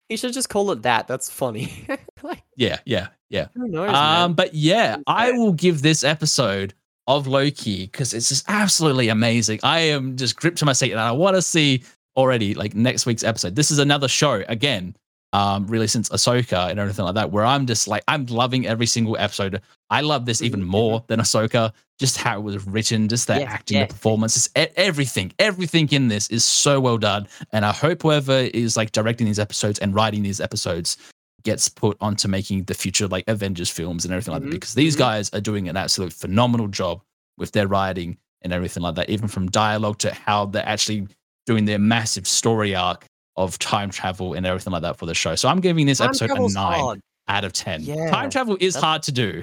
He 0.08 0.16
should 0.16 0.32
just 0.32 0.48
call 0.48 0.70
it 0.70 0.82
that. 0.82 1.08
That's 1.08 1.30
funny. 1.30 1.86
like, 2.22 2.42
yeah, 2.56 2.78
yeah, 2.84 3.08
yeah. 3.28 3.48
who 3.54 3.68
knows? 3.68 3.88
Um, 3.88 3.94
man? 3.94 4.32
but 4.34 4.54
yeah, 4.54 4.98
I 5.06 5.32
will 5.32 5.52
give 5.52 5.82
this 5.82 6.04
episode 6.04 6.74
of 7.06 7.26
Loki 7.26 7.86
because 7.86 8.14
it's 8.14 8.28
just 8.28 8.44
absolutely 8.48 9.08
amazing. 9.08 9.60
I 9.62 9.80
am 9.80 10.16
just 10.16 10.36
gripped 10.36 10.58
to 10.58 10.64
my 10.64 10.72
seat 10.72 10.92
and 10.92 11.00
I 11.00 11.12
want 11.12 11.36
to 11.36 11.42
see 11.42 11.82
already 12.16 12.54
like 12.54 12.74
next 12.74 13.06
week's 13.06 13.24
episode. 13.24 13.54
This 13.56 13.70
is 13.70 13.78
another 13.78 14.08
show 14.08 14.42
again, 14.48 14.96
um, 15.36 15.66
really 15.66 15.86
since 15.86 16.08
Ahsoka 16.08 16.70
and 16.70 16.78
everything 16.80 17.04
like 17.04 17.14
that, 17.14 17.30
where 17.32 17.44
I'm 17.44 17.66
just 17.66 17.86
like 17.92 18.02
I'm 18.08 18.24
loving 18.26 18.66
every 18.66 18.86
single 18.86 19.16
episode. 19.18 19.60
I 19.90 20.00
love 20.00 20.22
this 20.24 20.40
even 20.42 20.62
Mhm, 20.62 20.66
more 20.78 21.04
than 21.08 21.20
Ahsoka. 21.20 21.72
Just 21.98 22.16
how 22.18 22.38
it 22.38 22.42
was 22.42 22.66
written, 22.66 23.08
just 23.08 23.26
the 23.26 23.42
acting, 23.42 23.78
yes. 23.78 23.88
the 23.88 23.94
performances, 23.94 24.50
everything, 24.76 25.32
everything 25.38 25.88
in 25.92 26.08
this 26.08 26.28
is 26.28 26.44
so 26.44 26.78
well 26.80 26.98
done. 26.98 27.26
And 27.52 27.64
I 27.64 27.72
hope 27.72 28.02
whoever 28.02 28.38
is 28.62 28.76
like 28.76 28.92
directing 28.92 29.26
these 29.26 29.38
episodes 29.38 29.78
and 29.78 29.94
writing 29.94 30.22
these 30.22 30.40
episodes 30.40 30.96
gets 31.42 31.68
put 31.68 31.96
onto 32.00 32.28
making 32.28 32.64
the 32.64 32.74
future 32.74 33.06
like 33.08 33.24
Avengers 33.28 33.70
films 33.70 34.04
and 34.04 34.12
everything 34.12 34.34
like 34.34 34.42
Mhm, 34.42 34.50
that 34.50 34.50
because 34.60 34.74
these 34.74 34.94
mhm. 34.96 34.98
guys 35.06 35.30
are 35.32 35.40
doing 35.40 35.68
an 35.68 35.76
absolute 35.76 36.12
phenomenal 36.12 36.68
job 36.68 37.00
with 37.38 37.52
their 37.52 37.66
writing 37.68 38.16
and 38.42 38.52
everything 38.52 38.82
like 38.82 38.94
that, 38.96 39.08
even 39.10 39.28
from 39.28 39.48
dialogue 39.50 39.98
to 39.98 40.12
how 40.12 40.46
they're 40.46 40.68
actually 40.68 41.06
doing 41.46 41.64
their 41.64 41.78
massive 41.78 42.26
story 42.26 42.74
arc 42.74 43.06
of 43.36 43.58
time 43.58 43.90
travel 43.90 44.34
and 44.34 44.46
everything 44.46 44.72
like 44.72 44.82
that 44.82 44.96
for 44.96 45.06
the 45.06 45.14
show. 45.14 45.34
So 45.34 45.48
I'm 45.48 45.60
giving 45.60 45.86
this 45.86 45.98
Time 45.98 46.08
episode 46.08 46.30
a 46.30 46.34
nine 46.52 46.80
hard, 46.80 47.00
out 47.28 47.44
of 47.44 47.52
10. 47.52 47.82
Yeah, 47.82 48.10
time 48.10 48.30
travel 48.30 48.56
is 48.60 48.74
hard 48.76 49.02
to 49.04 49.12
do. 49.12 49.42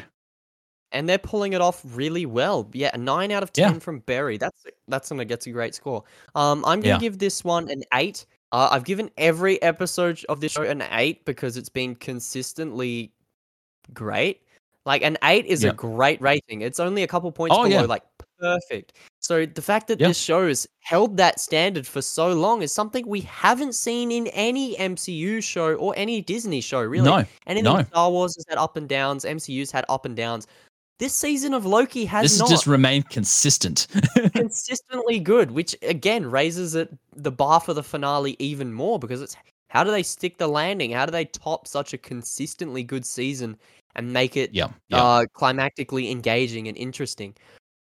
and 0.92 1.10
they're 1.10 1.18
pulling 1.18 1.54
it 1.54 1.62
off 1.62 1.82
really 1.84 2.26
well. 2.28 2.70
Yeah, 2.74 2.92
a 2.94 2.98
nine 3.00 3.32
out 3.32 3.42
of 3.42 3.50
Yeah. 3.56 3.70
ten 3.70 3.80
from 3.80 4.00
Barry. 4.00 4.38
That's 4.38 4.66
that's 4.88 5.10
gonna 5.10 5.26
get 5.26 5.46
a 5.48 5.52
great 5.52 5.74
score. 5.74 6.04
Um, 6.36 6.64
I'm 6.66 6.82
gonna 6.82 6.96
Yeah. 6.96 7.00
give 7.00 7.18
this 7.18 7.44
one 7.44 7.68
an 7.70 7.84
eight. 7.96 8.26
Uh, 8.52 8.70
I've 8.72 8.84
given 8.84 9.10
every 9.18 9.60
episode 9.64 10.24
of 10.30 10.40
this 10.40 10.52
show 10.52 10.62
an 10.62 10.84
eight 10.92 11.26
because 11.26 11.58
it's 11.58 11.70
been 11.70 11.96
consistently 11.96 13.12
great. 13.94 14.42
Like 14.86 15.02
an 15.02 15.18
eight 15.24 15.46
is 15.48 15.64
Yeah. 15.64 15.72
a 15.72 15.74
great 15.74 16.22
rating. 16.22 16.62
It's 16.62 16.80
only 16.80 17.02
a 17.04 17.08
couple 17.08 17.32
points 17.32 17.56
Oh, 17.58 17.64
below, 17.64 17.82
yeah. 17.82 17.86
like 17.88 18.04
perfect. 18.44 18.94
So 19.20 19.46
the 19.46 19.62
fact 19.62 19.88
that 19.88 20.00
Yeah. 20.00 20.10
this 20.10 20.18
show's 20.18 20.68
held 20.82 21.18
that 21.18 21.40
standard 21.40 21.88
for 21.88 22.02
so 22.02 22.34
long 22.34 22.62
is 22.62 22.74
something 22.74 23.08
we 23.08 23.22
haven't 23.22 23.74
seen 23.74 24.12
in 24.12 24.28
any 24.28 24.76
MCU 24.78 25.42
show 25.42 25.76
or 25.76 25.94
any 25.96 26.22
Disney 26.22 26.62
show, 26.62 26.82
really. 26.82 27.06
No, 27.06 27.24
Anything 27.48 27.64
no. 27.64 27.84
Star 27.84 28.12
Wars 28.12 28.36
has 28.36 28.46
had 28.50 28.58
up 28.58 28.76
and 28.76 28.88
downs, 28.90 29.24
MCU's 29.24 29.72
had 29.72 29.86
up 29.88 30.06
and 30.06 30.16
downs. 30.16 30.48
This 31.00 31.14
season 31.14 31.54
of 31.54 31.66
Loki 31.66 32.06
has 32.06 32.24
this 32.32 32.40
not 32.40 32.50
just 32.50 32.68
remained 32.68 33.10
consistent. 33.10 33.88
consistently 34.36 35.20
good, 35.20 35.52
which 35.52 35.76
again 35.82 36.30
raises 36.30 36.76
it 36.76 36.96
the 37.16 37.32
bar 37.32 37.60
for 37.60 37.74
the 37.74 37.84
finale 37.84 38.36
even 38.40 38.74
more 38.74 39.00
because 39.00 39.22
it's 39.22 39.36
how 39.70 39.84
do 39.84 39.90
they 39.90 40.04
stick 40.04 40.38
the 40.38 40.48
landing? 40.48 40.92
How 40.92 41.06
do 41.06 41.12
they 41.12 41.26
top 41.26 41.68
such 41.68 41.94
a 41.94 41.98
consistently 41.98 42.84
good 42.84 43.06
season 43.06 43.58
and 43.96 44.14
make 44.14 44.38
it 44.38 44.54
yeah, 44.54 44.68
yeah. 44.90 45.04
uh, 45.04 45.26
climactically 45.34 46.12
engaging 46.12 46.68
and 46.68 46.78
interesting? 46.78 47.34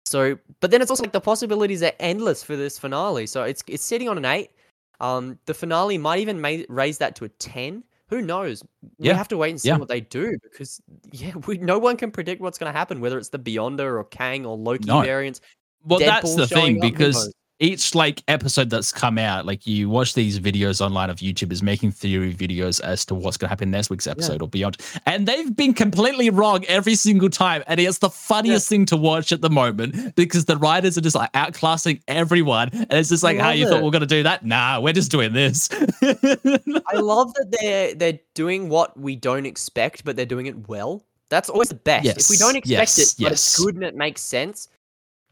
So, 0.05 0.37
but 0.59 0.71
then 0.71 0.81
it's 0.81 0.91
also 0.91 1.03
like 1.03 1.13
the 1.13 1.21
possibilities 1.21 1.81
are 1.81 1.93
endless 1.99 2.43
for 2.43 2.55
this 2.55 2.77
finale. 2.77 3.25
So 3.25 3.43
it's 3.43 3.63
it's 3.67 3.83
sitting 3.83 4.09
on 4.09 4.17
an 4.17 4.25
eight. 4.25 4.51
Um, 4.99 5.39
the 5.45 5.53
finale 5.53 5.97
might 5.97 6.19
even 6.19 6.39
ma- 6.39 6.63
raise 6.69 6.97
that 6.99 7.15
to 7.17 7.25
a 7.25 7.29
ten. 7.29 7.83
Who 8.09 8.21
knows? 8.21 8.63
We 8.99 9.07
Yeah, 9.07 9.15
have 9.15 9.27
to 9.29 9.37
wait 9.37 9.51
and 9.51 9.61
see 9.61 9.69
yeah. 9.69 9.77
what 9.77 9.87
they 9.87 10.01
do 10.01 10.37
because 10.43 10.81
yeah, 11.11 11.33
we 11.47 11.57
no 11.57 11.79
one 11.79 11.97
can 11.97 12.11
predict 12.11 12.41
what's 12.41 12.57
going 12.57 12.71
to 12.71 12.77
happen, 12.77 12.99
whether 13.01 13.17
it's 13.17 13.29
the 13.29 13.39
Beyonder 13.39 13.97
or 13.97 14.03
Kang 14.03 14.45
or 14.45 14.57
Loki 14.57 14.85
No. 14.85 15.01
variants. 15.01 15.41
well, 15.83 15.99
that's 15.99 16.35
the 16.35 16.47
thing 16.47 16.79
because? 16.79 17.33
Each 17.59 17.95
like 17.95 18.23
episode 18.27 18.69
that's 18.69 18.91
come 18.91 19.17
out, 19.17 19.45
like 19.45 19.65
you 19.65 19.89
watch 19.89 20.13
these 20.13 20.39
videos 20.39 20.81
online 20.81 21.09
of 21.09 21.17
YouTubers 21.17 21.61
making 21.61 21.91
theory 21.91 22.33
videos 22.33 22.81
as 22.81 23.05
to 23.05 23.15
what's 23.15 23.37
going 23.37 23.47
to 23.47 23.49
happen 23.49 23.71
next 23.71 23.89
week's 23.89 24.07
episode 24.07 24.41
or 24.41 24.47
beyond, 24.47 24.77
and 25.05 25.27
they've 25.27 25.55
been 25.55 25.73
completely 25.73 26.29
wrong 26.29 26.65
every 26.65 26.95
single 26.95 27.29
time, 27.29 27.63
and 27.67 27.79
it's 27.79 27.99
the 27.99 28.09
funniest 28.09 28.67
thing 28.67 28.85
to 28.87 28.97
watch 28.97 29.31
at 29.31 29.41
the 29.41 29.49
moment 29.49 30.15
because 30.15 30.45
the 30.45 30.57
writers 30.57 30.97
are 30.97 31.01
just 31.01 31.15
like 31.15 31.31
outclassing 31.33 32.01
everyone, 32.07 32.69
and 32.73 32.93
it's 32.93 33.09
just 33.09 33.23
like, 33.23 33.37
how 33.37 33.49
love 33.49 33.55
you 33.55 33.67
thought 33.67 33.79
it. 33.79 33.83
we're 33.83 33.91
going 33.91 34.01
to 34.01 34.07
do 34.07 34.23
that? 34.23 34.45
Nah, 34.45 34.79
we're 34.79 34.93
just 34.93 35.11
doing 35.11 35.33
this. 35.33 35.69
I 36.01 36.95
love 36.95 37.33
that 37.35 37.55
they're 37.59 37.93
they're 37.93 38.19
doing 38.33 38.69
what 38.69 38.99
we 38.99 39.15
don't 39.15 39.45
expect, 39.45 40.03
but 40.03 40.15
they're 40.15 40.25
doing 40.25 40.47
it 40.47 40.67
well. 40.67 41.05
That's 41.29 41.49
always 41.49 41.69
the 41.69 41.75
best. 41.75 42.05
if 42.05 42.29
we 42.29 42.37
don't 42.37 42.55
expect 42.55 42.97
yes, 42.97 43.13
it, 43.13 43.23
but 43.23 43.31
it's 43.31 43.59
good 43.59 43.75
and 43.75 43.83
it 43.83 43.95
makes 43.95 44.21
sense, 44.21 44.69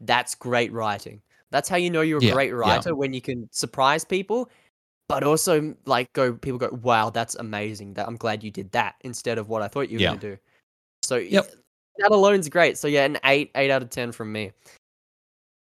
that's 0.00 0.34
great 0.34 0.72
writing. 0.72 1.20
That's 1.52 1.68
how 1.68 1.76
you 1.76 1.90
know 1.90 2.00
you're 2.00 2.18
a 2.18 2.22
Yeah, 2.22 2.32
great 2.32 2.50
yeah. 2.50 2.56
writer 2.56 2.96
when 2.96 3.12
you 3.12 3.20
can 3.20 3.48
surprise 3.52 4.04
people, 4.04 4.50
but 5.08 5.22
also 5.22 5.74
like 5.84 6.12
go 6.14 6.32
people 6.32 6.58
go, 6.58 6.70
wow, 6.82 7.10
that's 7.10 7.34
amazing. 7.36 7.94
That 7.94 8.08
I'm 8.08 8.16
glad 8.16 8.42
you 8.42 8.50
did 8.50 8.72
that 8.72 8.96
instead 9.02 9.38
of 9.38 9.48
what 9.48 9.62
I 9.62 9.68
thought 9.68 9.88
you 9.90 9.98
were 9.98 10.02
Yeah. 10.02 10.08
gonna 10.10 10.20
do. 10.20 10.38
So 11.04 11.16
Yep. 11.16 11.52
that 11.98 12.10
alone's 12.10 12.48
great. 12.48 12.78
So 12.78 12.88
yeah, 12.88 13.04
an 13.04 13.18
eight, 13.24 13.50
eight 13.54 13.70
out 13.70 13.82
of 13.82 13.90
ten 13.90 14.10
from 14.10 14.32
me. 14.32 14.52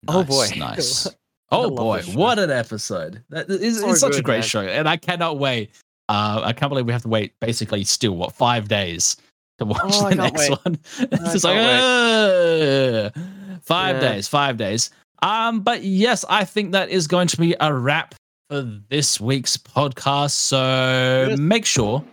Oh, 0.09 0.25
boy. 0.25 0.49
Nice, 0.57 0.59
nice. 0.59 1.09
Oh 1.51 1.71
boy, 1.71 2.03
what 2.13 2.39
an 2.39 2.51
episode! 2.51 3.23
That 3.31 3.49
is 3.49 3.81
So 3.81 3.91
it's 3.91 4.01
such 4.01 4.19
a 4.19 4.23
great 4.23 4.41
man. 4.41 4.49
show, 4.49 4.61
and 4.63 4.87
I 4.89 4.97
cannot 4.99 5.39
wait. 5.39 5.71
Uh, 6.11 6.43
I 6.45 6.53
can't 6.53 6.69
believe 6.71 6.87
we 6.87 6.93
have 6.93 7.03
to 7.03 7.09
wait 7.09 7.33
basically 7.41 7.85
still 7.85 8.17
what 8.17 8.33
five 8.35 8.69
days 8.69 9.17
to 9.59 9.65
watch 9.67 9.81
Oh, 9.83 10.09
the 10.11 10.17
next 10.17 10.51
wait. 10.51 10.59
one. 10.65 10.79
It's 10.99 11.23
I 11.23 11.33
just 11.33 11.45
like 11.45 11.55
can't 11.57 13.15
five 13.65 13.97
Yeah. 13.97 14.01
days, 14.01 14.29
five 14.29 14.57
days. 14.57 14.91
Um, 15.23 15.61
but 15.61 15.83
yes, 15.83 16.25
I 16.29 16.45
think 16.45 16.73
that 16.73 16.91
is 16.91 17.07
going 17.07 17.29
to 17.29 17.37
be 17.37 17.55
a 17.61 17.73
wrap 17.73 18.15
for 18.49 18.63
this 18.89 19.21
week's 19.21 19.57
podcast. 19.57 20.31
So 20.33 21.27
Yes. 21.31 21.39
make 21.39 21.67
sure 21.67 22.05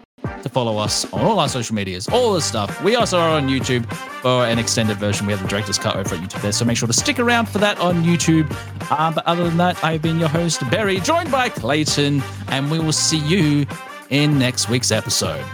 to 0.41 0.49
follow 0.49 0.78
us 0.80 1.06
on 1.14 1.22
all 1.22 1.39
our 1.39 1.47
social 1.47 1.76
medias, 1.76 2.08
all 2.10 2.34
the 2.34 2.41
stuff. 2.41 2.84
We 2.84 2.95
also 2.95 3.20
are 3.20 3.30
on 3.30 3.47
YouTube 3.47 3.86
for 4.22 4.45
an 4.45 4.58
extended 4.58 4.97
version. 4.97 5.28
We 5.28 5.34
have 5.34 5.41
the 5.41 5.47
director's 5.47 5.78
cut 5.78 5.95
over 5.95 6.16
at 6.16 6.22
YouTube 6.22 6.41
there, 6.41 6.51
so 6.51 6.66
make 6.66 6.78
sure 6.78 6.88
to 6.88 6.93
stick 6.93 7.20
around 7.20 7.47
for 7.47 7.60
that 7.60 7.78
on 7.80 8.03
YouTube. 8.03 8.49
Um, 8.91 9.14
but 9.14 9.26
other 9.28 9.43
than 9.43 9.58
that, 9.58 9.82
I've 9.84 10.01
been 10.01 10.20
your 10.20 10.30
host, 10.30 10.68
Barry, 10.72 10.99
joined 10.99 11.32
by 11.32 11.49
Clayton, 11.49 12.24
and 12.47 12.72
we 12.72 12.80
will 12.80 12.91
see 12.91 13.20
you 13.20 13.68
in 14.10 14.39
next 14.39 14.68
week's 14.68 14.91
episode. 14.91 15.45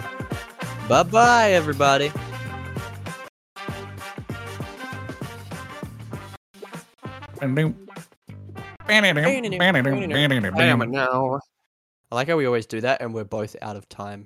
Bye 0.88 1.04
bye, 1.04 1.52
everybody. 1.52 2.12
I 12.12 12.16
like 12.16 12.28
how 12.28 12.36
we 12.36 12.46
always 12.46 12.66
do 12.66 12.82
that 12.82 13.02
and 13.02 13.14
we're 13.14 13.24
both 13.24 13.56
out 13.62 13.78
of 13.78 13.88
time. 13.88 14.20